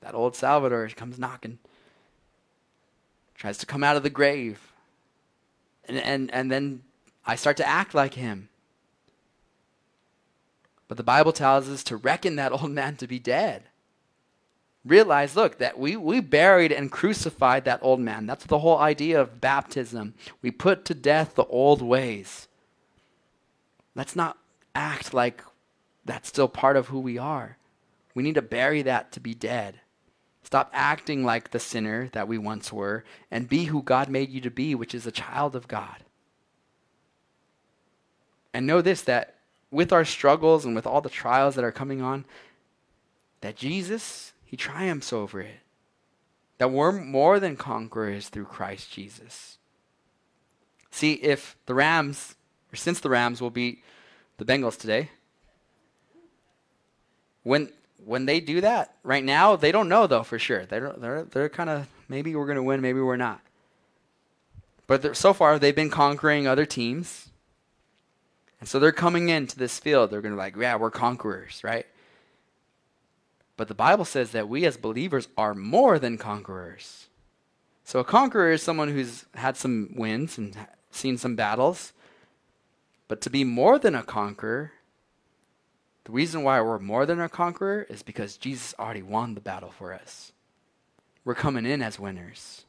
that 0.00 0.14
old 0.14 0.34
Salvador 0.34 0.88
comes 0.88 1.18
knocking, 1.18 1.58
tries 3.34 3.58
to 3.58 3.66
come 3.66 3.84
out 3.84 3.96
of 3.96 4.02
the 4.02 4.10
grave. 4.10 4.72
And, 5.86 5.98
and, 5.98 6.30
and 6.32 6.50
then 6.50 6.82
I 7.26 7.36
start 7.36 7.56
to 7.58 7.68
act 7.68 7.94
like 7.94 8.14
him. 8.14 8.48
But 10.88 10.96
the 10.96 11.02
Bible 11.02 11.32
tells 11.32 11.68
us 11.68 11.84
to 11.84 11.96
reckon 11.96 12.36
that 12.36 12.52
old 12.52 12.70
man 12.70 12.96
to 12.96 13.06
be 13.06 13.18
dead. 13.18 13.64
Realize, 14.84 15.36
look, 15.36 15.58
that 15.58 15.78
we, 15.78 15.96
we 15.96 16.20
buried 16.20 16.72
and 16.72 16.90
crucified 16.90 17.64
that 17.64 17.80
old 17.82 18.00
man. 18.00 18.26
That's 18.26 18.46
the 18.46 18.60
whole 18.60 18.78
idea 18.78 19.20
of 19.20 19.40
baptism. 19.40 20.14
We 20.40 20.50
put 20.50 20.84
to 20.86 20.94
death 20.94 21.34
the 21.34 21.44
old 21.44 21.82
ways. 21.82 22.48
Let's 23.94 24.16
not 24.16 24.38
act 24.74 25.12
like 25.12 25.42
that's 26.04 26.28
still 26.28 26.48
part 26.48 26.76
of 26.76 26.88
who 26.88 27.00
we 27.00 27.18
are. 27.18 27.58
We 28.14 28.22
need 28.22 28.36
to 28.36 28.42
bury 28.42 28.82
that 28.82 29.12
to 29.12 29.20
be 29.20 29.34
dead. 29.34 29.80
Stop 30.42 30.70
acting 30.72 31.24
like 31.24 31.50
the 31.50 31.60
sinner 31.60 32.08
that 32.12 32.26
we 32.26 32.38
once 32.38 32.72
were 32.72 33.04
and 33.30 33.48
be 33.48 33.64
who 33.66 33.82
God 33.82 34.08
made 34.08 34.30
you 34.30 34.40
to 34.40 34.50
be, 34.50 34.74
which 34.74 34.94
is 34.94 35.06
a 35.06 35.12
child 35.12 35.54
of 35.54 35.68
God. 35.68 35.96
And 38.52 38.66
know 38.66 38.80
this 38.80 39.02
that 39.02 39.36
with 39.70 39.92
our 39.92 40.04
struggles 40.04 40.64
and 40.64 40.74
with 40.74 40.86
all 40.86 41.00
the 41.00 41.08
trials 41.08 41.54
that 41.54 41.64
are 41.64 41.70
coming 41.70 42.02
on, 42.02 42.24
that 43.42 43.56
Jesus, 43.56 44.29
he 44.50 44.56
triumphs 44.56 45.12
over 45.12 45.40
it. 45.40 45.60
That 46.58 46.72
we're 46.72 46.90
more 46.90 47.38
than 47.38 47.54
conquerors 47.54 48.28
through 48.28 48.46
Christ 48.46 48.90
Jesus. 48.90 49.58
See, 50.90 51.12
if 51.12 51.56
the 51.66 51.74
Rams, 51.74 52.34
or 52.72 52.76
since 52.76 52.98
the 52.98 53.08
Rams 53.08 53.40
will 53.40 53.50
beat 53.50 53.84
the 54.38 54.44
Bengals 54.44 54.76
today, 54.76 55.10
when 57.44 57.70
when 58.04 58.26
they 58.26 58.40
do 58.40 58.60
that 58.60 58.96
right 59.04 59.22
now, 59.22 59.54
they 59.54 59.70
don't 59.70 59.88
know 59.88 60.08
though 60.08 60.24
for 60.24 60.38
sure. 60.40 60.66
They're 60.66 60.94
they're 60.98 61.22
they're 61.22 61.48
kind 61.48 61.70
of 61.70 61.86
maybe 62.08 62.34
we're 62.34 62.46
going 62.46 62.56
to 62.56 62.62
win, 62.64 62.80
maybe 62.80 63.00
we're 63.00 63.16
not. 63.16 63.40
But 64.88 65.16
so 65.16 65.32
far 65.32 65.60
they've 65.60 65.76
been 65.76 65.90
conquering 65.90 66.48
other 66.48 66.66
teams. 66.66 67.28
And 68.58 68.68
so 68.68 68.80
they're 68.80 68.90
coming 68.90 69.28
into 69.28 69.56
this 69.56 69.78
field. 69.78 70.10
They're 70.10 70.20
going 70.20 70.32
to 70.32 70.36
be 70.36 70.40
like, 70.40 70.56
yeah, 70.56 70.74
we're 70.74 70.90
conquerors, 70.90 71.62
right? 71.62 71.86
But 73.60 73.68
the 73.68 73.74
Bible 73.74 74.06
says 74.06 74.30
that 74.30 74.48
we 74.48 74.64
as 74.64 74.78
believers 74.78 75.28
are 75.36 75.52
more 75.54 75.98
than 75.98 76.16
conquerors. 76.16 77.08
So 77.84 77.98
a 77.98 78.04
conqueror 78.04 78.52
is 78.52 78.62
someone 78.62 78.88
who's 78.88 79.26
had 79.34 79.54
some 79.54 79.90
wins 79.94 80.38
and 80.38 80.56
seen 80.90 81.18
some 81.18 81.36
battles. 81.36 81.92
But 83.06 83.20
to 83.20 83.28
be 83.28 83.44
more 83.44 83.78
than 83.78 83.94
a 83.94 84.02
conqueror 84.02 84.72
the 86.04 86.12
reason 86.12 86.42
why 86.42 86.58
we're 86.62 86.78
more 86.78 87.04
than 87.04 87.20
a 87.20 87.28
conqueror 87.28 87.86
is 87.90 88.02
because 88.02 88.38
Jesus 88.38 88.74
already 88.78 89.02
won 89.02 89.34
the 89.34 89.42
battle 89.42 89.70
for 89.70 89.92
us. 89.92 90.32
We're 91.22 91.34
coming 91.34 91.66
in 91.66 91.82
as 91.82 92.00
winners. 92.00 92.64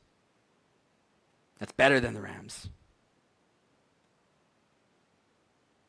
That's 1.57 1.71
better 1.71 2.01
than 2.01 2.15
the 2.15 2.21
Rams. 2.21 2.67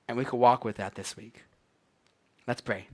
And 0.07 0.17
we 0.17 0.25
could 0.25 0.39
walk 0.39 0.65
with 0.65 0.77
that 0.77 0.95
this 0.95 1.17
week. 1.17 1.43
Let's 2.47 2.61
pray. 2.61 2.87